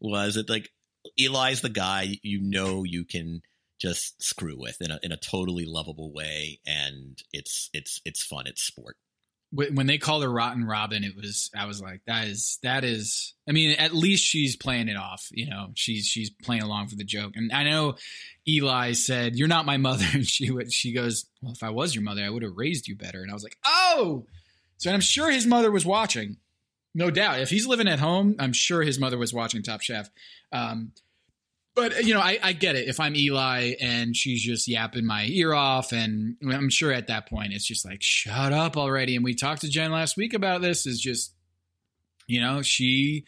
was 0.00 0.36
it 0.36 0.48
like 0.48 0.70
eli's 1.16 1.60
the 1.60 1.68
guy 1.68 2.16
you 2.22 2.40
know 2.40 2.84
you 2.84 3.04
can 3.04 3.40
just 3.80 4.20
screw 4.22 4.58
with 4.58 4.80
in 4.80 4.90
a, 4.90 4.98
in 5.02 5.12
a 5.12 5.16
totally 5.16 5.64
lovable 5.64 6.12
way 6.12 6.60
and 6.66 7.22
it's 7.32 7.70
it's 7.72 8.00
it's 8.04 8.24
fun 8.24 8.46
it's 8.46 8.62
sport 8.62 8.96
when 9.50 9.86
they 9.86 9.98
called 9.98 10.22
her 10.22 10.30
Rotten 10.30 10.64
Robin, 10.64 11.04
it 11.04 11.16
was 11.16 11.50
I 11.56 11.66
was 11.66 11.80
like, 11.80 12.02
that 12.06 12.26
is 12.26 12.58
that 12.62 12.84
is. 12.84 13.34
I 13.48 13.52
mean, 13.52 13.70
at 13.78 13.94
least 13.94 14.24
she's 14.24 14.56
playing 14.56 14.88
it 14.88 14.96
off. 14.96 15.26
You 15.30 15.48
know, 15.48 15.70
she's 15.74 16.06
she's 16.06 16.30
playing 16.30 16.62
along 16.62 16.88
for 16.88 16.96
the 16.96 17.04
joke. 17.04 17.32
And 17.34 17.50
I 17.52 17.64
know 17.64 17.96
Eli 18.46 18.92
said, 18.92 19.36
"You're 19.36 19.48
not 19.48 19.66
my 19.66 19.78
mother," 19.78 20.04
and 20.12 20.26
she 20.26 20.50
she 20.70 20.92
goes, 20.92 21.26
"Well, 21.40 21.52
if 21.52 21.62
I 21.62 21.70
was 21.70 21.94
your 21.94 22.04
mother, 22.04 22.22
I 22.22 22.30
would 22.30 22.42
have 22.42 22.56
raised 22.56 22.88
you 22.88 22.96
better." 22.96 23.22
And 23.22 23.30
I 23.30 23.34
was 23.34 23.42
like, 23.42 23.56
"Oh!" 23.64 24.26
So 24.76 24.92
I'm 24.92 25.00
sure 25.00 25.30
his 25.30 25.46
mother 25.46 25.72
was 25.72 25.84
watching, 25.84 26.36
no 26.94 27.10
doubt. 27.10 27.40
If 27.40 27.50
he's 27.50 27.66
living 27.66 27.88
at 27.88 27.98
home, 27.98 28.36
I'm 28.38 28.52
sure 28.52 28.82
his 28.82 28.98
mother 28.98 29.18
was 29.18 29.32
watching 29.32 29.62
Top 29.62 29.80
Chef. 29.80 30.10
Um, 30.52 30.92
but 31.78 32.04
you 32.04 32.12
know, 32.12 32.20
I, 32.20 32.38
I, 32.42 32.52
get 32.54 32.74
it. 32.74 32.88
If 32.88 32.98
I'm 32.98 33.14
Eli 33.14 33.74
and 33.80 34.16
she's 34.16 34.42
just 34.42 34.66
yapping 34.66 35.06
my 35.06 35.26
ear 35.26 35.54
off, 35.54 35.92
and 35.92 36.36
I'm 36.42 36.70
sure 36.70 36.92
at 36.92 37.06
that 37.06 37.28
point 37.28 37.52
it's 37.52 37.64
just 37.64 37.84
like, 37.84 38.02
shut 38.02 38.52
up 38.52 38.76
already. 38.76 39.14
And 39.14 39.24
we 39.24 39.34
talked 39.34 39.60
to 39.60 39.68
Jen 39.68 39.92
last 39.92 40.16
week 40.16 40.34
about 40.34 40.60
this. 40.60 40.86
Is 40.86 41.00
just, 41.00 41.32
you 42.26 42.40
know, 42.40 42.62
she, 42.62 43.26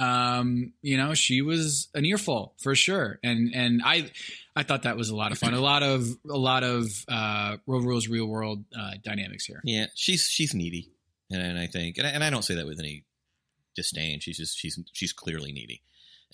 um, 0.00 0.72
you 0.82 0.96
know, 0.96 1.14
she 1.14 1.40
was 1.40 1.88
an 1.94 2.04
earful 2.04 2.54
for 2.58 2.74
sure. 2.74 3.20
And 3.22 3.54
and 3.54 3.80
I, 3.84 4.10
I 4.56 4.64
thought 4.64 4.82
that 4.82 4.96
was 4.96 5.10
a 5.10 5.16
lot 5.16 5.30
of 5.30 5.38
fun. 5.38 5.54
A 5.54 5.60
lot 5.60 5.84
of 5.84 6.08
a 6.28 6.36
lot 6.36 6.64
of 6.64 6.88
uh, 7.06 7.58
Road 7.64 7.84
Rules 7.84 8.08
Real 8.08 8.26
World 8.26 8.64
uh, 8.76 8.94
dynamics 9.04 9.44
here. 9.44 9.60
Yeah, 9.62 9.86
she's 9.94 10.24
she's 10.24 10.52
needy, 10.52 10.90
and, 11.30 11.40
and 11.40 11.58
I 11.60 11.68
think, 11.68 11.98
and 11.98 12.08
I, 12.08 12.10
and 12.10 12.24
I 12.24 12.30
don't 12.30 12.42
say 12.42 12.56
that 12.56 12.66
with 12.66 12.80
any 12.80 13.04
disdain. 13.76 14.18
She's 14.18 14.36
just 14.36 14.58
she's 14.58 14.80
she's 14.92 15.12
clearly 15.12 15.52
needy 15.52 15.82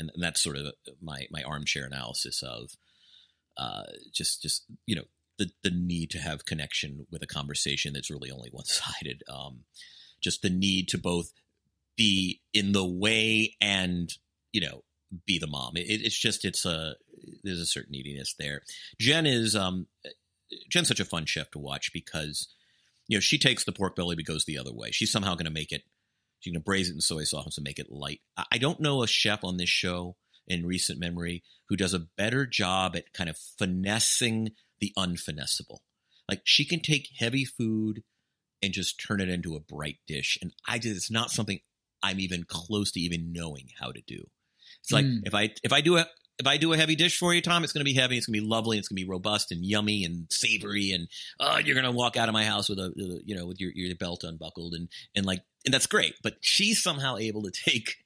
and, 0.01 0.11
and 0.15 0.23
that's 0.23 0.43
sort 0.43 0.57
of 0.57 0.72
my 1.01 1.27
my 1.31 1.43
armchair 1.43 1.85
analysis 1.85 2.43
of 2.43 2.72
uh, 3.57 3.85
just 4.12 4.43
just 4.43 4.64
you 4.87 4.97
know 4.97 5.05
the 5.39 5.51
the 5.62 5.70
need 5.70 6.11
to 6.11 6.18
have 6.18 6.47
connection 6.47 7.07
with 7.11 7.22
a 7.22 7.27
conversation 7.27 7.93
that's 7.93 8.11
really 8.11 8.31
only 8.31 8.49
one 8.53 8.64
sided. 8.64 9.22
Um, 9.29 9.61
just 10.20 10.43
the 10.43 10.51
need 10.51 10.89
to 10.89 10.99
both 10.99 11.33
be 11.97 12.41
in 12.53 12.72
the 12.72 12.85
way 12.85 13.57
and 13.61 14.12
you 14.53 14.61
know 14.61 14.83
be 15.27 15.39
the 15.39 15.47
mom. 15.47 15.77
It, 15.77 15.83
it's 15.83 16.18
just 16.18 16.45
it's 16.45 16.64
a 16.64 16.95
there's 17.45 17.61
a 17.61 17.66
certain 17.66 17.93
neediness 17.93 18.35
there. 18.39 18.62
Jen 18.99 19.27
is 19.27 19.55
um 19.55 19.87
Jen's 20.68 20.89
such 20.89 21.01
a 21.01 21.05
fun 21.05 21.27
chef 21.27 21.51
to 21.53 21.59
watch 21.59 21.93
because 21.93 22.49
you 23.07 23.16
know 23.16 23.20
she 23.20 23.39
takes 23.39 23.64
the 23.64 23.72
pork 23.72 23.95
belly 23.95 24.16
but 24.16 24.24
goes 24.24 24.45
the 24.45 24.59
other 24.59 24.72
way. 24.72 24.91
She's 24.91 25.12
somehow 25.12 25.35
going 25.35 25.45
to 25.45 25.51
make 25.51 25.72
it 25.72 25.83
She's 26.41 26.53
going 26.53 26.61
to 26.61 26.64
braise 26.64 26.88
it 26.91 26.95
in 26.95 27.01
soy 27.01 27.24
sauce 27.24 27.57
and 27.57 27.64
make 27.64 27.78
it 27.78 27.91
light. 27.91 28.20
I 28.51 28.59
don't 28.59 28.80
know 28.80 29.03
a 29.03 29.07
chef 29.07 29.45
on 29.45 29.57
this 29.57 29.68
show 29.68 30.16
in 30.49 30.66
recent 30.66 30.99
memory 30.99 31.43
who 31.68 31.76
does 31.76 31.95
a 31.95 32.07
better 32.16 32.47
job 32.47 32.97
at 32.97 33.12
kind 33.12 33.30
of 33.30 33.36
finessing 33.59 34.51
the 34.80 34.93
unfinessable. 34.97 35.80
Like 36.28 36.41
she 36.45 36.64
can 36.64 36.80
take 36.80 37.09
heavy 37.18 37.45
food 37.45 38.03
and 38.62 38.72
just 38.72 39.01
turn 39.07 39.20
it 39.20 39.28
into 39.28 39.55
a 39.55 39.61
bright 39.61 39.99
dish. 40.07 40.38
And 40.43 40.53
I 40.66 40.78
just, 40.78 40.97
it's 40.97 41.11
not 41.11 41.30
something 41.30 41.61
I'm 42.03 42.20
even 42.20 42.45
close 42.45 42.91
to 42.93 43.01
even 43.01 43.32
knowing 43.32 43.68
how 43.78 43.93
to 43.93 44.01
do. 44.07 44.24
It's 44.82 44.93
like 44.93 45.05
Mm. 45.05 45.20
if 45.24 45.34
I 45.34 45.51
if 45.62 45.72
I 45.72 45.80
do 45.82 45.99
a 45.99 46.07
if 46.41 46.47
I 46.47 46.57
do 46.57 46.72
a 46.72 46.76
heavy 46.76 46.97
dish 46.97 47.18
for 47.18 47.32
you, 47.34 47.41
Tom, 47.43 47.62
it's 47.62 47.72
going 47.72 47.84
to 47.84 47.93
be 47.93 47.99
heavy. 47.99 48.16
It's 48.16 48.26
going 48.26 48.34
to 48.34 48.41
be 48.41 48.47
lovely. 48.49 48.78
It's 48.78 48.88
going 48.88 48.97
to 48.97 49.05
be 49.05 49.09
robust 49.09 49.53
and 49.53 49.64
yummy 49.64 50.05
and 50.05 50.26
savory. 50.30 50.91
And 50.91 51.07
oh, 51.38 51.59
you're 51.59 51.74
going 51.74 51.84
to 51.84 51.93
walk 51.93 52.16
out 52.16 52.28
of 52.28 52.32
my 52.32 52.45
house 52.45 52.68
with 52.68 52.78
a, 52.78 52.93
you 53.24 53.36
know 53.36 53.47
with 53.47 53.61
your 53.61 53.70
your 53.74 53.95
belt 53.95 54.24
unbuckled 54.24 54.74
and 54.74 54.88
and 55.14 55.24
like 55.26 55.43
and 55.64 55.72
that's 55.72 55.86
great. 55.86 56.14
But 56.22 56.38
she's 56.41 56.82
somehow 56.82 57.16
able 57.18 57.43
to 57.43 57.51
take 57.70 57.97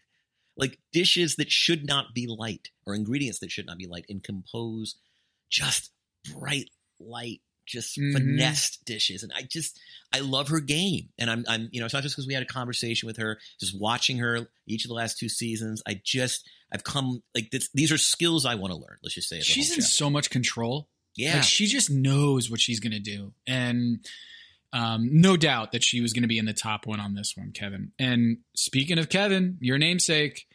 like 0.57 0.79
dishes 0.93 1.37
that 1.37 1.51
should 1.51 1.87
not 1.87 2.15
be 2.15 2.27
light 2.27 2.69
or 2.87 2.95
ingredients 2.95 3.39
that 3.41 3.51
should 3.51 3.67
not 3.67 3.79
be 3.79 3.87
light 3.87 4.05
and 4.09 4.23
compose 4.23 4.97
just 5.51 5.91
bright 6.33 6.71
light 7.01 7.41
just 7.67 7.97
Mhm. 7.99 8.13
finessed 8.13 8.85
dishes 8.85 9.23
and 9.23 9.33
i 9.35 9.41
just 9.43 9.81
i 10.13 10.21
love 10.21 10.49
her 10.49 10.61
game 10.61 11.09
and 11.19 11.31
i'm 11.31 11.45
i'm 11.49 11.69
you 11.73 11.81
know 11.81 11.87
it's 11.87 11.95
not 11.95 12.03
just 12.03 12.15
because 12.15 12.27
we 12.27 12.35
had 12.35 12.43
a 12.43 12.47
conversation 12.47 13.07
with 13.07 13.17
her 13.17 13.39
just 13.59 13.79
watching 13.81 14.19
her 14.19 14.49
each 14.67 14.85
of 14.85 14.89
the 14.91 14.95
last 14.95 15.19
two 15.19 15.31
seasons 15.31 15.83
i 15.87 15.99
just 16.05 16.47
i've 16.75 16.85
come 16.85 17.23
like 17.35 17.51
this, 17.51 17.71
these 17.73 17.91
are 17.93 17.99
skills 17.99 18.45
i 18.45 18.55
want 18.55 18.73
to 18.73 18.79
learn 18.79 18.99
let's 19.03 19.15
just 19.15 19.29
say 19.29 19.41
She's 19.41 19.75
in 19.75 19.83
so 19.83 20.11
much 20.11 20.29
control. 20.31 20.89
Yeah. 21.17 21.35
Like 21.35 21.45
she 21.45 21.67
just 21.67 21.91
knows 21.91 22.51
what 22.51 22.61
she's 22.61 22.81
going 22.81 22.93
to 22.93 22.99
do. 22.99 23.33
And 23.47 24.05
um, 24.73 25.09
no 25.13 25.37
doubt 25.37 25.71
that 25.73 25.85
she 25.85 26.01
was 26.01 26.13
going 26.13 26.23
to 26.23 26.29
be 26.29 26.39
in 26.39 26.45
the 26.47 26.53
top 26.53 26.87
one 26.87 26.99
on 26.99 27.15
this 27.15 27.35
one, 27.37 27.53
Kevin. 27.53 27.93
And 27.99 28.39
speaking 28.57 28.99
of 28.99 29.09
Kevin, 29.09 29.57
your 29.61 29.79
namesake, 29.79 30.47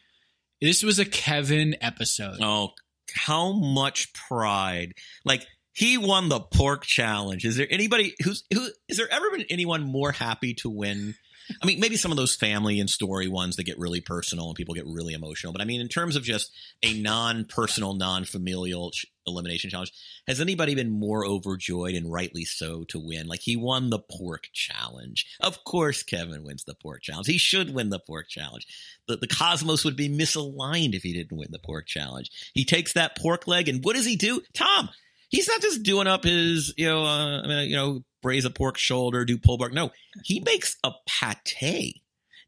this 0.60 0.82
was 0.82 0.98
a 0.98 1.06
Kevin 1.06 1.76
episode. 1.80 2.36
Oh, 2.42 2.70
how 3.14 3.52
much 3.52 4.12
pride! 4.12 4.92
Like 5.24 5.46
he 5.72 5.96
won 5.96 6.28
the 6.28 6.40
pork 6.40 6.84
challenge. 6.84 7.46
Is 7.46 7.56
there 7.56 7.66
anybody 7.70 8.14
who's 8.22 8.44
who? 8.52 8.68
Is 8.88 8.98
there 8.98 9.10
ever 9.10 9.30
been 9.30 9.46
anyone 9.48 9.82
more 9.82 10.12
happy 10.12 10.52
to 10.54 10.68
win? 10.68 11.14
I 11.62 11.66
mean, 11.66 11.80
maybe 11.80 11.96
some 11.96 12.10
of 12.10 12.16
those 12.16 12.36
family 12.36 12.80
and 12.80 12.88
story 12.88 13.28
ones 13.28 13.56
that 13.56 13.64
get 13.64 13.78
really 13.78 14.00
personal 14.00 14.48
and 14.48 14.54
people 14.54 14.74
get 14.74 14.86
really 14.86 15.14
emotional. 15.14 15.52
But 15.52 15.62
I 15.62 15.64
mean, 15.64 15.80
in 15.80 15.88
terms 15.88 16.16
of 16.16 16.22
just 16.22 16.52
a 16.82 17.00
non-personal, 17.00 17.94
non-familial 17.94 18.90
ch- 18.92 19.06
elimination 19.26 19.70
challenge, 19.70 19.92
has 20.26 20.40
anybody 20.40 20.74
been 20.74 20.90
more 20.90 21.26
overjoyed 21.26 21.94
and 21.94 22.10
rightly 22.10 22.44
so 22.44 22.84
to 22.84 22.98
win? 22.98 23.26
Like 23.26 23.40
he 23.40 23.56
won 23.56 23.90
the 23.90 23.98
pork 23.98 24.48
challenge. 24.52 25.26
Of 25.40 25.64
course, 25.64 26.02
Kevin 26.02 26.44
wins 26.44 26.64
the 26.64 26.74
pork 26.74 27.02
challenge. 27.02 27.26
He 27.26 27.38
should 27.38 27.74
win 27.74 27.90
the 27.90 28.00
pork 28.00 28.28
challenge. 28.28 28.66
The, 29.08 29.16
the 29.16 29.28
cosmos 29.28 29.84
would 29.84 29.96
be 29.96 30.08
misaligned 30.08 30.94
if 30.94 31.02
he 31.02 31.12
didn't 31.12 31.36
win 31.36 31.48
the 31.50 31.58
pork 31.58 31.86
challenge. 31.86 32.30
He 32.54 32.64
takes 32.64 32.92
that 32.94 33.16
pork 33.16 33.46
leg 33.46 33.68
and 33.68 33.84
what 33.84 33.96
does 33.96 34.06
he 34.06 34.16
do? 34.16 34.42
Tom, 34.54 34.90
he's 35.30 35.48
not 35.48 35.62
just 35.62 35.82
doing 35.82 36.06
up 36.06 36.24
his, 36.24 36.74
you 36.76 36.86
know, 36.86 37.04
uh, 37.04 37.42
I 37.42 37.46
mean, 37.46 37.70
you 37.70 37.76
know, 37.76 38.04
braise 38.22 38.44
a 38.44 38.50
pork 38.50 38.76
shoulder, 38.76 39.24
do 39.24 39.38
pulled 39.38 39.60
pork. 39.60 39.72
No, 39.72 39.90
he 40.24 40.40
makes 40.40 40.76
a 40.84 40.92
pate. 41.06 42.02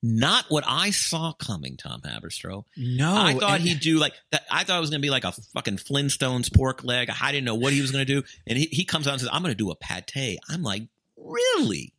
Not 0.05 0.47
what 0.49 0.65
I 0.67 0.91
saw 0.91 1.33
coming, 1.33 1.77
Tom 1.77 2.01
Haberstroh. 2.03 2.65
No, 2.77 3.15
I 3.17 3.35
thought 3.35 3.61
and- 3.61 3.63
he'd 3.63 3.81
do 3.81 3.99
like 3.99 4.15
that. 4.33 4.43
I 4.51 4.65
thought 4.65 4.77
it 4.77 4.81
was 4.81 4.91
going 4.91 5.01
to 5.01 5.07
be 5.07 5.11
like 5.11 5.25
a 5.25 5.33
fucking 5.55 5.77
Flintstones 5.77 6.53
pork 6.53 6.83
leg. 6.83 7.09
I 7.23 7.31
didn't 7.31 7.45
know 7.45 7.55
what 7.55 7.73
he 7.73 7.81
was 7.81 7.93
going 7.93 8.05
to 8.05 8.21
do. 8.21 8.27
And 8.47 8.59
he, 8.59 8.67
he 8.67 8.85
comes 8.85 9.07
out 9.07 9.13
and 9.13 9.21
says, 9.21 9.31
I'm 9.33 9.43
going 9.43 9.53
to 9.53 9.57
do 9.57 9.71
a 9.71 9.77
pate. 9.77 10.41
I'm 10.51 10.63
like, 10.63 10.83
really? 11.17 11.95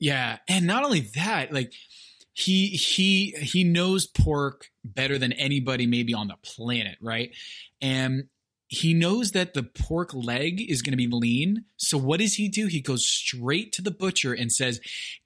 Yeah, 0.00 0.38
and 0.48 0.66
not 0.66 0.84
only 0.84 1.08
that, 1.14 1.52
like 1.52 1.72
he 2.32 2.68
he 2.68 3.30
he 3.40 3.64
knows 3.64 4.06
pork 4.06 4.66
better 4.84 5.16
than 5.16 5.32
anybody 5.32 5.86
maybe 5.86 6.12
on 6.12 6.28
the 6.28 6.36
planet, 6.42 6.98
right? 7.00 7.30
And 7.80 8.24
he 8.68 8.94
knows 8.94 9.30
that 9.32 9.54
the 9.54 9.62
pork 9.62 10.12
leg 10.12 10.60
is 10.60 10.82
going 10.82 10.92
to 10.92 10.96
be 10.96 11.06
lean. 11.06 11.64
So 11.76 11.96
what 11.98 12.20
does 12.20 12.34
he 12.34 12.48
do? 12.48 12.66
He 12.66 12.80
goes 12.80 13.06
straight 13.06 13.72
to 13.74 13.82
the 13.82 13.90
butcher 13.90 14.32
and 14.32 14.50
says, 14.50 14.80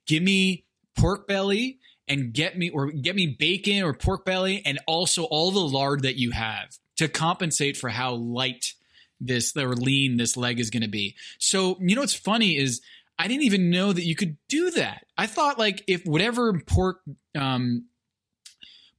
"Give 0.05 0.21
me 0.21 0.65
pork 0.95 1.27
belly 1.27 1.79
and 2.07 2.33
get 2.33 2.57
me 2.57 2.69
or 2.69 2.91
get 2.91 3.15
me 3.15 3.27
bacon 3.27 3.83
or 3.83 3.93
pork 3.93 4.25
belly 4.25 4.61
and 4.65 4.79
also 4.87 5.23
all 5.23 5.51
the 5.51 5.59
lard 5.59 6.03
that 6.03 6.17
you 6.17 6.31
have 6.31 6.77
to 6.97 7.07
compensate 7.07 7.77
for 7.77 7.89
how 7.89 8.13
light 8.13 8.73
this 9.19 9.55
or 9.55 9.75
lean 9.75 10.17
this 10.17 10.37
leg 10.37 10.59
is 10.59 10.69
going 10.69 10.83
to 10.83 10.89
be." 10.89 11.15
So, 11.39 11.77
you 11.81 11.95
know 11.95 12.01
what's 12.01 12.13
funny 12.13 12.57
is 12.57 12.81
I 13.17 13.27
didn't 13.27 13.43
even 13.43 13.69
know 13.69 13.93
that 13.93 14.05
you 14.05 14.15
could 14.15 14.37
do 14.49 14.71
that. 14.71 15.05
I 15.17 15.27
thought 15.27 15.59
like 15.59 15.83
if 15.87 16.03
whatever 16.05 16.59
pork 16.59 17.01
um 17.35 17.85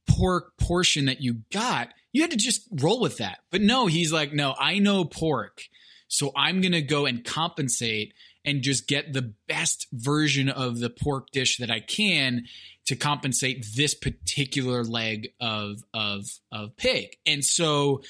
pork 0.07 0.57
portion 0.57 1.05
that 1.05 1.21
you 1.21 1.41
got, 1.51 1.93
you 2.13 2.21
had 2.21 2.31
to 2.31 2.37
just 2.37 2.67
roll 2.71 3.01
with 3.01 3.17
that. 3.17 3.39
But 3.51 3.61
no, 3.61 3.87
he's 3.87 4.13
like, 4.13 4.33
no, 4.33 4.55
I 4.57 4.79
know 4.79 5.03
pork. 5.03 5.63
So 6.07 6.31
I'm 6.35 6.61
going 6.61 6.73
to 6.73 6.81
go 6.81 7.05
and 7.05 7.25
compensate 7.25 8.13
and 8.45 8.61
just 8.61 8.87
get 8.87 9.13
the 9.13 9.33
best 9.47 9.87
version 9.91 10.47
of 10.47 10.79
the 10.79 10.89
pork 10.89 11.31
dish 11.31 11.57
that 11.57 11.71
I 11.71 11.79
can 11.79 12.45
to 12.85 12.95
compensate 12.95 13.65
this 13.75 13.93
particular 13.93 14.83
leg 14.83 15.29
of 15.39 15.83
of 15.93 16.27
of 16.51 16.75
pig. 16.77 17.17
And 17.25 17.43
so 17.43 18.03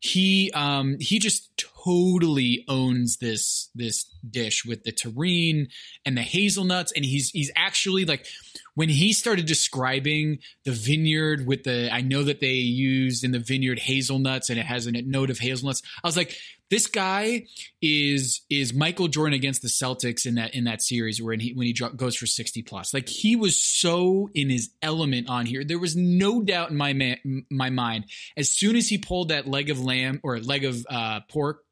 he 0.00 0.50
um 0.52 0.96
he 0.98 1.18
just 1.18 1.56
totally 1.84 2.64
owns 2.68 3.18
this 3.18 3.70
this 3.74 4.04
dish 4.28 4.64
with 4.64 4.82
the 4.84 4.92
terrine 4.92 5.68
and 6.04 6.16
the 6.16 6.22
hazelnuts. 6.22 6.92
And 6.92 7.04
he's 7.04 7.30
he's 7.30 7.50
actually 7.56 8.04
like 8.04 8.26
when 8.74 8.88
he 8.88 9.12
started 9.12 9.46
describing 9.46 10.38
the 10.64 10.72
vineyard 10.72 11.46
with 11.46 11.64
the 11.64 11.92
I 11.92 12.00
know 12.00 12.22
that 12.24 12.40
they 12.40 12.54
used 12.54 13.24
in 13.24 13.32
the 13.32 13.38
vineyard 13.38 13.78
hazelnuts 13.78 14.50
and 14.50 14.58
it 14.58 14.66
has 14.66 14.86
a 14.86 14.92
note 14.92 15.30
of 15.30 15.38
hazelnuts. 15.38 15.82
I 16.02 16.08
was 16.08 16.16
like 16.16 16.36
this 16.70 16.86
guy 16.86 17.46
is 17.82 18.42
is 18.48 18.72
Michael 18.72 19.08
Jordan 19.08 19.34
against 19.34 19.62
the 19.62 19.68
Celtics 19.68 20.24
in 20.24 20.36
that 20.36 20.54
in 20.54 20.64
that 20.64 20.82
series 20.82 21.20
where 21.20 21.34
he 21.34 21.52
when 21.52 21.66
he 21.66 21.72
goes 21.72 22.16
for 22.16 22.26
60 22.26 22.62
plus. 22.62 22.94
Like 22.94 23.08
he 23.08 23.36
was 23.36 23.60
so 23.60 24.30
in 24.34 24.48
his 24.48 24.70
element 24.80 25.28
on 25.28 25.46
here. 25.46 25.64
There 25.64 25.80
was 25.80 25.96
no 25.96 26.42
doubt 26.42 26.70
in 26.70 26.76
my 26.76 26.92
ma- 26.92 27.42
my 27.50 27.70
mind. 27.70 28.06
As 28.36 28.50
soon 28.50 28.76
as 28.76 28.88
he 28.88 28.98
pulled 28.98 29.30
that 29.30 29.48
leg 29.48 29.70
of 29.70 29.80
lamb 29.84 30.20
or 30.22 30.38
leg 30.38 30.64
of 30.64 30.86
uh, 30.88 31.20
pork 31.28 31.64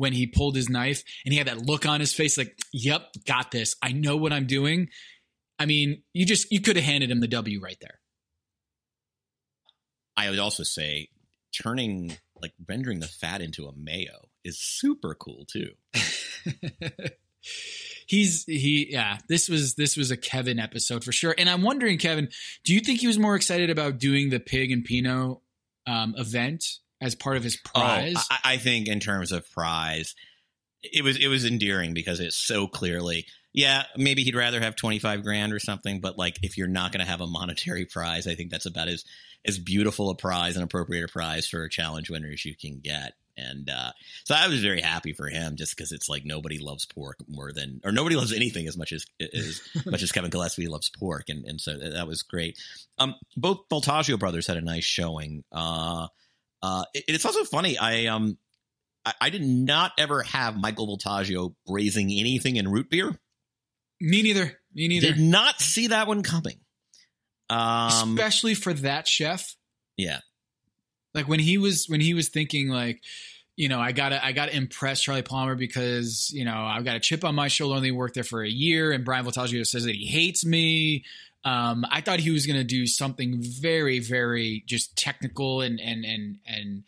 when 0.00 0.14
he 0.14 0.26
pulled 0.26 0.56
his 0.56 0.70
knife 0.70 1.04
and 1.26 1.32
he 1.32 1.36
had 1.36 1.46
that 1.46 1.66
look 1.66 1.84
on 1.84 2.00
his 2.00 2.14
face 2.14 2.38
like 2.38 2.58
yep 2.72 3.02
got 3.26 3.50
this. 3.50 3.76
I 3.82 3.92
know 3.92 4.16
what 4.16 4.32
i'm 4.32 4.46
doing. 4.46 4.88
I 5.58 5.66
mean 5.66 6.02
you 6.14 6.24
just 6.24 6.50
you 6.50 6.62
could 6.62 6.76
have 6.76 6.84
handed 6.86 7.10
him 7.10 7.20
the 7.20 7.28
w 7.28 7.60
right 7.60 7.76
there. 7.82 8.00
I 10.16 10.30
would 10.30 10.38
also 10.38 10.62
say 10.62 11.08
turning 11.52 12.16
like 12.40 12.54
rendering 12.66 13.00
the 13.00 13.08
fat 13.08 13.42
into 13.42 13.66
a 13.66 13.72
mayo 13.76 14.30
is 14.42 14.58
super 14.58 15.14
cool 15.14 15.44
too. 15.44 15.72
he's 18.06 18.44
he 18.44 18.88
yeah 18.90 19.18
this 19.28 19.50
was 19.50 19.74
this 19.74 19.98
was 19.98 20.10
a 20.10 20.16
kevin 20.16 20.58
episode 20.58 21.04
for 21.04 21.12
sure. 21.12 21.34
And 21.36 21.48
i'm 21.48 21.60
wondering 21.60 21.98
kevin 21.98 22.30
do 22.64 22.72
you 22.72 22.80
think 22.80 23.00
he 23.00 23.06
was 23.06 23.18
more 23.18 23.36
excited 23.36 23.68
about 23.68 23.98
doing 23.98 24.30
the 24.30 24.40
pig 24.40 24.72
and 24.72 24.82
pinot 24.82 25.38
um, 25.86 26.14
event 26.16 26.64
as 27.00 27.14
part 27.14 27.36
of 27.36 27.42
his 27.42 27.56
prize 27.56 28.14
Oh, 28.16 28.24
I, 28.30 28.54
I 28.54 28.56
think 28.58 28.88
in 28.88 29.00
terms 29.00 29.32
of 29.32 29.50
prize, 29.50 30.14
it 30.82 31.02
was 31.02 31.16
it 31.16 31.28
was 31.28 31.44
endearing 31.44 31.94
because 31.94 32.20
it's 32.20 32.36
so 32.36 32.66
clearly. 32.66 33.26
Yeah, 33.52 33.82
maybe 33.96 34.22
he'd 34.22 34.36
rather 34.36 34.60
have 34.60 34.76
twenty 34.76 34.98
five 34.98 35.22
grand 35.22 35.52
or 35.52 35.58
something, 35.58 36.00
but 36.00 36.16
like 36.16 36.38
if 36.42 36.56
you're 36.56 36.68
not 36.68 36.92
going 36.92 37.04
to 37.04 37.10
have 37.10 37.20
a 37.20 37.26
monetary 37.26 37.84
prize, 37.90 38.26
I 38.26 38.34
think 38.34 38.50
that's 38.50 38.66
about 38.66 38.88
as 38.88 39.04
as 39.44 39.58
beautiful 39.58 40.10
a 40.10 40.14
prize 40.14 40.56
and 40.56 40.64
appropriate 40.64 41.04
a 41.04 41.08
prize 41.08 41.48
for 41.48 41.64
a 41.64 41.70
challenge 41.70 42.10
winner 42.10 42.30
as 42.30 42.44
you 42.44 42.54
can 42.54 42.80
get. 42.80 43.14
And 43.36 43.70
uh, 43.70 43.92
so 44.24 44.34
I 44.34 44.48
was 44.48 44.60
very 44.60 44.82
happy 44.82 45.14
for 45.14 45.28
him, 45.28 45.56
just 45.56 45.74
because 45.74 45.92
it's 45.92 46.08
like 46.10 46.24
nobody 46.26 46.58
loves 46.58 46.84
pork 46.84 47.16
more 47.26 47.52
than, 47.52 47.80
or 47.84 47.92
nobody 47.92 48.16
loves 48.16 48.34
anything 48.34 48.66
as 48.66 48.76
much 48.76 48.92
as 48.92 49.06
as 49.20 49.62
much 49.86 50.02
as 50.02 50.12
Kevin 50.12 50.30
Gillespie 50.30 50.68
loves 50.68 50.90
pork, 50.90 51.28
and 51.28 51.44
and 51.46 51.60
so 51.60 51.76
that 51.78 52.06
was 52.06 52.22
great. 52.22 52.58
Um, 52.98 53.14
both 53.36 53.68
Voltaggio 53.70 54.18
brothers 54.18 54.46
had 54.46 54.58
a 54.58 54.62
nice 54.62 54.84
showing. 54.84 55.44
Uh, 55.50 56.08
uh, 56.62 56.84
it- 56.94 57.04
it's 57.08 57.24
also 57.24 57.44
funny. 57.44 57.78
I 57.78 58.06
um, 58.06 58.38
I, 59.04 59.12
I 59.20 59.30
did 59.30 59.42
not 59.42 59.92
ever 59.98 60.22
have 60.22 60.56
Michael 60.56 60.96
Voltaggio 60.98 61.54
braising 61.66 62.10
anything 62.10 62.56
in 62.56 62.68
root 62.68 62.90
beer. 62.90 63.18
me 64.00 64.22
neither 64.22 64.58
me 64.74 64.88
neither 64.88 65.12
Did 65.12 65.20
not 65.20 65.60
see 65.60 65.88
that 65.88 66.06
one 66.06 66.22
coming. 66.22 66.58
Um, 67.48 68.16
especially 68.16 68.54
for 68.54 68.72
that 68.74 69.08
chef 69.08 69.56
yeah, 69.96 70.20
like 71.14 71.26
when 71.28 71.40
he 71.40 71.58
was 71.58 71.86
when 71.88 72.00
he 72.00 72.14
was 72.14 72.28
thinking 72.28 72.68
like 72.68 73.02
you 73.56 73.68
know 73.68 73.80
i 73.80 73.90
gotta 73.92 74.24
i 74.24 74.30
gotta 74.30 74.56
impress 74.56 75.02
charlie 75.02 75.20
palmer 75.22 75.56
because 75.56 76.30
you 76.32 76.44
know 76.44 76.54
i've 76.54 76.84
got 76.84 76.94
a 76.96 77.00
chip 77.00 77.24
on 77.24 77.34
my 77.34 77.48
shoulder 77.48 77.74
only 77.74 77.90
worked 77.90 78.14
there 78.14 78.22
for 78.24 78.42
a 78.42 78.48
year 78.48 78.92
and 78.92 79.04
bryan 79.04 79.24
voltaggio 79.26 79.66
says 79.66 79.84
that 79.84 79.96
he 79.96 80.06
hates 80.06 80.46
me 80.46 81.04
um, 81.44 81.84
i 81.90 82.00
thought 82.00 82.20
he 82.20 82.30
was 82.30 82.46
gonna 82.46 82.64
do 82.64 82.86
something 82.86 83.36
very 83.40 83.98
very 83.98 84.62
just 84.66 84.96
technical 84.96 85.60
and 85.60 85.80
and 85.80 86.04
and 86.04 86.38
and 86.46 86.82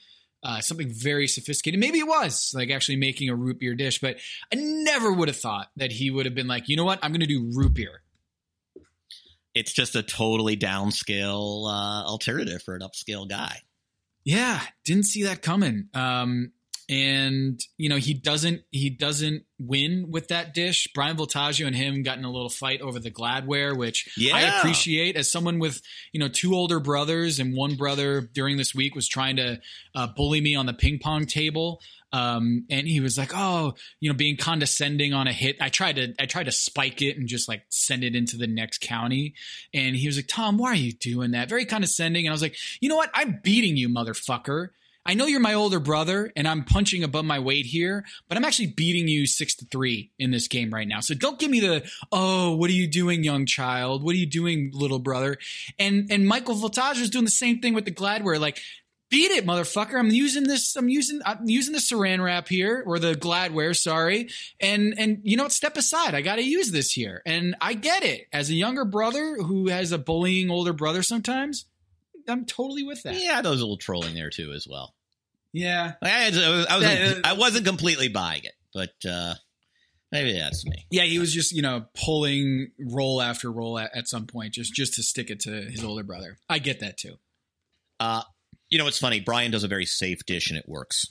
uh, 0.45 0.61
something 0.61 0.91
very 0.93 1.29
sophisticated. 1.29 1.79
Maybe 1.79 2.01
it 2.01 2.07
was 2.09 2.51
like 2.53 2.69
actually 2.71 2.97
making 2.97 3.29
a 3.29 3.35
root 3.37 3.61
beer 3.61 3.77
dish, 3.77 4.01
but 4.01 4.17
I 4.53 4.57
never 4.57 5.13
would 5.13 5.29
have 5.29 5.37
thought 5.37 5.69
that 5.77 5.93
he 5.93 6.11
would 6.11 6.27
have 6.27 6.35
been 6.35 6.49
like, 6.49 6.69
you 6.69 6.77
know 6.77 6.85
what, 6.85 6.99
I'm 7.01 7.13
going 7.13 7.21
to 7.21 7.27
do 7.27 7.53
root 7.55 7.75
beer. 7.75 8.03
it's 9.55 9.73
just 9.73 9.95
a 9.95 10.03
totally 10.03 10.57
downscale 10.57 11.69
uh, 11.69 12.07
alternative 12.07 12.63
for 12.63 12.75
an 12.75 12.81
upscale 12.81 13.29
guy. 13.29 13.59
Yeah, 14.25 14.61
didn't 14.85 15.07
see 15.07 15.25
that 15.25 15.43
coming. 15.43 15.89
Um, 15.95 16.53
and 16.89 17.61
you 17.77 17.89
know 17.89 17.97
he 17.97 18.15
doesn't 18.15 18.63
he 18.71 18.91
doesn't 18.91 19.45
win 19.59 20.07
with 20.11 20.29
that 20.29 20.55
dish. 20.55 20.89
Bryan 20.95 21.17
Voltaggio 21.17 21.67
and 21.67 21.77
him 21.77 22.03
got 22.03 22.19
in 22.19 22.25
a 22.25 22.31
little 22.33 22.49
fight 22.49 22.81
over 22.81 22.99
the 22.99 23.11
Gladware, 23.11 23.77
which 23.77 24.13
Yeah. 24.17 24.37
I 24.37 24.59
appreciate 24.59 25.17
as 25.17 25.31
someone 25.31 25.59
with 25.59 25.81
you 26.13 26.21
know 26.21 26.29
two 26.29 26.55
older 26.55 26.81
brothers 26.81 27.39
and 27.39 27.57
one 27.57 27.77
brother 27.77 28.21
during 28.21 28.57
this 28.57 28.75
week 28.75 28.95
was 28.95 29.09
trying 29.09 29.37
to 29.37 29.61
uh, 29.95 30.07
bully 30.09 30.41
me 30.41 30.55
on 30.55 30.67
the 30.67 30.75
ping 30.75 30.99
pong 30.99 31.27
table. 31.27 31.81
Um, 32.15 32.67
and 32.69 32.87
he 32.87 33.01
was 33.01 33.17
like, 33.17 33.31
"Oh, 33.35 33.73
you 34.01 34.11
know, 34.11 34.15
being 34.17 34.37
condescending 34.37 35.15
on 35.15 35.27
a 35.29 35.33
hit." 35.33 35.57
I 35.63 35.71
tried 35.71 35.97
to, 35.97 36.15
I 36.21 36.27
tried 36.27 36.45
to 36.45 36.53
spike 36.53 37.01
it 37.01 37.17
and 37.17 37.27
just 37.27 37.49
like 37.49 37.63
send 37.71 38.05
it 38.05 38.15
into 38.15 38.37
the 38.37 38.47
next 38.47 38.83
county. 38.83 39.33
And 39.73 39.97
he 39.97 40.07
was 40.09 40.17
like, 40.17 40.29
"Tom, 40.29 40.59
why 40.59 40.73
are 40.73 40.75
you 40.75 40.93
doing 40.93 41.31
that?" 41.31 41.49
Very 41.49 41.65
condescending. 41.65 42.27
And 42.27 42.31
I 42.31 42.35
was 42.35 42.43
like, 42.43 42.57
"You 42.83 42.91
know 42.91 42.97
what? 42.97 43.11
I'm 43.15 43.41
beating 43.43 43.79
you, 43.79 43.89
motherfucker." 43.89 44.69
I 45.05 45.15
know 45.15 45.27
you're 45.27 45.41
my 45.41 45.55
older 45.55 45.81
brother 45.81 46.33
and 46.37 46.47
I'm 46.47 46.65
punching 46.65 47.03
above 47.03 47.25
my 47.25 47.41
weight 47.41 47.67
here, 47.67 48.05
but 48.29 48.39
I'm 48.39 48.45
actually 48.45 48.69
beating 48.69 49.09
you 49.09 49.27
six 49.27 49.55
to 49.57 49.67
three 49.67 50.13
in 50.19 50.31
this 50.31 50.49
game 50.49 50.73
right 50.73 50.87
now. 50.87 51.01
So 51.01 51.15
don't 51.15 51.39
give 51.39 51.51
me 51.51 51.61
the, 51.61 51.89
oh, 52.13 52.55
what 52.55 52.71
are 52.71 52.75
you 52.75 52.87
doing, 52.87 53.25
young 53.25 53.47
child? 53.47 54.05
What 54.05 54.15
are 54.15 54.19
you 54.19 54.27
doing, 54.27 54.71
little 54.73 55.01
brother? 55.01 55.39
And 55.79 56.11
and 56.11 56.27
Michael 56.27 56.55
Voltaggio 56.55 57.01
is 57.01 57.11
doing 57.11 57.25
the 57.25 57.31
same 57.31 57.61
thing 57.61 57.75
with 57.75 57.85
the 57.85 57.91
Gladware. 57.91 58.39
Like, 58.39 58.61
beat 59.11 59.31
it, 59.31 59.45
motherfucker. 59.45 59.99
I'm 59.99 60.11
using 60.11 60.45
this, 60.45 60.75
I'm 60.77 60.89
using 60.89 61.21
I'm 61.27 61.49
using 61.49 61.73
the 61.73 61.81
saran 61.81 62.25
wrap 62.25 62.49
here, 62.49 62.83
or 62.87 62.99
the 62.99 63.15
Gladware, 63.15 63.77
sorry. 63.77 64.31
And 64.61 64.95
and 64.97 65.21
you 65.23 65.37
know 65.37 65.43
what? 65.45 65.53
Step 65.53 65.77
aside. 65.77 66.15
I 66.15 66.23
gotta 66.23 66.45
use 66.45 66.71
this 66.71 66.93
here. 66.93 67.23
And 67.27 67.55
I 67.61 67.75
get 67.75 68.05
it. 68.05 68.27
As 68.33 68.51
a 68.51 68.55
younger 68.55 68.85
brother 68.85 69.37
who 69.37 69.69
has 69.69 69.93
a 69.93 69.99
bullying 69.99 70.51
older 70.51 70.73
brother 70.73 71.03
sometimes, 71.03 71.67
I'm 72.29 72.45
totally 72.45 72.83
with 72.83 73.03
that. 73.03 73.15
Yeah, 73.15 73.41
a 73.41 73.43
little 73.43 73.77
trolling 73.77 74.15
there 74.15 74.31
too 74.31 74.53
as 74.53 74.67
well. 74.69 74.95
Yeah. 75.53 75.93
I, 76.03 76.27
I, 76.27 76.31
was, 76.31 76.39
I, 76.39 76.79
Yeah, 76.79 77.05
wasn't, 77.05 77.27
I 77.27 77.33
wasn't 77.35 77.67
completely 77.67 78.09
buying 78.09 78.45
it, 78.45 78.55
but 78.73 78.95
uh, 79.09 79.35
maybe 80.11 80.33
that's 80.33 80.65
me. 80.65 80.87
Yeah, 80.91 81.05
he 81.05 81.19
was 81.19 81.33
just 81.33 81.53
you 81.53 81.63
know 81.63 81.87
pulling 81.95 82.71
roll 82.79 83.21
after 83.21 83.51
roll 83.51 83.79
at, 83.79 83.95
at 83.97 84.09
some 84.09 84.27
point 84.27 84.55
just 84.55 84.75
just 84.75 84.95
to 84.95 85.03
stick 85.03 85.31
it 85.31 85.41
to 85.41 85.51
his 85.51 85.85
older 85.85 86.05
brother. 86.05 86.39
I 86.49 86.59
get 86.59 86.81
that 86.81 86.97
too. 86.97 87.17
Uh, 88.01 88.23
you 88.73 88.79
know, 88.79 88.87
it's 88.87 88.99
funny. 88.99 89.21
Bryan 89.21 89.51
does 89.51 89.65
a 89.65 89.69
very 89.69 89.85
safe 89.85 90.25
dish 90.25 90.49
and 90.51 90.59
it 90.59 90.69
works. 90.69 91.07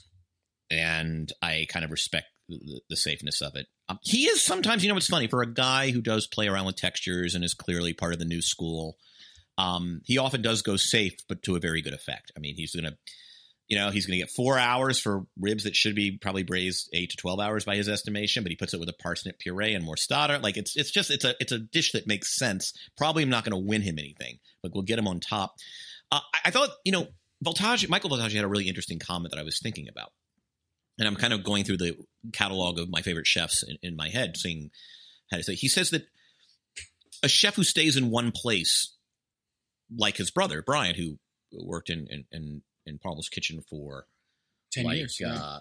And 0.70 1.32
I 1.40 1.66
kind 1.68 1.84
of 1.84 1.92
respect 1.92 2.26
the, 2.48 2.80
the 2.90 2.96
safeness 2.96 3.40
of 3.40 3.54
it. 3.54 3.66
Um, 3.88 4.00
he 4.02 4.24
is 4.24 4.42
sometimes, 4.42 4.82
you 4.82 4.90
know, 4.90 4.96
it's 4.96 5.06
funny 5.06 5.28
for 5.28 5.42
a 5.42 5.52
guy 5.52 5.90
who 5.90 6.00
does 6.00 6.26
play 6.26 6.48
around 6.48 6.66
with 6.66 6.76
textures 6.76 7.34
and 7.34 7.44
is 7.44 7.54
clearly 7.54 7.92
part 7.92 8.12
of 8.12 8.18
the 8.18 8.24
new 8.24 8.42
school. 8.42 8.96
Um, 9.62 10.00
he 10.04 10.18
often 10.18 10.42
does 10.42 10.62
go 10.62 10.76
safe, 10.76 11.14
but 11.28 11.42
to 11.44 11.56
a 11.56 11.60
very 11.60 11.82
good 11.82 11.94
effect. 11.94 12.32
I 12.36 12.40
mean, 12.40 12.56
he's 12.56 12.74
going 12.74 12.90
to, 12.90 12.96
you 13.68 13.78
know, 13.78 13.90
he's 13.90 14.06
going 14.06 14.18
to 14.18 14.24
get 14.24 14.34
four 14.34 14.58
hours 14.58 14.98
for 14.98 15.24
ribs 15.38 15.64
that 15.64 15.76
should 15.76 15.94
be 15.94 16.18
probably 16.18 16.42
braised 16.42 16.90
eight 16.92 17.10
to 17.10 17.16
twelve 17.16 17.38
hours 17.38 17.64
by 17.64 17.76
his 17.76 17.88
estimation, 17.88 18.42
but 18.42 18.50
he 18.50 18.56
puts 18.56 18.74
it 18.74 18.80
with 18.80 18.88
a 18.88 18.94
parsnip 19.02 19.38
puree 19.38 19.74
and 19.74 19.86
mostarda. 19.86 20.42
Like 20.42 20.56
it's 20.56 20.76
it's 20.76 20.90
just 20.90 21.10
it's 21.10 21.24
a 21.24 21.34
it's 21.38 21.52
a 21.52 21.58
dish 21.58 21.92
that 21.92 22.06
makes 22.06 22.36
sense. 22.36 22.72
Probably 22.96 23.24
not 23.24 23.44
going 23.44 23.52
to 23.52 23.68
win 23.68 23.82
him 23.82 23.98
anything, 23.98 24.38
but 24.62 24.72
we'll 24.74 24.82
get 24.82 24.98
him 24.98 25.08
on 25.08 25.20
top. 25.20 25.54
Uh, 26.10 26.20
I, 26.34 26.48
I 26.48 26.50
thought, 26.50 26.70
you 26.84 26.92
know, 26.92 27.06
Voltaggio, 27.44 27.88
Michael 27.88 28.10
Voltaggio 28.10 28.36
had 28.36 28.44
a 28.44 28.48
really 28.48 28.68
interesting 28.68 28.98
comment 28.98 29.32
that 29.32 29.40
I 29.40 29.44
was 29.44 29.60
thinking 29.60 29.88
about. 29.88 30.12
And 30.98 31.08
I'm 31.08 31.16
kind 31.16 31.32
of 31.32 31.42
going 31.42 31.64
through 31.64 31.78
the 31.78 31.96
catalog 32.32 32.78
of 32.78 32.90
my 32.90 33.02
favorite 33.02 33.26
chefs 33.26 33.62
in, 33.62 33.78
in 33.82 33.96
my 33.96 34.08
head, 34.08 34.36
seeing 34.36 34.70
how 35.30 35.38
to 35.38 35.42
say. 35.42 35.54
He 35.54 35.68
says 35.68 35.90
that 35.90 36.02
a 37.22 37.28
chef 37.28 37.54
who 37.56 37.64
stays 37.64 37.96
in 37.96 38.10
one 38.10 38.30
place, 38.30 38.94
like 39.96 40.16
his 40.16 40.30
brother, 40.30 40.62
Bryan, 40.62 40.94
who 40.94 41.18
worked 41.52 41.90
in, 41.90 42.06
in, 42.10 42.24
in, 42.32 42.62
in 42.86 42.98
Paul's 42.98 43.28
kitchen 43.28 43.62
for 43.68 44.06
10 44.72 44.84
like, 44.84 44.96
years, 44.96 45.18
yeah. 45.20 45.34
Uh, 45.34 45.60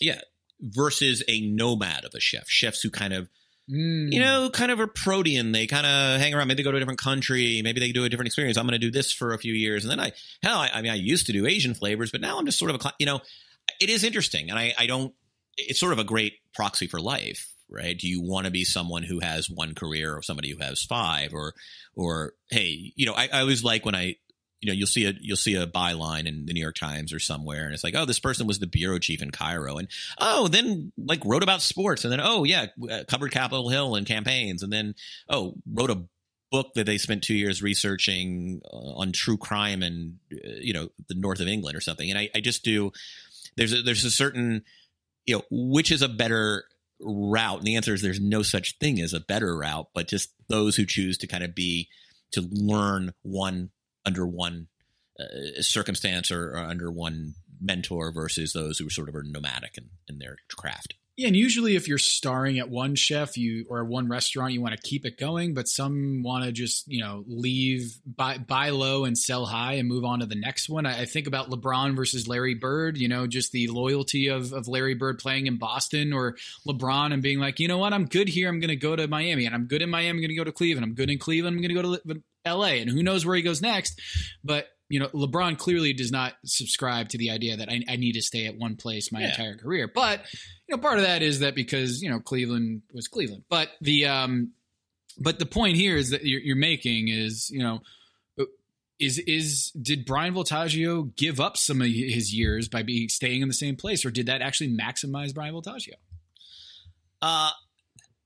yeah. 0.00 0.20
Versus 0.60 1.22
a 1.28 1.40
nomad 1.40 2.04
of 2.04 2.12
a 2.14 2.20
chef, 2.20 2.48
chefs 2.48 2.82
who 2.82 2.90
kind 2.90 3.12
of 3.12 3.28
Mm. 3.70 4.12
you 4.12 4.20
know, 4.20 4.50
kind 4.50 4.72
of 4.72 4.80
a 4.80 4.88
protean. 4.88 5.52
They 5.52 5.66
kind 5.68 5.86
of 5.86 6.20
hang 6.20 6.34
around. 6.34 6.48
Maybe 6.48 6.62
they 6.62 6.64
go 6.64 6.72
to 6.72 6.76
a 6.76 6.80
different 6.80 6.98
country. 6.98 7.62
Maybe 7.62 7.78
they 7.78 7.92
do 7.92 8.04
a 8.04 8.08
different 8.08 8.26
experience. 8.26 8.58
I'm 8.58 8.66
going 8.66 8.72
to 8.72 8.84
do 8.84 8.90
this 8.90 9.12
for 9.12 9.32
a 9.32 9.38
few 9.38 9.54
years, 9.54 9.84
and 9.84 9.90
then 9.90 10.00
I, 10.00 10.12
hell, 10.42 10.58
I, 10.58 10.70
I 10.74 10.82
mean, 10.82 10.90
I 10.90 10.96
used 10.96 11.26
to 11.26 11.32
do 11.32 11.46
Asian 11.46 11.74
flavors, 11.74 12.10
but 12.10 12.20
now 12.20 12.38
I'm 12.38 12.44
just 12.44 12.58
sort 12.58 12.72
of 12.72 12.84
a, 12.84 12.92
you 12.98 13.06
know, 13.06 13.20
it 13.80 13.88
is 13.88 14.02
interesting, 14.02 14.50
and 14.50 14.58
I, 14.58 14.74
I 14.76 14.86
don't. 14.86 15.14
It's 15.56 15.78
sort 15.78 15.92
of 15.92 15.98
a 15.98 16.04
great 16.04 16.34
proxy 16.54 16.86
for 16.86 17.00
life, 17.00 17.54
right? 17.72 17.98
Do 17.98 18.08
you 18.08 18.22
want 18.22 18.46
to 18.46 18.52
be 18.52 18.64
someone 18.64 19.02
who 19.02 19.20
has 19.20 19.50
one 19.50 19.74
career, 19.74 20.16
or 20.16 20.22
somebody 20.22 20.50
who 20.50 20.58
has 20.62 20.82
five, 20.82 21.32
or, 21.32 21.54
or 21.94 22.34
hey, 22.50 22.92
you 22.96 23.06
know, 23.06 23.14
I, 23.14 23.28
I 23.32 23.40
always 23.40 23.64
like 23.64 23.84
when 23.84 23.94
I. 23.94 24.16
You 24.64 24.70
know, 24.70 24.74
you'll 24.74 24.86
see 24.86 25.06
a 25.06 25.12
you'll 25.20 25.36
see 25.36 25.56
a 25.56 25.66
byline 25.66 26.28
in 26.28 26.46
the 26.46 26.52
New 26.52 26.60
York 26.60 26.76
Times 26.76 27.12
or 27.12 27.18
somewhere, 27.18 27.64
and 27.64 27.74
it's 27.74 27.82
like, 27.82 27.96
oh, 27.96 28.04
this 28.04 28.20
person 28.20 28.46
was 28.46 28.60
the 28.60 28.68
bureau 28.68 29.00
chief 29.00 29.20
in 29.20 29.32
Cairo, 29.32 29.76
and 29.76 29.88
oh, 30.20 30.46
then 30.46 30.92
like 30.96 31.20
wrote 31.24 31.42
about 31.42 31.62
sports, 31.62 32.04
and 32.04 32.12
then 32.12 32.20
oh 32.22 32.44
yeah, 32.44 32.66
uh, 32.88 33.02
covered 33.08 33.32
Capitol 33.32 33.70
Hill 33.70 33.96
and 33.96 34.06
campaigns, 34.06 34.62
and 34.62 34.72
then 34.72 34.94
oh, 35.28 35.54
wrote 35.66 35.90
a 35.90 36.04
book 36.52 36.74
that 36.74 36.86
they 36.86 36.98
spent 36.98 37.24
two 37.24 37.34
years 37.34 37.62
researching 37.62 38.60
uh, 38.72 38.76
on 38.76 39.10
true 39.10 39.38
crime 39.38 39.82
and 39.82 40.18
uh, 40.32 40.60
you 40.60 40.72
know 40.72 40.90
the 41.08 41.14
north 41.14 41.40
of 41.40 41.48
England 41.48 41.76
or 41.76 41.80
something. 41.80 42.08
And 42.08 42.18
I, 42.18 42.28
I 42.32 42.40
just 42.40 42.62
do. 42.62 42.92
There's 43.56 43.72
a, 43.72 43.82
there's 43.82 44.04
a 44.04 44.10
certain 44.10 44.62
you 45.26 45.36
know 45.36 45.42
which 45.50 45.90
is 45.90 46.02
a 46.02 46.08
better 46.08 46.64
route, 47.02 47.58
and 47.58 47.66
the 47.66 47.76
answer 47.76 47.94
is 47.94 48.02
there's 48.02 48.20
no 48.20 48.42
such 48.42 48.78
thing 48.78 49.00
as 49.00 49.12
a 49.12 49.20
better 49.20 49.56
route, 49.56 49.88
but 49.94 50.08
just 50.08 50.32
those 50.48 50.76
who 50.76 50.86
choose 50.86 51.18
to 51.18 51.26
kind 51.26 51.44
of 51.44 51.54
be 51.54 51.88
to 52.32 52.40
learn 52.50 53.12
one 53.22 53.70
under 54.04 54.26
one 54.26 54.68
uh, 55.20 55.60
circumstance 55.60 56.30
or, 56.30 56.52
or 56.52 56.58
under 56.58 56.90
one 56.90 57.34
mentor 57.60 58.12
versus 58.12 58.52
those 58.52 58.78
who 58.78 58.90
sort 58.90 59.08
of 59.08 59.14
are 59.14 59.22
nomadic 59.22 59.76
in, 59.78 59.90
in 60.08 60.18
their 60.18 60.36
craft. 60.56 60.94
Yeah, 61.14 61.26
and 61.26 61.36
usually 61.36 61.76
if 61.76 61.88
you're 61.88 61.98
starring 61.98 62.58
at 62.58 62.70
one 62.70 62.94
chef, 62.94 63.36
you 63.36 63.66
or 63.68 63.84
one 63.84 64.08
restaurant, 64.08 64.54
you 64.54 64.62
want 64.62 64.74
to 64.74 64.80
keep 64.80 65.04
it 65.04 65.18
going, 65.18 65.52
but 65.52 65.68
some 65.68 66.22
want 66.22 66.46
to 66.46 66.52
just 66.52 66.84
you 66.88 67.04
know 67.04 67.22
leave 67.26 67.98
buy 68.06 68.38
buy 68.38 68.70
low 68.70 69.04
and 69.04 69.16
sell 69.16 69.44
high 69.44 69.74
and 69.74 69.86
move 69.88 70.04
on 70.04 70.20
to 70.20 70.26
the 70.26 70.34
next 70.34 70.70
one. 70.70 70.86
I, 70.86 71.02
I 71.02 71.04
think 71.04 71.26
about 71.26 71.50
LeBron 71.50 71.96
versus 71.96 72.26
Larry 72.26 72.54
Bird. 72.54 72.96
You 72.96 73.08
know, 73.08 73.26
just 73.26 73.52
the 73.52 73.66
loyalty 73.68 74.28
of 74.28 74.54
of 74.54 74.68
Larry 74.68 74.94
Bird 74.94 75.18
playing 75.18 75.46
in 75.48 75.58
Boston 75.58 76.14
or 76.14 76.36
LeBron 76.66 77.12
and 77.12 77.22
being 77.22 77.38
like, 77.38 77.60
you 77.60 77.68
know 77.68 77.78
what, 77.78 77.92
I'm 77.92 78.06
good 78.06 78.28
here. 78.28 78.48
I'm 78.48 78.60
going 78.60 78.68
to 78.68 78.76
go 78.76 78.96
to 78.96 79.06
Miami, 79.06 79.44
and 79.44 79.54
I'm 79.54 79.66
good 79.66 79.82
in 79.82 79.90
Miami. 79.90 80.08
I'm 80.08 80.16
going 80.16 80.30
to 80.30 80.34
go 80.34 80.44
to 80.44 80.52
Cleveland. 80.52 80.84
I'm 80.84 80.94
good 80.94 81.10
in 81.10 81.18
Cleveland. 81.18 81.56
I'm 81.56 81.62
going 81.62 81.76
to 81.76 81.82
go 81.82 82.14
to 82.14 82.22
L.A. 82.46 82.80
And 82.80 82.90
who 82.90 83.02
knows 83.02 83.26
where 83.26 83.36
he 83.36 83.42
goes 83.42 83.60
next, 83.60 84.00
but. 84.42 84.66
You 84.92 85.00
know, 85.00 85.08
LeBron 85.08 85.56
clearly 85.56 85.92
does 85.94 86.12
not 86.12 86.34
subscribe 86.44 87.08
to 87.10 87.18
the 87.18 87.30
idea 87.30 87.56
that 87.56 87.68
I, 87.70 87.80
I 87.88 87.96
need 87.96 88.12
to 88.12 88.22
stay 88.22 88.46
at 88.46 88.56
one 88.58 88.76
place 88.76 89.10
my 89.10 89.20
Yeah. 89.20 89.28
entire 89.30 89.56
career. 89.56 89.90
But 89.92 90.20
you 90.68 90.76
know, 90.76 90.82
part 90.82 90.98
of 90.98 91.04
that 91.04 91.22
is 91.22 91.40
that 91.40 91.54
because 91.54 92.02
you 92.02 92.10
know 92.10 92.20
Cleveland 92.20 92.82
was 92.92 93.08
Cleveland, 93.08 93.44
but 93.48 93.70
the 93.80 94.06
um, 94.06 94.52
but 95.18 95.38
the 95.38 95.46
point 95.46 95.76
here 95.76 95.96
is 95.96 96.10
that 96.10 96.24
you're, 96.24 96.40
you're 96.40 96.56
making 96.56 97.08
is 97.08 97.48
you 97.50 97.62
know 97.62 97.80
is 99.00 99.18
is 99.20 99.70
did 99.80 100.04
Bryan 100.04 100.34
Voltaggio 100.34 101.14
give 101.16 101.40
up 101.40 101.56
some 101.56 101.80
of 101.80 101.88
his 101.88 102.32
years 102.32 102.68
by 102.68 102.82
be 102.82 103.08
staying 103.08 103.40
in 103.42 103.48
the 103.48 103.54
same 103.54 103.76
place, 103.76 104.04
or 104.04 104.10
did 104.10 104.26
that 104.26 104.42
actually 104.42 104.76
maximize 104.76 105.34
Bryan 105.34 105.54
Voltaggio? 105.54 105.94
Uh, 107.20 107.50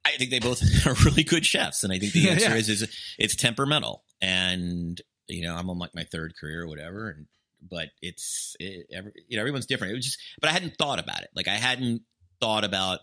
I 0.05 0.11
think 0.19 0.31
they 0.31 0.39
both 0.41 0.61
are 0.87 0.95
really 1.05 1.23
good 1.25 1.47
chefs, 1.47 1.85
and 1.85 1.93
I 1.93 1.99
think 1.99 2.12
the 2.12 2.21
Yeah, 2.27 2.33
answer 2.33 2.49
yeah. 2.51 2.55
is 2.57 2.69
is 2.69 3.14
it's 3.19 3.37
temperamental. 3.37 4.03
And 4.21 5.01
you 5.29 5.43
know, 5.43 5.55
I'm 5.55 5.70
on 5.70 5.79
like 5.79 5.95
my 5.95 6.05
third 6.05 6.35
career 6.39 6.62
or 6.62 6.68
whatever, 6.68 7.11
and 7.11 7.27
but 7.62 7.89
it's 8.03 8.55
it, 8.61 8.87
every, 8.93 9.12
you 9.29 9.37
know 9.37 9.43
everyone's 9.43 9.66
different. 9.66 9.93
It 9.93 9.97
was 9.97 10.05
just, 10.05 10.18
but 10.41 10.51
I 10.51 10.53
hadn't 10.53 10.77
thought 10.79 10.99
about 10.99 11.22
it. 11.22 11.29
Like 11.35 11.49
I 11.49 11.55
hadn't 11.55 12.03
thought 12.41 12.64
about 12.64 13.01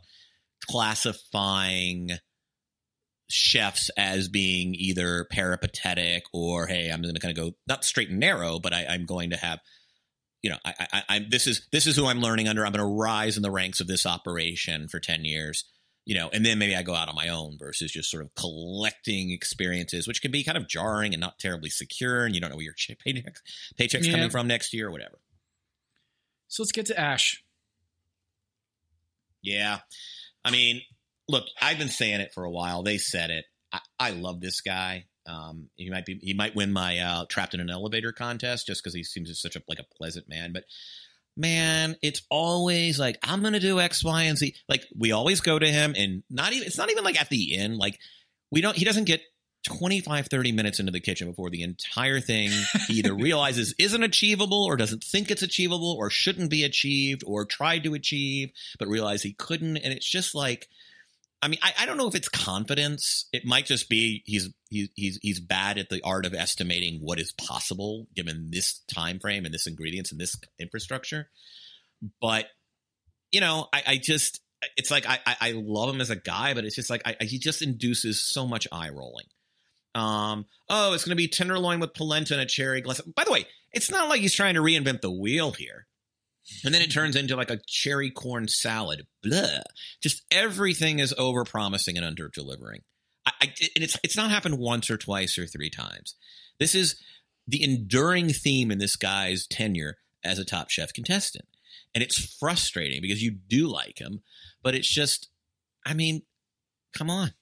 classifying 0.69 2.11
chefs 3.29 3.89
as 3.97 4.29
being 4.29 4.75
either 4.75 5.25
peripatetic 5.31 6.23
or 6.33 6.67
hey, 6.67 6.89
I'm 6.91 7.01
going 7.01 7.15
to 7.15 7.19
kind 7.19 7.37
of 7.37 7.43
go 7.43 7.57
not 7.67 7.83
straight 7.83 8.09
and 8.09 8.19
narrow, 8.19 8.59
but 8.59 8.73
I, 8.73 8.85
I'm 8.85 9.05
going 9.05 9.31
to 9.31 9.37
have 9.37 9.59
you 10.43 10.49
know, 10.49 10.57
I, 10.65 10.73
I, 10.79 11.03
I, 11.09 11.25
this 11.29 11.47
is 11.47 11.67
this 11.71 11.87
is 11.87 11.95
who 11.95 12.05
I'm 12.05 12.19
learning 12.19 12.49
under. 12.49 12.65
I'm 12.65 12.73
going 12.73 12.85
to 12.85 13.01
rise 13.01 13.37
in 13.37 13.43
the 13.43 13.51
ranks 13.51 13.79
of 13.79 13.87
this 13.87 14.05
operation 14.05 14.89
for 14.89 14.99
ten 14.99 15.23
years, 15.23 15.63
you 16.05 16.15
know, 16.15 16.29
and 16.33 16.45
then 16.45 16.59
maybe 16.59 16.75
I 16.75 16.83
go 16.83 16.93
out 16.93 17.07
on 17.09 17.15
my 17.15 17.29
own 17.29 17.57
versus 17.57 17.91
just 17.91 18.09
sort 18.11 18.23
of 18.23 18.33
collecting 18.35 19.31
experiences, 19.31 20.07
which 20.07 20.21
can 20.21 20.31
be 20.31 20.43
kind 20.43 20.57
of 20.57 20.67
jarring 20.67 21.13
and 21.13 21.21
not 21.21 21.39
terribly 21.39 21.69
secure, 21.69 22.25
and 22.25 22.35
you 22.35 22.41
don't 22.41 22.49
know 22.49 22.57
where 22.57 22.65
your 22.65 22.75
paycheck, 22.99 23.37
paycheck's 23.77 24.07
Yeah. 24.07 24.13
coming 24.13 24.29
from 24.29 24.47
next 24.47 24.73
year 24.73 24.87
or 24.87 24.91
whatever. 24.91 25.19
So 26.47 26.63
let's 26.63 26.71
get 26.71 26.85
to 26.87 26.99
Ash. 26.99 27.43
Yeah, 29.41 29.79
I 30.45 30.51
mean, 30.51 30.81
look, 31.27 31.45
I've 31.61 31.77
been 31.77 31.89
saying 31.89 32.21
it 32.21 32.33
for 32.33 32.43
a 32.43 32.51
while. 32.51 32.83
They 32.83 32.97
said 32.97 33.29
it. 33.29 33.45
I, 33.71 33.79
I 33.99 34.09
love 34.11 34.39
this 34.39 34.61
guy. 34.61 35.05
Um, 35.25 35.69
he 35.75 35.89
might 35.89 36.05
be 36.05 36.19
he 36.21 36.33
might 36.33 36.55
win 36.55 36.71
my 36.73 36.99
uh, 36.99 37.25
trapped 37.29 37.53
in 37.53 37.59
an 37.59 37.69
elevator 37.69 38.11
contest 38.11 38.67
just 38.67 38.83
because 38.83 38.93
he 38.93 39.03
seems 39.03 39.37
such 39.41 39.55
a 39.55 39.61
like 39.67 39.79
a 39.79 39.95
pleasant 39.97 40.27
man. 40.29 40.51
But 40.53 40.65
man, 41.35 41.95
it's 42.01 42.21
always 42.29 42.99
like 42.99 43.17
I'm 43.23 43.41
gonna 43.41 43.59
do 43.59 43.79
X, 43.79 44.03
Y, 44.03 44.23
and 44.23 44.37
Z. 44.37 44.55
Like 44.67 44.83
we 44.97 45.11
always 45.11 45.41
go 45.41 45.57
to 45.57 45.67
him, 45.67 45.93
and 45.97 46.23
not 46.29 46.53
even 46.53 46.67
it's 46.67 46.77
not 46.77 46.91
even 46.91 47.03
like 47.03 47.19
at 47.19 47.29
the 47.29 47.57
end. 47.57 47.77
Like 47.77 47.99
we 48.51 48.61
don't 48.61 48.75
he 48.75 48.85
doesn't 48.85 49.05
get 49.05 49.21
25, 49.65 50.27
30 50.27 50.51
minutes 50.51 50.79
into 50.79 50.91
the 50.91 50.99
kitchen 50.99 51.29
before 51.29 51.49
the 51.49 51.63
entire 51.63 52.19
thing 52.19 52.51
he 52.87 52.95
either 52.95 53.13
realizes 53.13 53.73
isn't 53.79 54.03
achievable 54.03 54.65
or 54.65 54.75
doesn't 54.75 55.03
think 55.03 55.31
it's 55.31 55.41
achievable 55.41 55.95
or 55.97 56.09
shouldn't 56.09 56.49
be 56.49 56.63
achieved 56.63 57.23
or 57.25 57.45
tried 57.45 57.83
to 57.83 57.93
achieve 57.93 58.51
but 58.77 58.89
realized 58.89 59.23
he 59.23 59.33
couldn't. 59.33 59.77
And 59.77 59.93
it's 59.93 60.09
just 60.09 60.35
like, 60.35 60.67
I 61.43 61.49
mean, 61.49 61.59
I, 61.61 61.73
I 61.79 61.85
don't 61.85 61.97
know 61.97 62.07
if 62.07 62.15
it's 62.15 62.29
confidence. 62.29 63.27
It 63.33 63.45
might 63.45 63.65
just 63.65 63.89
be 63.89 64.23
he's 64.25 64.49
he's 64.69 64.87
he's 64.95 65.19
he's 65.21 65.39
bad 65.41 65.77
at 65.77 65.89
the 65.89 66.01
art 66.01 66.25
of 66.25 66.33
estimating 66.33 66.99
what 67.01 67.19
is 67.19 67.33
possible 67.33 68.07
given 68.15 68.49
this 68.49 68.79
time 68.87 69.19
frame 69.19 69.43
and 69.43 69.53
this 69.53 69.67
ingredients 69.67 70.11
and 70.11 70.21
this 70.21 70.37
infrastructure. 70.57 71.29
But 72.21 72.45
you 73.33 73.41
know, 73.41 73.67
I, 73.73 73.83
I 73.87 73.97
just 73.97 74.39
it's 74.77 74.89
like 74.89 75.05
I, 75.05 75.19
I 75.25 75.51
love 75.53 75.93
him 75.93 75.99
as 75.99 76.09
a 76.09 76.15
guy, 76.15 76.53
but 76.53 76.63
it's 76.63 76.77
just 76.77 76.89
like 76.89 77.01
I, 77.05 77.17
he 77.25 77.39
just 77.39 77.61
induces 77.61 78.23
so 78.23 78.47
much 78.47 78.65
eye 78.71 78.89
rolling. 78.89 79.25
Um, 79.95 80.45
oh, 80.69 80.93
it's 80.93 81.03
going 81.03 81.11
to 81.11 81.21
be 81.21 81.27
tenderloin 81.27 81.81
with 81.81 81.93
polenta 81.93 82.35
and 82.35 82.41
a 82.41 82.45
cherry 82.45 82.79
glass. 82.79 83.01
By 83.01 83.25
the 83.25 83.31
way, 83.33 83.45
it's 83.73 83.91
not 83.91 84.07
like 84.07 84.21
he's 84.21 84.33
trying 84.33 84.55
to 84.55 84.61
reinvent 84.61 85.01
the 85.01 85.11
wheel 85.11 85.51
here. 85.51 85.87
And 86.63 86.73
then 86.73 86.81
it 86.81 86.91
turns 86.91 87.15
into 87.15 87.35
like 87.35 87.49
a 87.49 87.61
cherry 87.67 88.11
corn 88.11 88.47
salad. 88.47 89.07
Blah. 89.21 89.61
Just 90.01 90.23
everything 90.29 90.99
is 90.99 91.13
over 91.17 91.43
promising 91.43 91.97
and 91.97 92.05
under 92.05 92.27
delivering. 92.27 92.81
I, 93.25 93.31
I, 93.41 93.45
and 93.75 93.83
it's 93.83 93.97
it's 94.03 94.17
not 94.17 94.31
happened 94.31 94.57
once 94.57 94.89
or 94.89 94.97
twice 94.97 95.37
or 95.37 95.47
three 95.47 95.69
times. 95.69 96.15
This 96.59 96.75
is 96.75 97.01
the 97.47 97.63
enduring 97.63 98.29
theme 98.29 98.71
in 98.71 98.79
this 98.79 98.95
guy's 98.95 99.47
tenure 99.47 99.97
as 100.23 100.39
a 100.39 100.45
Top 100.45 100.69
Chef 100.69 100.93
contestant, 100.93 101.45
and 101.93 102.03
it's 102.03 102.35
frustrating 102.37 103.01
because 103.01 103.23
you 103.23 103.31
do 103.31 103.67
like 103.67 103.99
him, 103.99 104.21
but 104.61 104.75
it's 104.75 104.91
just, 104.91 105.29
I 105.85 105.93
mean, 105.93 106.23
come 106.95 107.09
on. 107.09 107.33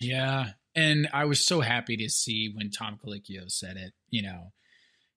Yeah, 0.00 0.50
and 0.74 1.08
I 1.12 1.24
was 1.26 1.44
so 1.44 1.60
happy 1.60 1.96
to 1.98 2.08
see 2.08 2.52
when 2.52 2.70
Tom 2.70 2.98
Colicchio 3.04 3.50
said 3.50 3.76
it. 3.76 3.92
You 4.10 4.22
know, 4.22 4.52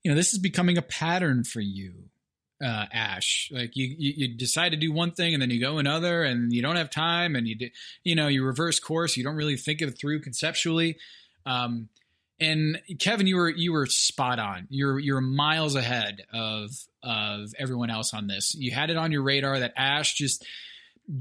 you 0.03 0.12
know, 0.12 0.16
this 0.16 0.34
is 0.34 0.39
becoming 0.39 0.78
a 0.78 0.84
pattern 0.84 1.43
for 1.43 1.62
you, 1.62 2.10
uh, 2.64 2.86
Ash. 2.91 3.49
Like 3.51 3.76
you, 3.76 3.95
you, 3.97 4.14
you 4.16 4.28
decide 4.36 4.70
to 4.70 4.78
do 4.78 4.91
one 4.91 5.12
thing 5.12 5.34
and 5.34 5.41
then 5.41 5.49
you 5.49 5.60
go 5.60 5.78
another, 5.78 6.24
and 6.24 6.51
you 6.51 6.62
don't 6.62 6.76
have 6.76 6.89
time, 6.89 7.36
and 7.36 7.47
you, 7.47 7.56
do, 7.56 7.70
you 8.03 8.16
know, 8.16 8.28
you 8.28 8.43
reverse 8.43 8.80
course. 8.80 9.18
You 9.18 9.24
don't 9.24 9.36
really 9.36 9.58
think 9.58 9.82
it 9.82 9.97
through 9.97 10.22
conceptually. 10.22 10.97
Um, 11.45 11.89
and 12.39 12.82
Kevin, 12.99 13.28
you 13.28 13.38
were 13.38 13.49
you 13.49 13.72
were 13.72 13.86
spot 13.86 14.39
on. 14.39 14.68
You're 14.70 14.99
you're 14.99 15.22
miles 15.22 15.76
ahead 15.76 16.24
of 16.34 16.72
of 17.01 17.53
everyone 17.58 17.89
else 17.89 18.14
on 18.14 18.28
this. 18.28 18.56
You 18.56 18.72
had 18.72 18.89
it 18.89 18.97
on 18.97 19.12
your 19.12 19.24
radar 19.24 19.60
that 19.60 19.74
Ash 19.78 20.16
just 20.16 20.45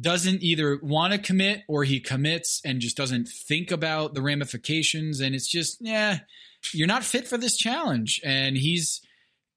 doesn't 0.01 0.43
either 0.43 0.78
want 0.82 1.12
to 1.12 1.18
commit 1.18 1.62
or 1.68 1.85
he 1.85 2.01
commits 2.01 2.61
and 2.64 2.80
just 2.80 2.97
doesn't 2.97 3.28
think 3.28 3.70
about 3.70 4.14
the 4.14 4.22
ramifications 4.22 5.20
and 5.20 5.35
it's 5.35 5.47
just 5.47 5.76
yeah 5.80 6.20
you're 6.72 6.89
not 6.89 7.05
fit 7.05 7.28
for 7.28 7.37
this 7.37 7.55
challenge 7.55 8.18
and 8.24 8.57
he's 8.57 9.03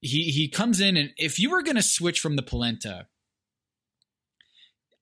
he 0.01 0.23
he 0.23 0.47
comes 0.47 0.79
in 0.79 0.97
and 0.97 1.11
if 1.17 1.39
you 1.39 1.49
were 1.49 1.61
going 1.61 1.75
to 1.75 1.81
switch 1.81 2.19
from 2.19 2.35
the 2.35 2.43
polenta 2.43 3.07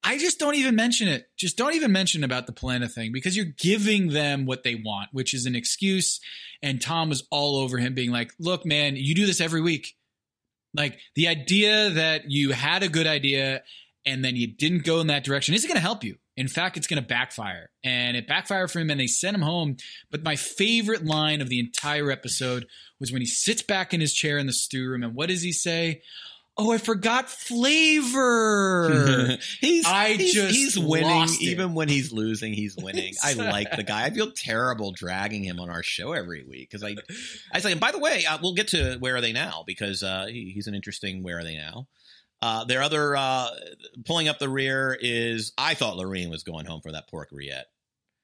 I 0.08 0.20
just 0.20 0.38
don't 0.38 0.54
even 0.54 0.76
mention 0.76 1.08
it. 1.08 1.30
Just 1.36 1.58
don't 1.58 1.74
even 1.74 1.92
mention 1.92 2.24
about 2.24 2.46
the 2.46 2.54
polenta 2.54 2.88
thing 2.88 3.12
because 3.12 3.36
you're 3.36 3.48
giving 3.58 4.10
them 4.10 4.46
what 4.46 4.62
they 4.62 4.76
want, 4.76 5.10
which 5.14 5.34
is 5.34 5.48
an 5.48 5.56
excuse. 5.56 6.20
And 6.62 6.80
Tom 6.80 7.10
was 7.10 7.28
all 7.32 7.58
over 7.58 7.80
him, 7.80 7.96
being 7.96 8.12
like, 8.12 8.32
"Look, 8.40 8.68
man, 8.68 8.98
you 8.98 9.16
do 9.16 9.26
this 9.26 9.42
every 9.42 9.62
week. 9.62 9.96
Like 10.76 11.00
the 11.16 11.28
idea 11.28 11.90
that 11.90 12.30
you 12.30 12.52
had 12.52 12.84
a 12.84 12.88
good 12.88 13.08
idea 13.08 13.64
and 14.06 14.24
then 14.24 14.36
you 14.36 14.48
didn't 14.48 14.84
go 14.84 15.00
in 15.00 15.08
that 15.08 15.24
direction 15.24 15.56
isn't 15.56 15.68
going 15.68 15.76
to 15.76 15.82
help 15.82 16.04
you. 16.04 16.18
In 16.38 16.48
fact, 16.48 16.76
it's 16.78 16.88
going 16.88 17.02
to 17.02 17.08
backfire. 17.08 17.70
And 17.84 18.18
it 18.18 18.28
backfired 18.28 18.72
for 18.72 18.80
him 18.80 18.90
and 18.90 19.00
they 19.00 19.08
sent 19.08 19.36
him 19.36 19.42
home. 19.42 19.78
But 20.12 20.24
my 20.24 20.36
favorite 20.36 21.06
line 21.06 21.42
of 21.42 21.50
the 21.50 21.60
entire 21.60 22.12
episode 22.12 22.68
was 23.00 23.12
when 23.12 23.22
he 23.22 23.28
sits 23.28 23.62
back 23.62 23.94
in 23.94 24.02
his 24.02 24.14
chair 24.14 24.38
in 24.38 24.48
the 24.48 24.54
stew 24.54 24.90
room 24.90 25.04
and 25.04 25.16
what 25.16 25.30
does 25.30 25.42
he 25.42 25.52
say? 25.52 26.02
Oh, 26.58 26.72
I 26.72 26.78
forgot 26.78 27.30
flavor. 27.30 28.88
he's 29.60 29.86
I 29.86 30.14
he's, 30.14 30.34
just 30.34 30.56
he's 30.56 30.80
winning 30.80 31.28
even 31.42 31.74
when 31.74 31.90
he's 31.90 32.14
losing. 32.14 32.54
He's 32.54 32.78
winning. 32.82 33.14
I 33.22 33.34
like 33.34 33.76
the 33.76 33.84
guy. 33.84 34.06
I 34.06 34.10
feel 34.10 34.32
terrible 34.32 34.94
dragging 34.94 35.44
him 35.44 35.60
on 35.60 35.70
our 35.70 35.84
show 35.84 36.14
every 36.14 36.46
week 36.46 36.70
because 36.70 36.82
I 36.82 36.96
I 37.52 37.60
say. 37.60 37.74
And 37.74 37.82
by 37.82 37.92
the 37.92 38.00
way, 38.00 38.26
uh, 38.26 38.38
we'll 38.42 38.54
get 38.54 38.70
to 38.70 38.96
where 39.00 39.18
are 39.18 39.22
they 39.22 39.34
now 39.34 39.66
because 39.68 40.02
uh, 40.02 40.28
he, 40.28 40.52
he's 40.56 40.68
an 40.68 40.76
interesting 40.76 41.24
where 41.24 41.40
are 41.40 41.44
they 41.44 41.58
now. 41.58 41.88
Uh, 42.48 42.64
their 42.66 42.82
other 42.84 43.16
uh, 43.16 43.50
pulling 44.06 44.28
up 44.28 44.38
the 44.40 44.50
rear 44.50 44.96
is 45.00 45.52
I 45.58 45.74
thought 45.74 45.98
Laurine 45.98 46.30
was 46.30 46.44
going 46.44 46.66
home 46.66 46.82
for 46.82 46.92
that 46.92 47.08
pork 47.10 47.30
rillette. 47.32 47.64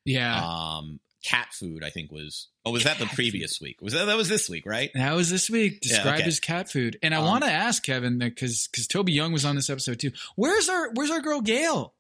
Yeah. 0.06 0.44
Um, 0.44 1.00
cat 1.24 1.48
food, 1.54 1.84
I 1.84 1.90
think 1.90 2.12
was. 2.12 2.48
Oh, 2.66 2.72
was 2.72 2.84
that 2.84 3.00
the 3.00 3.06
previous 3.08 3.60
week? 3.60 3.82
Was 3.82 3.94
that 3.94 4.06
that 4.06 4.18
was 4.18 4.30
this 4.30 4.48
week, 4.50 4.66
right? 4.66 4.92
That 4.94 5.16
was 5.16 5.30
this 5.32 5.50
week. 5.50 5.80
Yeah, 5.84 5.96
Described 5.96 6.20
okay. 6.22 6.28
as 6.28 6.40
cat 6.40 6.70
food. 6.70 6.98
And 7.02 7.14
I 7.16 7.18
Um, 7.18 7.26
want 7.26 7.44
to 7.46 7.52
ask 7.52 7.82
Kevin 7.84 8.20
that 8.20 8.36
because 8.36 8.68
because 8.72 8.88
Toby 8.88 9.14
Young 9.14 9.32
was 9.34 9.46
on 9.46 9.56
this 9.56 9.70
episode 9.70 10.00
too. 10.00 10.12
Where's 10.36 10.70
our 10.70 10.92
Where's 10.94 11.10
our 11.12 11.22
girl 11.22 11.42
Gail? 11.42 11.94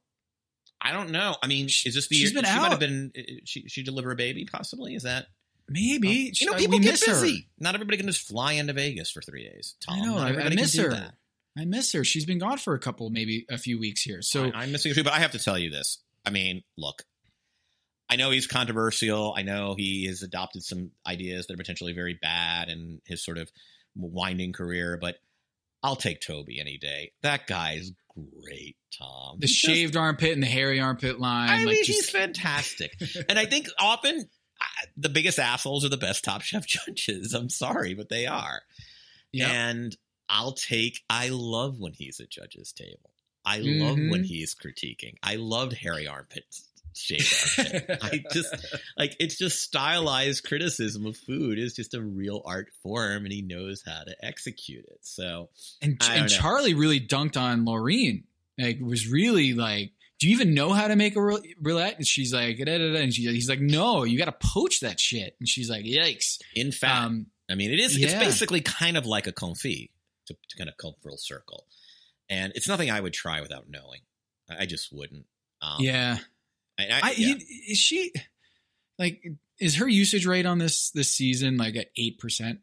I 0.79 0.91
don't 0.93 1.11
know. 1.11 1.35
I 1.43 1.47
mean, 1.47 1.65
is 1.67 1.83
this 1.93 2.07
the 2.07 2.15
She's 2.15 2.31
year 2.33 2.41
been 2.41 2.49
she 2.51 2.57
might 2.57 2.65
out. 2.65 2.71
have 2.71 2.79
been? 2.79 3.11
uh, 3.17 3.21
She 3.45 3.67
she 3.67 3.83
deliver 3.83 4.11
a 4.11 4.15
baby 4.15 4.45
possibly? 4.51 4.93
Is 4.95 5.03
that 5.03 5.27
Maybe 5.69 6.33
you 6.39 6.47
know 6.47 6.57
people 6.57 6.77
we 6.79 6.83
get 6.83 6.91
miss 6.93 7.05
her. 7.07 7.13
busy. 7.13 7.47
Not 7.59 7.75
everybody 7.75 7.97
can 7.97 8.07
just 8.07 8.27
fly 8.27 8.53
into 8.53 8.73
Vegas 8.73 9.09
for 9.11 9.21
three 9.21 9.43
days. 9.47 9.75
Tom, 9.79 9.95
I 10.01 10.05
know. 10.05 10.17
I, 10.17 10.45
I 10.45 10.49
miss 10.49 10.75
her. 10.77 10.89
that. 10.89 11.13
I 11.57 11.65
miss 11.65 11.91
her. 11.93 12.03
She's 12.03 12.25
been 12.25 12.39
gone 12.39 12.57
for 12.57 12.73
a 12.73 12.79
couple, 12.79 13.09
maybe 13.09 13.45
a 13.49 13.57
few 13.57 13.79
weeks 13.79 14.01
here. 14.01 14.21
So 14.21 14.45
I, 14.45 14.61
I'm 14.61 14.71
missing 14.71 14.91
a 14.91 14.95
few, 14.95 15.03
but 15.03 15.13
I 15.13 15.19
have 15.19 15.31
to 15.31 15.39
tell 15.39 15.57
you 15.57 15.69
this. 15.69 15.99
I 16.25 16.29
mean, 16.29 16.63
look, 16.77 17.03
I 18.09 18.15
know 18.15 18.29
he's 18.29 18.47
controversial. 18.47 19.33
I 19.35 19.41
know 19.41 19.75
he 19.77 20.05
has 20.07 20.21
adopted 20.21 20.63
some 20.63 20.91
ideas 21.07 21.47
that 21.47 21.53
are 21.53 21.57
potentially 21.57 21.93
very 21.93 22.17
bad 22.21 22.69
in 22.69 23.01
his 23.05 23.23
sort 23.23 23.37
of 23.37 23.49
winding 23.95 24.53
career, 24.53 24.97
but 24.99 25.15
I'll 25.83 25.95
take 25.95 26.21
Toby 26.21 26.59
any 26.59 26.77
day. 26.77 27.13
That 27.21 27.47
guy's 27.47 27.91
great, 28.13 28.75
Tom. 28.97 29.37
the 29.39 29.47
just- 29.47 29.59
shaved 29.59 29.95
armpit 29.95 30.33
and 30.33 30.43
the 30.43 30.47
hairy 30.47 30.79
armpit 30.79 31.19
line. 31.19 31.49
I 31.49 31.57
mean, 31.57 31.67
like 31.67 31.77
he's 31.77 32.09
fantastic. 32.09 32.93
and 33.29 33.39
I 33.39 33.45
think 33.45 33.67
often 33.79 34.19
uh, 34.19 34.85
the 34.97 35.09
biggest 35.09 35.39
assholes 35.39 35.83
are 35.85 35.89
the 35.89 35.97
best 35.97 36.23
Top 36.23 36.41
Chef 36.41 36.65
judges. 36.87 37.33
I'm 37.33 37.49
sorry, 37.49 37.93
but 37.93 38.09
they 38.09 38.27
are. 38.27 38.61
Yeah. 39.31 39.49
And 39.49 39.95
I'll 40.31 40.53
take, 40.53 41.01
I 41.09 41.29
love 41.29 41.77
when 41.79 41.93
he's 41.93 42.19
at 42.21 42.29
judge's 42.29 42.71
table. 42.71 43.11
I 43.45 43.57
love 43.59 43.97
Mhm. 43.97 44.11
when 44.11 44.23
he's 44.23 44.55
critiquing. 44.55 45.15
I 45.21 45.35
loved 45.35 45.73
Harry 45.73 46.07
Armpit's 46.07 46.67
shape. 46.95 47.21
I 48.01 48.23
just, 48.31 48.53
like, 48.97 49.15
it's 49.19 49.37
just 49.37 49.61
stylized 49.61 50.43
criticism 50.45 51.05
of 51.05 51.17
food 51.17 51.59
is 51.59 51.73
just 51.73 51.93
a 51.93 52.01
real 52.01 52.41
art 52.45 52.69
form 52.83 53.25
and 53.25 53.31
he 53.33 53.41
knows 53.41 53.83
how 53.85 54.03
to 54.03 54.15
execute 54.25 54.85
it. 54.85 54.99
So, 55.01 55.49
and, 55.81 56.01
and. 56.09 56.29
Charlie 56.29 56.73
really 56.75 56.99
dunked 57.01 57.35
on 57.35 57.65
Laurine. 57.65 58.23
Like 58.57 58.79
was 58.81 59.07
really 59.07 59.53
like, 59.53 59.91
do 60.19 60.27
you 60.27 60.35
even 60.35 60.53
know 60.53 60.71
how 60.71 60.87
to 60.87 60.95
make 60.95 61.15
a 61.15 61.19
roul- 61.19 61.43
roulette? 61.61 61.97
And 61.97 62.05
she's 62.05 62.31
like, 62.31 62.57
da, 62.57 62.65
da, 62.65 62.77
da. 62.93 62.99
and 63.01 63.11
she, 63.13 63.23
he's 63.23 63.49
like, 63.49 63.59
no, 63.61 64.03
you 64.03 64.17
got 64.19 64.25
to 64.25 64.47
poach 64.47 64.81
that 64.81 64.99
shit. 64.99 65.35
And 65.39 65.49
she's 65.49 65.67
like, 65.69 65.83
yikes. 65.83 66.37
in 66.55 66.71
fact, 66.71 67.05
Um, 67.05 67.25
I 67.49 67.55
mean, 67.55 67.71
it 67.71 67.79
is. 67.79 67.97
It's 67.97 68.13
basically 68.13 68.61
kind 68.61 68.97
of 68.97 69.05
like 69.07 69.25
a 69.27 69.31
confit 69.33 69.89
to, 70.27 70.33
to 70.33 70.57
kind 70.57 70.69
of 70.69 70.77
come 70.77 70.93
full 71.03 71.17
circle, 71.17 71.65
and 72.29 72.51
it's 72.55 72.67
nothing 72.67 72.89
I 72.89 72.99
would 72.99 73.13
try 73.13 73.41
without 73.41 73.65
knowing. 73.69 74.01
I 74.49 74.63
I 74.63 74.65
just 74.65 74.89
wouldn't. 74.91 75.25
Um, 75.61 75.77
yeah. 75.79 76.17
I, 76.79 76.83
I, 76.83 76.99
I, 77.03 77.13
yeah. 77.17 77.35
is 77.69 77.77
she 77.77 78.11
like 78.97 79.23
is 79.59 79.75
her 79.75 79.87
usage 79.87 80.25
rate 80.25 80.45
on 80.45 80.57
this 80.57 80.91
this 80.91 81.11
season 81.13 81.57
like 81.57 81.75
at 81.75 81.87
eight 81.97 82.17
percent? 82.19 82.59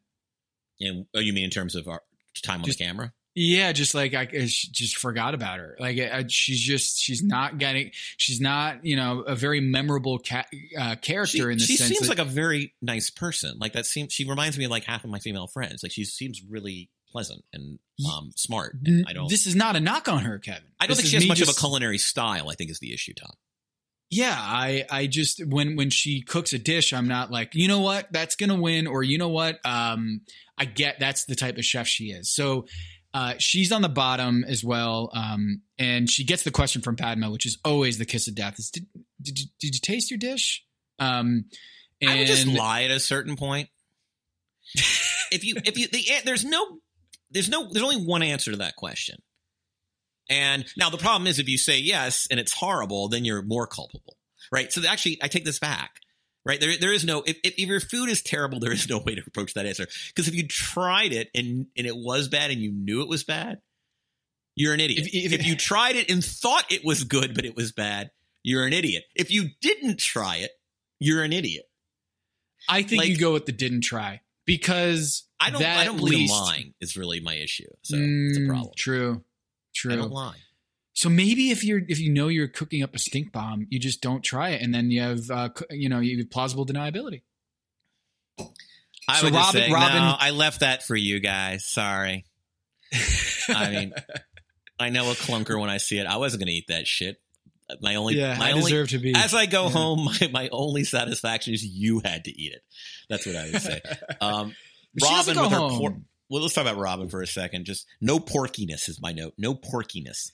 And- 0.81 1.07
oh, 1.15 1.21
you 1.21 1.33
mean 1.33 1.45
in 1.45 1.51
terms 1.51 1.75
of 1.77 1.89
our 1.89 2.03
time 2.43 2.63
on 2.63 2.69
the 2.69 2.75
camera? 2.75 3.13
Yeah, 3.35 3.71
just 3.71 3.95
like 3.95 4.15
I, 4.15 4.27
just 4.27 4.97
forgot 4.97 5.33
about 5.33 5.61
her. 5.61 5.77
Like 5.79 5.97
I, 5.99 6.25
she's 6.29 6.61
just 6.61 6.99
she's 6.99 7.23
not 7.23 7.59
getting 7.59 7.93
she's 8.17 8.41
not 8.41 8.85
you 8.85 8.97
know 8.97 9.21
a 9.21 9.37
very 9.37 9.61
memorable 9.61 10.19
ca- 10.19 10.47
uh, 10.77 10.97
character 10.97 11.37
She, 11.37 11.43
in 11.43 11.59
the 11.59 11.65
she 11.65 11.77
sense 11.77 11.91
seems 11.91 12.09
that, 12.09 12.19
like 12.19 12.27
a 12.27 12.29
very 12.29 12.75
nice 12.83 13.11
person. 13.11 13.57
Like 13.61 13.75
that 13.75 13.87
seems. 13.87 14.13
She 14.13 14.25
reminds 14.25 14.59
me 14.59 14.65
of 14.65 14.73
like 14.73 14.85
half 14.85 15.05
of 15.05 15.11
my 15.11 15.21
female 15.21 15.47
friends. 15.47 15.85
Like 15.85 15.93
she 15.93 16.05
seems 16.05 16.43
really 16.43 16.91
pleasant 17.11 17.45
and 17.53 17.79
um, 18.07 18.31
smart. 18.37 18.77
And 18.85 19.07
I 19.09 19.13
don't. 19.13 19.29
This 19.29 19.47
is 19.47 19.55
not 19.55 19.77
a 19.77 19.81
knock 19.81 20.09
on 20.09 20.25
her, 20.25 20.39
Kevin. 20.39 20.63
I 20.81 20.87
don't 20.87 20.97
This 20.97 21.05
think 21.05 21.11
she 21.11 21.17
has 21.17 21.27
much 21.27 21.41
of 21.41 21.49
a 21.49 21.59
culinary 21.59 21.99
style. 21.99 22.49
I 22.49 22.55
think 22.55 22.71
is 22.71 22.79
the 22.79 22.93
issue, 22.93 23.15
Tom. 23.15 23.33
Yeah, 24.11 24.35
I 24.37 24.87
I 24.91 25.07
just 25.07 25.45
when 25.47 25.77
when 25.77 25.91
she 25.91 26.23
cooks 26.23 26.53
a 26.53 26.59
dish, 26.59 26.93
I'm 26.93 27.09
not 27.09 27.31
like 27.31 27.55
you 27.55 27.69
know 27.69 27.81
what 27.81 28.09
that's 28.11 28.37
gonna 28.37 28.61
win, 28.61 28.87
or 28.87 29.03
you 29.03 29.19
know 29.19 29.29
what 29.29 29.59
um 29.65 30.23
I 30.57 30.65
get 30.65 30.99
that's 30.99 31.25
the 31.25 31.35
type 31.35 31.59
of 31.59 31.65
chef 31.65 31.87
she 31.87 32.07
is. 32.07 32.31
So 32.31 32.67
uh, 33.15 33.35
she's 33.39 33.73
on 33.73 33.83
the 33.83 33.89
bottom 33.89 34.45
as 34.47 34.63
well, 34.63 35.11
um, 35.15 35.63
and 35.79 36.11
she 36.11 36.25
gets 36.25 36.43
the 36.43 36.51
question 36.51 36.83
from 36.83 36.97
Padma, 36.97 37.31
which 37.31 37.47
is 37.47 37.59
always 37.65 37.99
the 37.99 38.05
kiss 38.05 38.29
of 38.29 38.35
death. 38.35 38.59
Is 38.59 38.71
did 38.71 38.87
did 39.21 39.39
you, 39.39 39.47
did 39.61 39.75
you 39.75 39.81
taste 39.81 40.11
your 40.11 40.19
dish? 40.19 40.65
Um, 40.99 41.47
and 42.01 42.11
I 42.11 42.19
would 42.19 42.27
just 42.27 42.47
lie 42.47 42.83
at 42.85 42.91
a 42.91 43.01
certain 43.01 43.37
point. 43.37 43.69
if 45.33 45.45
you 45.45 45.57
if 45.65 45.79
you 45.79 45.89
the 45.89 46.05
there's 46.25 46.45
no 46.45 46.79
there's 47.31 47.49
no 47.49 47.69
there's 47.71 47.85
only 47.85 48.05
one 48.05 48.23
answer 48.23 48.51
to 48.51 48.59
that 48.59 48.77
question. 48.77 49.17
And 50.31 50.67
now 50.77 50.91
the 50.91 50.99
problem 50.99 51.27
is 51.27 51.39
if 51.39 51.49
you 51.49 51.59
say 51.59 51.79
yes 51.79 52.29
and 52.31 52.39
it's 52.39 52.53
horrible, 52.53 53.09
then 53.09 53.25
you're 53.25 53.43
more 53.43 53.67
culpable, 53.67 54.17
right? 54.53 54.71
So 54.71 54.83
actually, 54.87 55.19
I 55.23 55.29
take 55.29 55.47
this 55.47 55.59
back, 55.59 56.01
right? 56.45 56.61
There, 56.61 56.77
there 56.79 56.93
is 56.93 57.05
no 57.05 57.23
if, 57.27 57.39
if 57.43 57.59
your 57.59 57.81
food 57.81 58.11
is 58.11 58.23
terrible, 58.23 58.61
there 58.61 58.73
is 58.73 58.89
no 58.89 58.99
way 58.99 59.15
to 59.15 59.23
approach 59.27 59.55
that 59.55 59.67
answer. 59.67 59.87
Because 60.09 60.29
if 60.29 60.35
you 60.35 60.47
tried 60.47 61.13
it 61.13 61.29
and 61.35 61.67
and 61.77 61.87
it 61.87 61.97
was 61.97 62.29
bad 62.29 62.51
and 62.51 62.61
you 62.61 62.73
knew 62.73 63.03
it 63.03 63.09
was 63.09 63.25
bad, 63.25 63.61
you're 64.55 64.75
an 64.75 64.81
idiot. 64.81 65.07
If, 65.07 65.33
if, 65.33 65.41
if 65.41 65.47
you 65.47 65.57
tried 65.57 65.97
it 65.97 66.11
and 66.11 66.25
thought 66.25 66.71
it 66.71 66.85
was 66.85 67.05
good 67.05 67.35
but 67.35 67.45
it 67.45 67.57
was 67.57 67.73
bad, 67.73 68.11
you're 68.43 68.67
an 68.67 68.73
idiot. 68.73 69.05
If 69.15 69.31
you 69.31 69.49
didn't 69.61 69.99
try 69.99 70.37
it, 70.37 70.51
you're 70.99 71.23
an 71.23 71.33
idiot. 71.33 71.65
I 72.69 72.83
think 72.83 73.01
like, 73.01 73.09
you 73.09 73.17
go 73.17 73.33
with 73.33 73.47
the 73.47 73.53
didn't 73.53 73.83
try 73.83 74.21
because 74.49 75.29
I 75.39 75.51
don't. 75.51 75.63
I 75.63 75.85
don't 75.85 75.99
believe 75.99 76.21
least, 76.21 76.33
lying 76.33 76.75
is 76.81 76.97
really 76.97 77.21
my 77.21 77.35
issue. 77.35 77.69
So 77.83 77.97
mm, 77.97 78.31
it's 78.31 78.39
a 78.39 78.47
problem. 78.49 78.73
True. 78.77 79.23
True. 79.75 79.93
I 79.93 79.97
don't 79.97 80.11
lie. 80.11 80.39
So 80.95 81.11
maybe 81.11 81.51
if 81.51 81.63
you're 81.63 81.83
if 81.87 82.01
you 82.01 82.11
know 82.11 82.29
you're 82.29 82.49
cooking 82.49 82.83
up 82.83 82.95
a 82.95 82.99
stink 82.99 83.31
bomb, 83.31 83.67
you 83.69 83.79
just 83.79 84.01
don't 84.01 84.25
try 84.25 84.51
it, 84.51 84.63
and 84.63 84.75
then 84.75 84.91
you 84.91 85.03
have 85.03 85.31
uh, 85.31 85.51
you 85.71 85.89
know 85.89 86.01
you 86.01 86.17
have 86.17 86.31
plausible 86.31 86.67
deniability. 86.67 87.23
I 89.07 89.19
so 89.19 89.25
would 89.25 89.35
Robin, 89.35 89.63
say, 89.63 89.71
Robin, 89.73 89.97
no, 89.99 90.17
I 90.19 90.31
left 90.31 90.61
that 90.61 90.83
for 90.83 90.97
you 90.97 91.21
guys. 91.21 91.65
Sorry. 91.67 92.25
I 93.49 93.71
mean, 93.71 93.95
I 94.81 94.91
know 94.91 95.11
a 95.11 95.15
clunker 95.15 95.61
when 95.61 95.71
I 95.71 95.77
see 95.77 95.99
it. 95.99 96.07
I 96.07 96.17
wasn't 96.17 96.41
going 96.41 96.49
to 96.49 96.53
eat 96.53 96.67
that 96.69 96.87
shit. 96.87 97.21
My 97.81 97.97
only, 97.97 98.15
yeah, 98.15 98.39
my 98.39 98.49
I 98.49 98.53
only, 98.53 98.71
deserve 98.71 98.89
to 98.91 98.99
be. 98.99 99.15
As 99.15 99.35
I 99.35 99.47
go 99.47 99.65
yeah. 99.65 99.71
home, 99.71 100.05
my, 100.21 100.29
my 100.33 100.49
only 100.53 100.85
satisfaction 100.85 101.55
is 101.55 101.65
you 101.65 102.01
had 102.05 102.25
to 102.25 102.31
eat 102.31 102.53
it. 102.53 102.63
That's 103.09 103.27
what 103.27 103.37
I 103.37 103.51
would 103.51 103.63
say. 103.63 103.81
Um, 104.21 104.55
Robin 105.01 105.41
with 105.41 105.53
her 105.53 105.59
pork 105.59 105.95
well, 106.31 106.43
let's 106.43 106.55
talk 106.55 106.63
about 106.67 106.77
Robin 106.77 107.09
for 107.09 107.23
a 107.23 107.27
second. 107.27 107.65
Just 107.65 107.87
no 108.01 108.19
porkiness 108.19 108.89
is 108.89 109.01
my 109.01 109.13
note. 109.13 109.35
No 109.39 109.55
porkiness. 109.55 110.31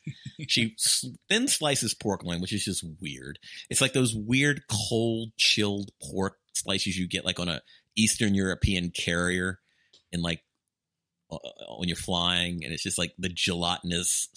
she 0.49 0.77
thin 1.29 1.47
slices 1.47 1.95
pork 1.95 2.25
loin, 2.25 2.41
which 2.41 2.53
is 2.53 2.65
just 2.65 2.85
weird. 3.01 3.39
It's 3.71 3.81
like 3.81 3.93
those 3.93 4.15
weird 4.15 4.63
cold 4.69 5.31
chilled 5.37 5.91
pork 6.03 6.39
slices 6.53 6.99
you 6.99 7.07
get 7.07 7.25
like 7.25 7.39
on 7.39 7.49
a 7.49 7.63
Eastern 7.97 8.35
European 8.35 8.91
carrier 8.91 9.61
in 10.11 10.21
like 10.21 10.43
when 11.79 11.89
you're 11.89 11.97
flying, 11.97 12.65
and 12.65 12.73
it's 12.73 12.83
just 12.83 12.99
like 12.99 13.15
the 13.19 13.29
gelatinous 13.29 14.29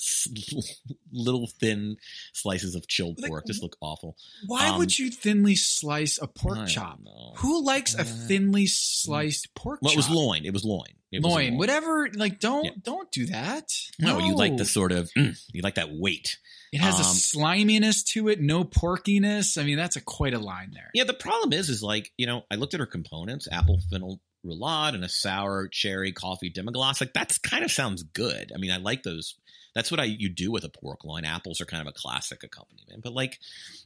little 1.17 1.47
thin 1.47 1.97
slices 2.33 2.75
of 2.75 2.87
chilled 2.87 3.17
pork 3.17 3.43
like, 3.43 3.45
just 3.45 3.61
look 3.61 3.75
awful. 3.81 4.15
Why 4.45 4.69
um, 4.69 4.79
would 4.79 4.97
you 4.97 5.11
thinly 5.11 5.55
slice 5.55 6.19
a 6.21 6.27
pork 6.27 6.67
chop? 6.67 6.99
Who 7.37 7.63
likes 7.63 7.95
a 7.95 8.01
uh, 8.01 8.03
thinly 8.03 8.67
sliced 8.67 9.53
pork? 9.55 9.79
Well, 9.81 9.91
chop? 9.91 9.95
it 9.95 9.97
was 9.97 10.09
loin. 10.09 10.45
It 10.45 10.53
was 10.53 10.63
loin. 10.63 10.93
It 11.11 11.21
loin, 11.21 11.33
loin. 11.33 11.57
whatever. 11.57 12.09
Like, 12.13 12.39
don't 12.39 12.65
yeah. 12.65 12.71
don't 12.81 13.11
do 13.11 13.27
that. 13.27 13.71
No, 13.99 14.19
no, 14.19 14.25
you 14.25 14.35
like 14.35 14.57
the 14.57 14.65
sort 14.65 14.91
of 14.91 15.09
mm, 15.17 15.37
you 15.53 15.61
like 15.61 15.75
that 15.75 15.89
weight. 15.91 16.37
It 16.73 16.81
has 16.81 16.95
um, 16.95 17.01
a 17.01 17.03
sliminess 17.05 18.03
to 18.11 18.27
it, 18.27 18.41
no 18.41 18.65
porkiness. 18.65 19.57
I 19.57 19.63
mean, 19.63 19.77
that's 19.77 19.95
a 19.95 20.01
quite 20.01 20.33
a 20.33 20.39
line 20.39 20.71
there. 20.73 20.91
Yeah, 20.93 21.05
the 21.05 21.13
problem 21.13 21.53
is, 21.53 21.69
is 21.69 21.81
like 21.81 22.11
you 22.17 22.27
know, 22.27 22.43
I 22.51 22.55
looked 22.55 22.73
at 22.73 22.81
her 22.81 22.85
components: 22.85 23.47
apple, 23.49 23.79
fennel, 23.89 24.19
roulade 24.45 24.95
and 24.95 25.03
a 25.03 25.09
sour 25.09 25.67
cherry 25.67 26.11
coffee 26.11 26.49
demi-glace. 26.49 27.01
Like 27.01 27.13
that's 27.13 27.37
kind 27.37 27.63
of 27.63 27.71
sounds 27.71 28.03
good. 28.03 28.51
I 28.53 28.57
mean, 28.57 28.71
I 28.71 28.77
like 28.77 29.03
those. 29.03 29.35
That's 29.77 29.91
what 29.91 29.99
I 29.99 30.05
you 30.05 30.27
do 30.27 30.49
with 30.51 30.63
a 30.63 30.69
pork 30.69 31.05
loin. 31.05 31.23
Apples 31.23 31.61
are 31.61 31.65
kind 31.65 31.81
of 31.81 31.87
a 31.87 31.95
classic 31.95 32.41
accompaniment, 32.41 33.03
but 33.03 33.13
like, 33.13 33.37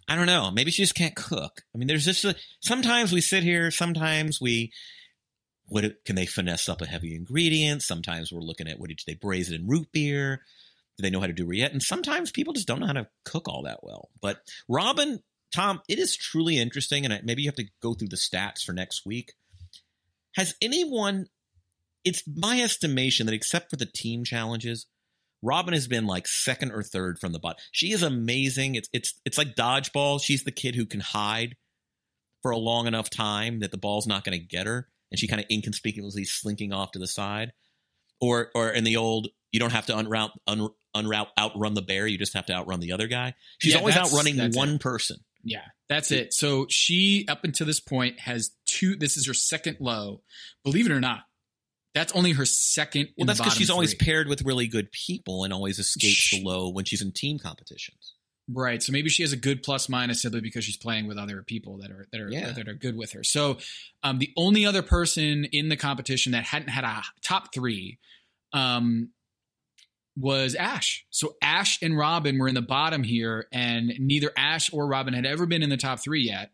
I 0.08 0.16
don't 0.16 0.26
know. 0.26 0.50
Maybe 0.50 0.72
she 0.72 0.84
just 0.84 0.96
can't 0.96 1.18
cook. 1.18 1.64
I 1.76 1.78
mean, 1.78 1.90
there's 1.90 2.06
just 2.06 2.24
a, 2.24 2.34
sometimes 2.62 3.12
we 3.12 3.20
sit 3.20 3.44
here. 3.44 3.72
Sometimes 3.72 4.40
we 4.40 4.72
what 5.68 6.06
can 6.06 6.16
they 6.16 6.26
finesse 6.26 6.70
up 6.70 6.82
a 6.82 6.86
heavy 6.86 7.14
ingredient? 7.14 7.82
Sometimes 7.82 8.32
we're 8.32 8.40
looking 8.40 8.70
at 8.70 8.80
what 8.80 8.88
did 8.88 9.02
they 9.06 9.16
braise 9.16 9.52
it 9.52 9.60
in 9.60 9.68
root 9.68 9.92
beer? 9.92 10.38
Do 10.98 11.02
they 11.02 11.10
know 11.10 11.20
how 11.20 11.28
to 11.28 11.34
do 11.34 11.46
rillette? 11.46 11.74
And 11.74 11.84
sometimes 11.84 12.32
people 12.32 12.54
just 12.54 12.70
don't 12.70 12.80
know 12.80 12.88
how 12.88 12.94
to 12.94 13.10
cook 13.26 13.50
all 13.50 13.64
that 13.64 13.84
well. 13.84 14.08
But 14.22 14.40
Robin, 14.70 15.20
Tom, 15.54 15.82
it 15.90 16.00
is 16.00 16.16
truly 16.16 16.58
interesting, 16.58 17.06
and 17.06 17.20
maybe 17.26 17.42
you 17.42 17.50
have 17.50 17.56
to 17.56 17.68
go 17.82 17.96
through 17.96 18.08
the 18.08 18.16
stats 18.16 18.64
for 18.64 18.72
next 18.72 19.06
week. 19.06 19.34
Has 20.36 20.56
anyone, 20.62 21.28
it's 22.06 22.24
my 22.34 22.62
estimation 22.62 23.26
that 23.26 23.36
except 23.36 23.70
for 23.70 23.76
the 23.76 23.86
team 23.86 24.24
challenges, 24.24 24.86
Robin 25.42 25.74
has 25.74 25.88
been 25.88 26.06
like 26.06 26.28
second 26.28 26.72
or 26.72 26.84
third 26.84 27.20
from 27.20 27.32
the 27.32 27.40
bottom. 27.40 27.58
She 27.72 27.92
is 27.92 28.04
amazing. 28.04 28.76
It's 28.76 28.90
it's 28.94 29.20
it's 29.26 29.38
like 29.38 29.56
dodgeball. 29.56 30.22
She's 30.22 30.44
the 30.44 30.52
kid 30.52 30.76
who 30.76 30.86
can 30.86 31.00
hide 31.00 31.56
for 32.42 32.52
a 32.52 32.58
long 32.58 32.88
enough 32.88 33.10
time 33.10 33.60
that 33.60 33.72
the 33.72 33.78
ball's 33.78 34.08
not 34.08 34.24
going 34.24 34.40
to 34.40 34.46
get 34.46 34.68
her, 34.68 34.88
and 35.10 35.20
she 35.20 35.28
kind 35.28 35.42
of 35.42 35.48
inconspicuously 35.50 36.26
slinking 36.26 36.74
off 36.74 36.92
to 36.92 37.00
the 37.00 37.08
side. 37.08 37.54
Or 38.20 38.52
or 38.54 38.70
in 38.70 38.84
the 38.84 38.98
old, 38.98 39.30
you 39.52 39.60
don't 39.60 39.72
have 39.72 39.88
to 39.88 39.94
unroute 39.94 40.32
un, 40.46 40.70
unroute 40.96 41.28
outrun 41.40 41.74
the 41.74 41.82
bear. 41.82 42.06
You 42.06 42.18
just 42.18 42.36
have 42.36 42.46
to 42.48 42.54
outrun 42.54 42.80
the 42.80 42.92
other 42.92 43.08
guy. 43.08 43.34
She's 43.58 43.74
yeah, 43.74 43.80
always 43.80 43.98
outrunning 43.98 44.38
one 44.54 44.76
it. 44.76 44.82
person. 44.82 45.18
Yeah, 45.44 45.66
that's 45.90 46.12
it. 46.12 46.34
So 46.34 46.68
she, 46.70 47.26
up 47.28 47.44
until 47.44 47.66
this 47.66 47.80
point, 47.80 48.20
has 48.20 48.52
two. 48.68 48.96
This 48.96 49.18
is 49.18 49.26
her 49.26 49.34
second 49.34 49.78
low. 49.80 50.22
Believe 50.64 50.86
it 50.86 50.92
or 50.92 51.00
not, 51.00 51.22
that's 51.94 52.14
only 52.14 52.32
her 52.32 52.46
second. 52.46 53.10
Well, 53.18 53.28
that's 53.28 53.40
because 53.40 53.54
she's 53.54 53.68
three. 53.68 53.74
always 53.74 53.96
paired 53.96 54.28
with 54.28 54.44
really 54.44 54.68
good 54.68 54.92
people 54.92 55.44
and 55.44 55.54
always 55.54 55.80
escapes 55.80 56.16
she, 56.16 56.40
the 56.40 56.46
low 56.46 56.70
when 56.70 56.86
she's 56.86 57.02
in 57.02 57.12
team 57.12 57.38
competitions. 57.40 58.14
Right. 58.54 58.82
So 58.82 58.92
maybe 58.92 59.10
she 59.10 59.24
has 59.24 59.34
a 59.34 59.38
good 59.38 59.64
plus 59.64 59.88
minus 59.88 60.22
simply 60.22 60.42
because 60.42 60.64
she's 60.64 60.78
playing 60.78 61.08
with 61.08 61.18
other 61.18 61.44
people 61.44 61.78
that 61.78 61.92
are 61.92 62.08
that 62.12 62.22
are 62.22 62.30
yeah. 62.30 62.52
that 62.52 62.68
are 62.68 62.74
good 62.74 62.98
with 62.98 63.12
her. 63.12 63.24
So 63.24 63.58
um, 64.04 64.20
the 64.20 64.32
only 64.38 64.66
other 64.66 64.82
person 64.82 65.46
in 65.46 65.70
the 65.70 65.78
competition 65.78 66.32
that 66.32 66.46
hadn't 66.46 66.70
had 66.70 66.84
a 66.84 67.02
top 67.22 67.54
three 67.54 68.00
um, 68.54 69.10
was 70.18 70.56
Ash. 70.56 71.06
So 71.10 71.36
Ash 71.42 71.82
and 71.82 71.98
Robin 71.98 72.40
were 72.40 72.48
in 72.48 72.56
the 72.56 72.62
bottom 72.62 73.04
here, 73.04 73.48
and 73.52 73.94
neither 74.00 74.32
Ash 74.36 74.74
or 74.74 74.88
Robin 74.88 75.14
had 75.14 75.26
ever 75.26 75.46
been 75.46 75.64
in 75.64 75.70
the 75.70 75.78
top 75.78 76.00
three 76.00 76.24
yet. 76.24 76.52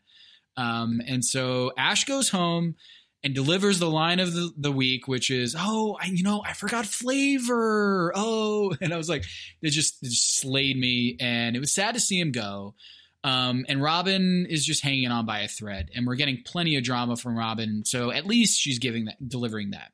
Um, 0.55 1.01
and 1.07 1.23
so 1.23 1.71
Ash 1.77 2.03
goes 2.03 2.29
home 2.29 2.75
and 3.23 3.33
delivers 3.33 3.79
the 3.79 3.89
line 3.89 4.19
of 4.19 4.33
the, 4.33 4.51
the 4.57 4.71
week, 4.71 5.07
which 5.07 5.29
is, 5.29 5.55
"Oh, 5.57 5.97
I, 6.01 6.07
you 6.07 6.23
know, 6.23 6.43
I 6.45 6.53
forgot 6.53 6.85
flavor." 6.85 8.11
Oh, 8.15 8.73
and 8.81 8.93
I 8.93 8.97
was 8.97 9.09
like, 9.09 9.25
it 9.61 9.69
just, 9.69 10.01
it 10.03 10.09
just 10.09 10.39
slayed 10.39 10.77
me, 10.77 11.17
and 11.19 11.55
it 11.55 11.59
was 11.59 11.73
sad 11.73 11.95
to 11.95 12.01
see 12.01 12.19
him 12.19 12.31
go. 12.31 12.75
Um, 13.23 13.65
and 13.67 13.81
Robin 13.81 14.45
is 14.49 14.65
just 14.65 14.83
hanging 14.83 15.11
on 15.11 15.25
by 15.25 15.41
a 15.41 15.47
thread, 15.47 15.89
and 15.95 16.07
we're 16.07 16.15
getting 16.15 16.43
plenty 16.45 16.77
of 16.77 16.83
drama 16.83 17.17
from 17.17 17.37
Robin. 17.37 17.83
So 17.85 18.11
at 18.11 18.25
least 18.25 18.59
she's 18.59 18.79
giving 18.79 19.05
that, 19.05 19.27
delivering 19.27 19.71
that. 19.71 19.91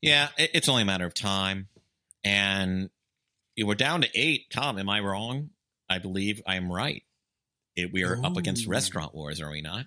Yeah, 0.00 0.28
it's 0.38 0.68
only 0.68 0.82
a 0.82 0.86
matter 0.86 1.04
of 1.04 1.12
time 1.12 1.68
and 2.24 2.90
we're 3.62 3.74
down 3.74 4.02
to 4.02 4.08
eight. 4.14 4.50
Tom, 4.50 4.78
am 4.78 4.88
I 4.88 5.00
wrong? 5.00 5.50
I 5.88 5.98
believe 5.98 6.42
I 6.46 6.56
am 6.56 6.72
right. 6.72 7.02
It, 7.76 7.92
we 7.92 8.04
are 8.04 8.16
Ooh. 8.16 8.22
up 8.22 8.36
against 8.36 8.66
restaurant 8.66 9.14
wars, 9.14 9.40
are 9.40 9.50
we 9.50 9.60
not? 9.60 9.86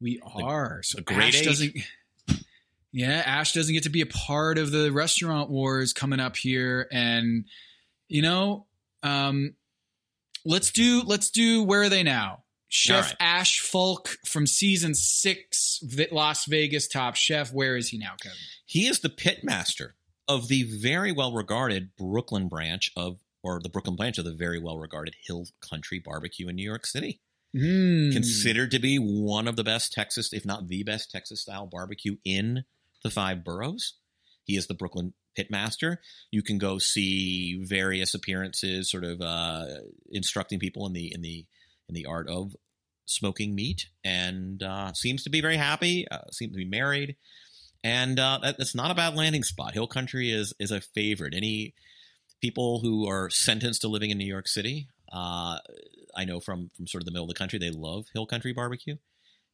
We 0.00 0.20
are. 0.24 0.82
So 0.82 1.00
Ash 1.08 1.42
doesn't. 1.42 1.74
Yeah, 2.92 3.22
Ash 3.26 3.52
doesn't 3.52 3.74
get 3.74 3.82
to 3.82 3.90
be 3.90 4.00
a 4.00 4.06
part 4.06 4.56
of 4.56 4.70
the 4.70 4.90
restaurant 4.90 5.50
wars 5.50 5.92
coming 5.92 6.18
up 6.18 6.34
here, 6.34 6.88
and 6.90 7.44
you 8.08 8.22
know, 8.22 8.64
um, 9.02 9.54
let's 10.46 10.70
do 10.70 11.02
let's 11.04 11.28
do 11.28 11.62
where 11.62 11.82
are 11.82 11.88
they 11.90 12.02
now? 12.02 12.44
Chef 12.68 13.08
right. 13.08 13.16
Ash 13.20 13.60
Fulk 13.60 14.08
from 14.24 14.46
season 14.46 14.94
six, 14.94 15.82
Las 16.10 16.46
Vegas 16.46 16.88
Top 16.88 17.16
Chef. 17.16 17.52
Where 17.52 17.76
is 17.76 17.88
he 17.88 17.98
now, 17.98 18.14
Kevin? 18.20 18.38
He 18.64 18.86
is 18.86 19.00
the 19.00 19.10
pit 19.10 19.44
master 19.44 19.94
of 20.26 20.48
the 20.48 20.62
very 20.62 21.12
well 21.12 21.32
regarded 21.32 21.90
Brooklyn 21.96 22.48
branch 22.48 22.90
of, 22.96 23.18
or 23.42 23.60
the 23.62 23.68
Brooklyn 23.68 23.96
branch 23.96 24.18
of 24.18 24.24
the 24.24 24.34
very 24.34 24.58
well 24.58 24.78
regarded 24.78 25.14
Hill 25.26 25.46
Country 25.60 26.00
Barbecue 26.04 26.48
in 26.48 26.56
New 26.56 26.64
York 26.64 26.86
City. 26.86 27.20
Mm. 27.56 28.12
Considered 28.12 28.70
to 28.72 28.78
be 28.78 28.98
one 28.98 29.48
of 29.48 29.56
the 29.56 29.64
best 29.64 29.92
Texas, 29.92 30.32
if 30.32 30.44
not 30.44 30.68
the 30.68 30.82
best 30.82 31.10
Texas 31.10 31.42
style 31.42 31.66
barbecue 31.66 32.16
in 32.24 32.64
the 33.02 33.10
five 33.10 33.44
boroughs. 33.44 33.94
He 34.44 34.56
is 34.56 34.66
the 34.66 34.74
Brooklyn 34.74 35.14
pitmaster. 35.38 35.98
You 36.30 36.42
can 36.42 36.58
go 36.58 36.78
see 36.78 37.62
various 37.62 38.14
appearances, 38.14 38.90
sort 38.90 39.04
of 39.04 39.20
uh, 39.20 39.66
instructing 40.10 40.58
people 40.58 40.86
in 40.86 40.92
the 40.92 41.12
in 41.14 41.22
the 41.22 41.46
in 41.88 41.94
the 41.94 42.06
art 42.06 42.28
of 42.28 42.54
smoking 43.06 43.54
meat, 43.54 43.86
and 44.04 44.62
uh, 44.62 44.92
seems 44.92 45.22
to 45.24 45.30
be 45.30 45.40
very 45.40 45.56
happy. 45.56 46.06
Uh, 46.10 46.30
seems 46.30 46.52
to 46.52 46.58
be 46.58 46.68
married 46.68 47.16
and 47.86 48.18
uh, 48.18 48.40
that, 48.42 48.58
that's 48.58 48.74
not 48.74 48.90
a 48.90 48.94
bad 48.94 49.14
landing 49.14 49.44
spot. 49.44 49.74
Hill 49.74 49.86
Country 49.86 50.32
is 50.32 50.52
is 50.58 50.72
a 50.72 50.80
favorite. 50.80 51.34
Any 51.36 51.74
people 52.40 52.80
who 52.80 53.08
are 53.08 53.30
sentenced 53.30 53.82
to 53.82 53.88
living 53.88 54.10
in 54.10 54.18
New 54.18 54.26
York 54.26 54.48
City, 54.48 54.88
uh, 55.12 55.58
I 56.16 56.24
know 56.24 56.40
from 56.40 56.70
from 56.76 56.86
sort 56.86 57.02
of 57.02 57.06
the 57.06 57.12
middle 57.12 57.24
of 57.24 57.28
the 57.28 57.38
country, 57.38 57.58
they 57.58 57.70
love 57.70 58.06
Hill 58.12 58.26
Country 58.26 58.52
barbecue. 58.52 58.96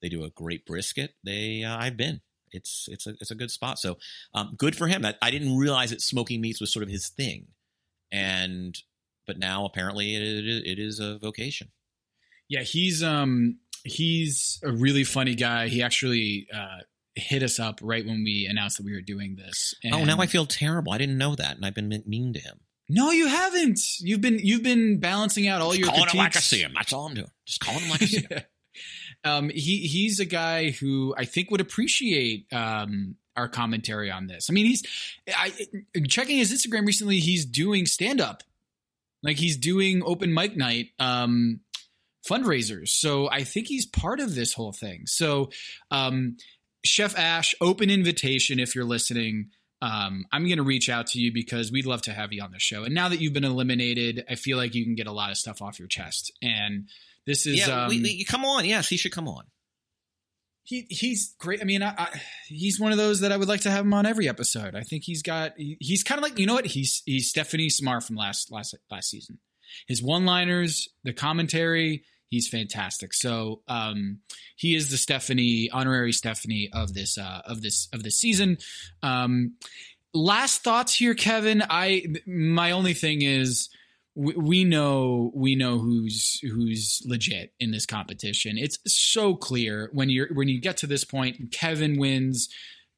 They 0.00 0.08
do 0.08 0.24
a 0.24 0.30
great 0.30 0.66
brisket. 0.66 1.14
They 1.24 1.64
uh, 1.64 1.76
I've 1.76 1.96
been. 1.96 2.20
It's 2.52 2.88
it's 2.90 3.06
a 3.06 3.14
it's 3.20 3.30
a 3.30 3.34
good 3.34 3.50
spot. 3.50 3.78
So 3.78 3.96
um, 4.34 4.54
good 4.56 4.76
for 4.76 4.86
him. 4.86 5.02
That 5.02 5.16
I 5.22 5.30
didn't 5.30 5.56
realize 5.56 5.90
that 5.90 6.00
smoking 6.00 6.40
meats 6.40 6.60
was 6.60 6.72
sort 6.72 6.82
of 6.82 6.88
his 6.88 7.08
thing, 7.08 7.46
and 8.10 8.76
but 9.26 9.38
now 9.38 9.64
apparently 9.64 10.14
it, 10.14 10.22
it, 10.22 10.66
it 10.66 10.78
is 10.78 11.00
a 11.00 11.18
vocation. 11.18 11.68
Yeah, 12.48 12.62
he's 12.62 13.02
um 13.02 13.58
he's 13.84 14.60
a 14.62 14.72
really 14.72 15.04
funny 15.04 15.34
guy. 15.34 15.68
He 15.68 15.82
actually 15.82 16.46
uh, 16.54 16.80
hit 17.14 17.42
us 17.42 17.58
up 17.58 17.80
right 17.82 18.04
when 18.04 18.22
we 18.24 18.46
announced 18.50 18.78
that 18.78 18.86
we 18.86 18.92
were 18.92 19.00
doing 19.00 19.36
this. 19.36 19.74
And 19.82 19.94
oh, 19.94 20.04
now 20.04 20.18
I 20.18 20.26
feel 20.26 20.46
terrible. 20.46 20.92
I 20.92 20.98
didn't 20.98 21.18
know 21.18 21.34
that, 21.34 21.56
and 21.56 21.64
I've 21.64 21.74
been 21.74 22.02
mean 22.06 22.32
to 22.34 22.40
him. 22.40 22.60
No, 22.94 23.10
you 23.10 23.26
haven't. 23.26 23.80
You've 24.00 24.20
been 24.20 24.38
you've 24.38 24.62
been 24.62 25.00
balancing 25.00 25.48
out 25.48 25.62
all 25.62 25.70
Just 25.70 25.80
your 25.80 25.88
calling 25.88 26.02
critiques. 26.02 26.14
it 26.14 26.18
like 26.18 26.36
I 26.36 26.40
see 26.40 26.60
him. 26.60 26.72
That's 26.74 26.92
all 26.92 27.06
I'm 27.06 27.14
doing. 27.14 27.30
Just 27.46 27.60
calling 27.60 27.80
him 27.80 27.88
like 27.90 28.02
I 28.02 28.06
see 28.06 28.26
him. 28.28 28.40
um, 29.24 29.48
he 29.48 29.78
he's 29.86 30.20
a 30.20 30.26
guy 30.26 30.72
who 30.72 31.14
I 31.16 31.24
think 31.24 31.50
would 31.50 31.62
appreciate 31.62 32.52
um, 32.52 33.16
our 33.34 33.48
commentary 33.48 34.10
on 34.10 34.26
this. 34.26 34.48
I 34.50 34.52
mean, 34.52 34.66
he's 34.66 34.82
I, 35.34 35.52
checking 36.06 36.36
his 36.36 36.52
Instagram 36.52 36.86
recently. 36.86 37.18
He's 37.18 37.46
doing 37.46 37.86
stand 37.86 38.20
up, 38.20 38.42
like 39.22 39.38
he's 39.38 39.56
doing 39.56 40.02
open 40.04 40.34
mic 40.34 40.54
night 40.54 40.88
um, 40.98 41.60
fundraisers. 42.28 42.88
So 42.88 43.30
I 43.30 43.44
think 43.44 43.68
he's 43.68 43.86
part 43.86 44.20
of 44.20 44.34
this 44.34 44.52
whole 44.52 44.72
thing. 44.72 45.06
So, 45.06 45.48
um, 45.90 46.36
Chef 46.84 47.18
Ash, 47.18 47.54
open 47.62 47.88
invitation 47.88 48.60
if 48.60 48.74
you're 48.74 48.84
listening. 48.84 49.48
Um, 49.82 50.26
I'm 50.30 50.44
going 50.46 50.58
to 50.58 50.62
reach 50.62 50.88
out 50.88 51.08
to 51.08 51.18
you 51.18 51.32
because 51.32 51.72
we'd 51.72 51.86
love 51.86 52.02
to 52.02 52.12
have 52.12 52.32
you 52.32 52.40
on 52.40 52.52
the 52.52 52.60
show. 52.60 52.84
And 52.84 52.94
now 52.94 53.08
that 53.08 53.20
you've 53.20 53.32
been 53.32 53.44
eliminated, 53.44 54.24
I 54.30 54.36
feel 54.36 54.56
like 54.56 54.76
you 54.76 54.84
can 54.84 54.94
get 54.94 55.08
a 55.08 55.12
lot 55.12 55.32
of 55.32 55.36
stuff 55.36 55.60
off 55.60 55.80
your 55.80 55.88
chest. 55.88 56.32
And 56.40 56.88
this 57.26 57.46
is 57.46 57.66
yeah, 57.66 57.84
um, 57.84 57.88
we, 57.88 58.00
we, 58.00 58.24
come 58.24 58.44
on. 58.44 58.64
Yes, 58.64 58.88
he 58.88 58.96
should 58.96 59.10
come 59.10 59.26
on. 59.26 59.42
He 60.62 60.86
he's 60.88 61.34
great. 61.40 61.60
I 61.60 61.64
mean, 61.64 61.82
I, 61.82 61.94
I, 61.98 62.20
he's 62.46 62.78
one 62.78 62.92
of 62.92 62.98
those 62.98 63.20
that 63.20 63.32
I 63.32 63.36
would 63.36 63.48
like 63.48 63.62
to 63.62 63.70
have 63.72 63.84
him 63.84 63.92
on 63.92 64.06
every 64.06 64.28
episode. 64.28 64.76
I 64.76 64.82
think 64.82 65.02
he's 65.02 65.20
got 65.20 65.54
he, 65.56 65.76
he's 65.80 66.04
kind 66.04 66.20
of 66.20 66.22
like 66.22 66.38
you 66.38 66.46
know 66.46 66.54
what 66.54 66.66
he's 66.66 67.02
he's 67.04 67.28
Stephanie 67.28 67.68
Samar 67.68 68.00
from 68.00 68.14
last 68.14 68.52
last 68.52 68.76
last 68.88 69.10
season. 69.10 69.40
His 69.88 70.00
one 70.00 70.24
liners, 70.24 70.88
the 71.02 71.12
commentary, 71.12 72.04
he's 72.32 72.48
fantastic. 72.48 73.12
So 73.12 73.60
um, 73.68 74.20
he 74.56 74.74
is 74.74 74.90
the 74.90 74.96
Stephanie 74.96 75.68
honorary 75.70 76.12
Stephanie 76.12 76.70
of 76.72 76.94
this 76.94 77.18
uh, 77.18 77.42
of 77.44 77.60
this 77.60 77.88
of 77.92 78.02
this 78.02 78.18
season. 78.18 78.56
Um, 79.02 79.54
last 80.14 80.64
thoughts 80.64 80.94
here, 80.94 81.14
Kevin. 81.14 81.62
I 81.68 82.06
my 82.26 82.70
only 82.70 82.94
thing 82.94 83.20
is 83.22 83.68
we, 84.14 84.64
know 84.64 85.30
we 85.34 85.54
know 85.54 85.78
who's 85.78 86.40
who's 86.40 87.02
legit 87.04 87.52
in 87.60 87.70
this 87.70 87.86
competition. 87.86 88.56
It's 88.56 88.78
so 88.86 89.36
clear 89.36 89.90
when 89.92 90.08
you're 90.08 90.32
when 90.32 90.48
you 90.48 90.60
get 90.60 90.78
to 90.78 90.86
this 90.86 91.04
point. 91.04 91.52
Kevin 91.52 91.98
wins 91.98 92.48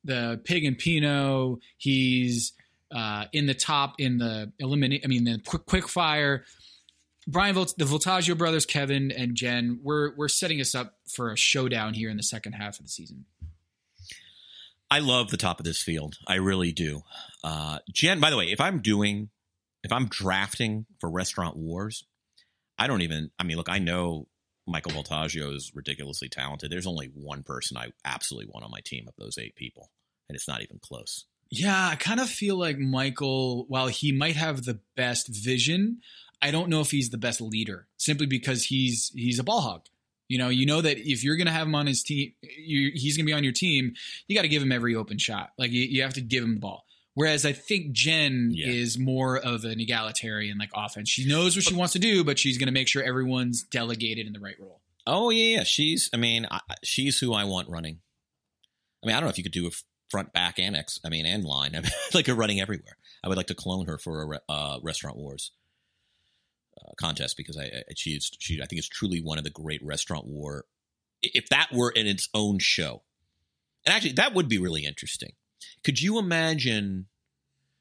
the 0.05 0.41
pig 0.45 0.64
and 0.64 0.78
Pinot. 0.78 1.59
He's 1.76 2.53
uh, 2.95 3.24
in 3.32 3.47
the 3.47 3.55
top 3.55 3.97
in 3.99 4.18
the 4.18 4.53
eliminate. 4.61 5.03
I 5.05 5.09
mean 5.09 5.24
the 5.24 5.41
quick 5.45 5.66
quick 5.66 5.89
fire. 5.89 6.45
Bryan 7.26 7.54
Volt, 7.54 7.74
the 7.78 7.84
Voltaggio 7.84 8.36
brothers, 8.36 8.66
Kevin 8.66 9.10
and 9.10 9.34
Jen, 9.34 9.80
we're 9.82 10.14
we're 10.16 10.28
setting 10.28 10.60
us 10.60 10.74
up 10.74 10.98
for 11.08 11.32
a 11.32 11.36
showdown 11.36 11.94
here 11.94 12.10
in 12.10 12.16
the 12.16 12.22
second 12.22 12.52
half 12.54 12.78
of 12.78 12.84
the 12.84 12.90
season. 12.90 13.24
I 14.90 14.98
love 14.98 15.30
the 15.30 15.36
top 15.36 15.58
of 15.58 15.64
this 15.64 15.82
field. 15.82 16.18
I 16.26 16.36
really 16.36 16.70
do. 16.70 17.02
Uh, 17.42 17.78
Jen, 17.90 18.20
by 18.20 18.30
the 18.30 18.36
way, 18.36 18.52
if 18.52 18.60
I'm 18.60 18.80
doing, 18.80 19.30
if 19.82 19.92
I'm 19.92 20.06
drafting 20.06 20.86
for 21.00 21.10
Restaurant 21.10 21.56
Wars, 21.56 22.04
I 22.78 22.86
don't 22.86 23.02
even. 23.02 23.30
I 23.38 23.44
mean, 23.44 23.56
look, 23.56 23.68
I 23.68 23.78
know 23.78 24.28
Michael 24.66 24.92
Voltaggio 24.92 25.54
is 25.54 25.72
ridiculously 25.74 26.28
talented. 26.28 26.70
There's 26.70 26.86
only 26.86 27.06
one 27.14 27.42
person 27.42 27.76
I 27.76 27.88
absolutely 28.04 28.50
want 28.52 28.64
on 28.64 28.70
my 28.70 28.80
team 28.84 29.06
of 29.08 29.14
those 29.16 29.38
eight 29.38 29.56
people, 29.56 29.90
and 30.28 30.36
it's 30.36 30.48
not 30.48 30.62
even 30.62 30.78
close. 30.80 31.24
Yeah, 31.50 31.88
I 31.88 31.96
kind 31.96 32.20
of 32.20 32.28
feel 32.28 32.56
like 32.56 32.78
Michael, 32.78 33.66
while 33.68 33.86
he 33.86 34.12
might 34.12 34.36
have 34.36 34.64
the 34.64 34.80
best 34.96 35.28
vision, 35.28 36.00
I 36.45 36.51
don't 36.51 36.68
know 36.68 36.82
if 36.82 36.90
he's 36.90 37.09
the 37.09 37.16
best 37.16 37.40
leader 37.40 37.86
simply 37.97 38.26
because 38.26 38.64
he's 38.64 39.11
he's 39.14 39.38
a 39.38 39.42
ball 39.42 39.62
hog. 39.62 39.86
You 40.28 40.36
know, 40.36 40.51
you 40.51 40.66
know 40.66 40.82
that 40.82 40.99
if 40.99 41.24
you're 41.24 41.36
going 41.36 41.47
to 41.47 41.53
have 41.53 41.66
him 41.66 41.74
on 41.74 41.86
his 41.86 42.03
team, 42.03 42.32
you, 42.42 42.90
he's 42.95 43.16
going 43.16 43.24
to 43.24 43.30
be 43.30 43.32
on 43.32 43.45
your 43.45 43.53
team. 43.55 43.95
You 44.28 44.36
got 44.36 44.42
to 44.42 44.49
give 44.49 44.62
him 44.62 44.70
every 44.70 44.95
open 44.95 45.16
shot. 45.16 45.53
Like 45.57 45.70
you, 45.70 45.82
you, 45.82 46.03
have 46.03 46.14
to 46.14 46.20
give 46.20 46.45
him 46.45 46.55
the 46.55 46.61
ball. 46.61 46.84
Whereas 47.14 47.47
I 47.47 47.53
think 47.53 47.92
Jen 47.92 48.51
yeah. 48.53 48.66
is 48.66 48.99
more 48.99 49.38
of 49.38 49.64
an 49.64 49.80
egalitarian 49.80 50.59
like 50.59 50.70
offense. 50.74 51.09
She 51.09 51.26
knows 51.26 51.57
what 51.57 51.64
she 51.64 51.74
wants 51.74 51.95
to 51.95 51.99
do, 51.99 52.24
but 52.24 52.38
she's 52.38 52.59
going 52.59 52.66
to 52.66 52.72
make 52.72 52.88
sure 52.88 53.03
everyone's 53.03 53.62
delegated 53.62 54.26
in 54.26 54.34
the 54.34 54.40
right 54.40 54.57
role. 54.61 54.80
Oh 55.07 55.30
yeah, 55.30 55.59
yeah. 55.59 55.64
She's. 55.64 56.11
I 56.12 56.18
mean, 56.18 56.47
I, 56.51 56.61
she's 56.82 57.18
who 57.18 57.32
I 57.32 57.45
want 57.45 57.70
running. 57.70 58.01
I 59.03 59.07
mean, 59.07 59.16
I 59.16 59.20
don't 59.20 59.28
know 59.28 59.30
if 59.30 59.38
you 59.38 59.45
could 59.45 59.53
do 59.53 59.66
a 59.66 59.70
front, 60.11 60.34
back, 60.34 60.59
annex. 60.59 61.01
I 61.05 61.09
mean, 61.09 61.24
and 61.24 61.45
line. 61.45 61.72
I 61.76 61.80
mean, 61.80 61.90
like 62.12 62.28
a 62.28 62.34
running 62.34 62.61
everywhere. 62.61 62.99
I 63.22 63.28
would 63.28 63.38
like 63.38 63.47
to 63.47 63.55
clone 63.55 63.86
her 63.86 63.97
for 63.97 64.20
a 64.20 64.26
re- 64.26 64.38
uh, 64.49 64.78
restaurant 64.82 65.16
wars 65.16 65.53
contest 66.97 67.37
because 67.37 67.57
I, 67.57 67.64
I 67.64 67.82
she's 67.97 68.30
she 68.39 68.61
I 68.62 68.66
think 68.66 68.78
it's 68.78 68.89
truly 68.89 69.20
one 69.20 69.39
of 69.39 69.45
the 69.45 69.51
great 69.51 69.82
restaurant 69.82 70.26
war. 70.26 70.64
If 71.22 71.49
that 71.49 71.68
were 71.72 71.91
in 71.91 72.07
its 72.07 72.28
own 72.35 72.59
show, 72.59 73.03
and 73.85 73.95
actually 73.95 74.12
that 74.12 74.35
would 74.35 74.49
be 74.49 74.59
really 74.59 74.85
interesting. 74.85 75.32
Could 75.82 76.01
you 76.01 76.18
imagine? 76.18 77.07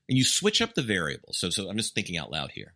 And 0.10 0.18
you 0.18 0.26
switch 0.26 0.62
up 0.62 0.74
the 0.74 0.82
variables. 0.82 1.40
So 1.40 1.50
so 1.50 1.70
I'm 1.70 1.78
just 1.78 1.96
thinking 1.96 2.18
out 2.18 2.32
loud 2.32 2.52
here. 2.52 2.76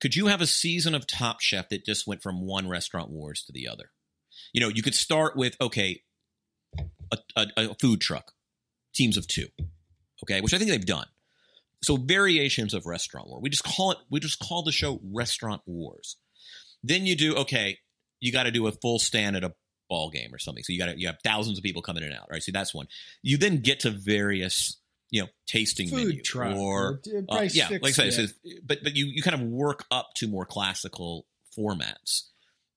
Could 0.00 0.16
you 0.16 0.26
have 0.26 0.40
a 0.40 0.46
season 0.46 0.94
of 0.94 1.06
Top 1.06 1.40
Chef 1.40 1.68
that 1.68 1.84
just 1.84 2.06
went 2.06 2.22
from 2.22 2.46
one 2.46 2.68
restaurant 2.68 3.10
wars 3.10 3.42
to 3.44 3.52
the 3.52 3.68
other? 3.68 3.90
You 4.52 4.60
know, 4.60 4.68
you 4.68 4.82
could 4.82 4.94
start 4.94 5.36
with 5.36 5.56
okay, 5.60 6.02
a, 7.10 7.18
a, 7.36 7.46
a 7.56 7.74
food 7.80 8.00
truck, 8.00 8.32
teams 8.94 9.16
of 9.16 9.26
two, 9.26 9.48
okay, 10.24 10.40
which 10.40 10.52
I 10.52 10.58
think 10.58 10.70
they've 10.70 10.84
done 10.84 11.06
so 11.82 11.96
variations 11.96 12.74
of 12.74 12.86
restaurant 12.86 13.28
war. 13.28 13.40
We 13.40 13.50
just 13.50 13.64
call 13.64 13.92
it. 13.92 13.98
We 14.10 14.20
just 14.20 14.38
call 14.38 14.62
the 14.62 14.72
show 14.72 15.00
Restaurant 15.02 15.62
Wars. 15.66 16.16
Then 16.82 17.06
you 17.06 17.16
do 17.16 17.36
okay. 17.36 17.78
You 18.20 18.32
got 18.32 18.44
to 18.44 18.50
do 18.50 18.66
a 18.66 18.72
full 18.72 18.98
stand 18.98 19.36
at 19.36 19.44
a 19.44 19.52
ball 19.88 20.10
game 20.10 20.32
or 20.32 20.38
something. 20.38 20.62
So 20.62 20.72
you 20.72 20.78
got 20.78 20.86
to 20.86 20.98
you 20.98 21.08
have 21.08 21.18
thousands 21.24 21.58
of 21.58 21.64
people 21.64 21.82
coming 21.82 22.02
in 22.02 22.10
and 22.10 22.18
out, 22.18 22.28
right? 22.30 22.42
So 22.42 22.52
that's 22.52 22.74
one. 22.74 22.86
You 23.22 23.36
then 23.36 23.58
get 23.58 23.80
to 23.80 23.90
various 23.90 24.78
you 25.10 25.22
know 25.22 25.28
tasting 25.46 25.88
Food 25.88 26.06
menu 26.06 26.22
truck 26.22 26.56
or, 26.56 27.00
or 27.28 27.38
uh, 27.38 27.48
yeah, 27.52 27.68
like 27.82 27.98
I 27.98 28.10
said, 28.10 28.32
but 28.64 28.78
but 28.82 28.96
you 28.96 29.06
you 29.06 29.22
kind 29.22 29.40
of 29.40 29.46
work 29.46 29.84
up 29.90 30.10
to 30.16 30.28
more 30.28 30.46
classical 30.46 31.26
formats. 31.56 32.22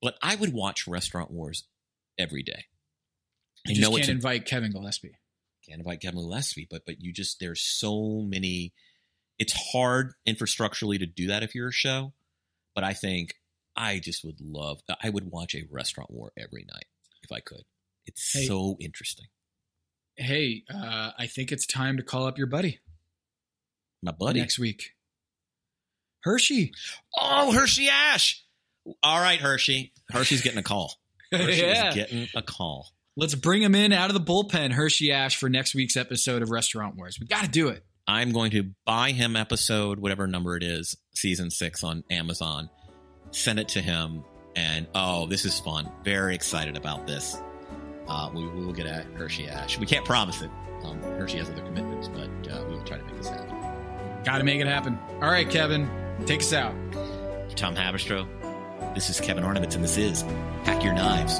But 0.02 0.18
I 0.22 0.36
would 0.36 0.54
watch 0.54 0.88
Restaurant 0.88 1.32
Wars 1.32 1.64
every 2.20 2.44
day. 2.44 2.66
You 3.66 3.74
I 3.74 3.90
just 3.90 3.96
can't 3.96 4.10
invite 4.10 4.46
Kevin 4.46 4.72
Gillespie. 4.72 5.18
Can't 5.68 5.80
invite 5.80 6.02
Kevin 6.02 6.20
Gillespie, 6.20 6.68
but 6.70 6.86
but 6.86 7.00
you 7.00 7.14
just 7.14 7.40
there's 7.40 7.62
so 7.62 8.22
many 8.28 8.74
it's 9.38 9.54
hard 9.72 10.14
infrastructurally 10.28 11.00
to 11.00 11.06
do 11.06 11.28
that 11.28 11.44
if 11.44 11.56
you're 11.56 11.70
a 11.70 11.74
show, 11.74 12.14
but 12.74 12.84
I 12.84 12.94
think 12.94 13.36
I 13.76 14.00
just 14.00 14.24
would 14.24 14.40
love. 14.40 14.82
I 15.02 15.10
would 15.10 15.30
watch 15.32 15.56
a 15.56 15.64
restaurant 15.70 16.12
war 16.12 16.32
every 16.38 16.66
night 16.68 16.86
if 17.24 17.32
I 17.32 17.40
could. 17.40 17.64
It's 18.06 18.34
hey, 18.34 18.46
so 18.46 18.78
interesting. 18.80 19.26
Hey, 20.16 20.64
uh, 20.74 21.12
I 21.18 21.28
think 21.28 21.52
it's 21.52 21.66
time 21.66 21.98
to 21.98 22.04
call 22.04 22.26
up 22.26 22.38
your 22.38 22.48
buddy. 22.48 22.80
My 24.02 24.12
buddy 24.12 24.40
next 24.40 24.60
week. 24.60 24.92
Hershey. 26.24 26.72
Oh, 27.20 27.52
Hershey 27.52 27.90
Ash. 27.90 28.44
All 29.04 29.20
right, 29.20 29.40
Hershey. 29.40 29.94
Hershey's 30.10 30.42
getting 30.42 30.60
a 30.60 30.64
call. 30.64 30.94
Hershey's 31.32 31.60
yeah. 31.60 31.94
getting 31.94 32.28
a 32.36 32.42
call. 32.42 32.90
Let's 33.18 33.36
bring 33.36 33.62
him 33.62 33.76
in 33.76 33.94
out 33.94 34.10
of 34.10 34.14
the 34.14 34.22
bullpen, 34.22 34.72
Hershey 34.72 35.12
Ash, 35.12 35.36
for 35.38 35.50
next 35.50 35.74
week's 35.74 35.98
episode 35.98 36.42
of 36.42 36.50
Restaurant 36.50 36.96
Wars. 36.96 37.20
We 37.20 37.28
got 37.28 37.44
to 37.44 37.50
do 37.50 37.70
it. 37.70 37.84
I'm 38.08 38.32
going 38.32 38.52
to 38.52 38.72
buy 38.86 39.12
him 39.12 39.36
episode, 39.36 40.00
whatever 40.00 40.28
number 40.28 40.56
it 40.56 40.64
is, 40.64 40.96
season 41.14 41.50
six 41.50 41.84
on 41.84 42.04
Amazon, 42.12 42.70
send 43.32 43.60
it 43.60 43.70
to 43.70 43.82
him, 43.82 44.24
and 44.56 44.88
oh, 44.94 45.26
this 45.26 45.44
is 45.44 45.60
fun. 45.60 45.92
Very 46.04 46.36
excited 46.36 46.78
about 46.78 47.08
this. 47.08 47.36
Uh, 48.08 48.30
we, 48.34 48.48
we, 48.48 48.66
will 48.66 48.74
get 48.74 48.86
at 48.86 49.06
Hershey 49.16 49.48
Ash. 49.48 49.80
We 49.80 49.88
can't 49.88 50.06
promise 50.06 50.42
it. 50.42 50.52
Um, 50.84 51.02
Hershey 51.02 51.40
has 51.40 51.50
other 51.50 51.64
commitments, 51.64 52.08
but 52.08 52.30
uh, 52.52 52.64
we 52.68 52.76
will 52.76 52.84
try 52.84 52.98
to 52.98 53.04
make 53.06 53.18
this 53.18 53.30
happen. 53.30 53.56
Got 54.24 54.38
to 54.38 54.44
make 54.44 54.60
it 54.60 54.68
happen. 54.68 55.00
All 55.16 55.32
right, 55.32 55.50
Kevin, 55.50 55.90
take 56.26 56.42
us 56.42 56.54
out. 56.54 56.76
Tom 57.56 57.76
Haberstroh. 57.76 58.28
This 58.94 59.10
is 59.10 59.20
Kevin 59.20 59.44
Arnovitz, 59.44 59.76
and 59.76 59.84
this 59.84 59.98
is 59.98 60.24
Pack 60.64 60.84
Your 60.84 60.94
Knives. 60.94 61.40